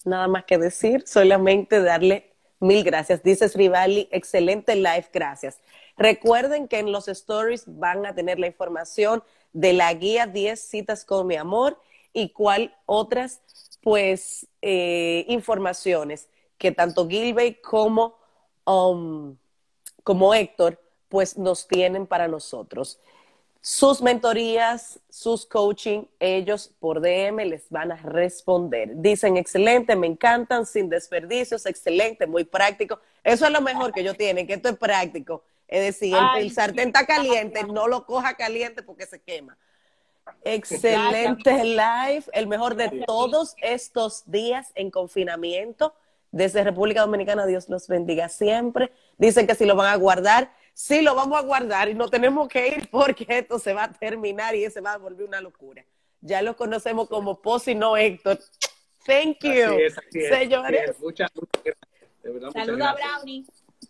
Nada 0.07 0.29
más 0.29 0.47
que 0.47 0.57
decir, 0.57 1.07
solamente 1.07 1.83
darle 1.83 2.33
mil 2.59 2.83
gracias. 2.83 3.23
Dice 3.23 3.47
Rivali, 3.49 4.09
excelente 4.13 4.77
live, 4.77 5.07
gracias. 5.13 5.61
Recuerden 5.99 6.69
que 6.69 6.79
en 6.79 6.91
los 6.91 7.07
stories 7.07 7.65
van 7.67 8.07
a 8.07 8.15
tener 8.15 8.39
la 8.39 8.47
información 8.47 9.23
de 9.53 9.75
la 9.75 9.93
guía 9.93 10.27
10 10.27 10.59
citas 10.59 11.05
con 11.05 11.27
mi 11.27 11.37
amor 11.37 11.79
y 12.15 12.31
cuál 12.31 12.75
otras 12.87 13.43
pues 13.83 14.47
eh, 14.63 15.27
informaciones 15.29 16.29
que 16.57 16.73
tanto 16.73 17.07
Gilbert 17.07 17.61
como, 17.61 18.17
um, 18.65 19.37
como 20.03 20.33
Héctor 20.33 20.81
pues 21.09 21.39
nos 21.39 21.67
tienen 21.69 22.07
para 22.07 22.29
nosotros. 22.29 22.99
Sus 23.61 24.03
mentorías, 24.03 25.01
sus 25.09 25.47
coaching, 25.47 26.03
ellos 26.21 26.71
por 26.81 27.01
DM 27.01 27.47
les 27.47 27.71
van 27.71 27.93
a 27.93 27.97
responder. 27.97 28.91
Dicen, 28.97 29.39
excelente, 29.39 29.97
me 29.97 30.07
encantan, 30.07 30.67
sin 30.67 30.91
desperdicios, 30.91 31.65
excelente, 31.65 32.27
muy 32.27 32.45
práctico. 32.45 32.99
Eso 33.23 33.47
es 33.47 33.51
lo 33.51 33.63
mejor 33.63 33.93
que 33.93 34.01
ellos 34.03 34.19
tienen, 34.19 34.47
que 34.47 34.55
esto 34.55 34.69
es 34.69 34.77
práctico. 34.77 35.43
Es 35.67 35.83
decir, 35.83 36.15
el, 36.15 36.43
el 36.43 36.53
sartén 36.53 36.89
está 36.89 37.07
caliente, 37.07 37.65
no 37.65 37.89
lo 37.89 38.05
coja 38.05 38.35
caliente 38.35 38.83
porque 38.83 39.07
se 39.07 39.23
quema. 39.23 39.57
Excelente 40.43 41.65
live, 41.65 42.25
el 42.33 42.47
mejor 42.47 42.75
de 42.75 43.05
todos 43.07 43.55
estos 43.63 44.31
días 44.31 44.73
en 44.75 44.91
confinamiento 44.91 45.95
desde 46.33 46.65
República 46.65 47.01
Dominicana. 47.01 47.47
Dios 47.47 47.69
los 47.69 47.89
bendiga 47.89 48.29
siempre. 48.29 48.93
Dicen 49.17 49.47
que 49.47 49.55
si 49.55 49.65
lo 49.65 49.77
van 49.77 49.93
a 49.93 49.97
guardar, 49.97 50.53
sí 50.75 51.01
lo 51.01 51.15
vamos 51.15 51.39
a 51.39 51.43
guardar 51.43 51.89
y 51.89 51.95
no 51.95 52.09
tenemos 52.09 52.49
que 52.49 52.69
ir 52.69 52.89
porque 52.91 53.25
esto 53.29 53.59
se 53.59 53.73
va 53.73 53.85
a 53.85 53.93
terminar 53.93 54.55
y 54.55 54.69
se 54.71 54.81
va 54.83 54.93
a 54.93 54.99
volver 54.99 55.27
una 55.27 55.41
locura. 55.41 55.85
Ya 56.21 56.43
lo 56.43 56.55
conocemos 56.57 57.09
como 57.09 57.41
Posi, 57.41 57.75
no 57.75 57.97
Héctor. 57.97 58.39
Thank 59.07 59.39
you, 59.45 59.51
Así 59.53 59.83
es, 59.83 59.99
así 59.99 60.19
es, 60.21 60.29
señores. 60.29 60.81
así 60.83 60.91
es. 60.93 61.01
Muchas, 61.01 61.31
muchas 61.35 61.63
gracias. 62.23 62.53
Saluda 62.55 62.91
a. 62.91 62.95
Brownie. 62.95 63.45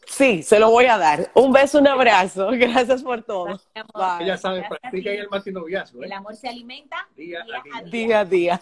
Sí, 0.07 0.43
se 0.43 0.59
lo 0.59 0.71
voy 0.71 0.87
a 0.87 0.99
dar. 0.99 1.31
Un 1.35 1.53
beso, 1.53 1.79
un 1.79 1.87
abrazo. 1.87 2.49
Gracias 2.53 3.03
por 3.03 3.23
todo. 3.23 3.45
Gracias, 3.45 3.69
mi 3.75 3.81
amor. 3.81 4.19
Bye. 4.19 4.25
Ella 4.27 4.37
sabe, 4.37 4.59
Gracias 4.59 4.77
a 4.77 4.81
practica 4.81 5.11
ti. 5.11 5.17
en 5.17 5.23
el 5.23 5.29
matinoviazgo. 5.31 6.03
¿eh? 6.03 6.07
El 6.07 6.13
amor 6.13 6.35
se 6.37 6.49
alimenta 6.49 7.09
Día 7.17 7.41
a 7.43 7.45
día. 7.63 7.91
Día 7.91 8.21
a 8.21 8.25
día. 8.25 8.61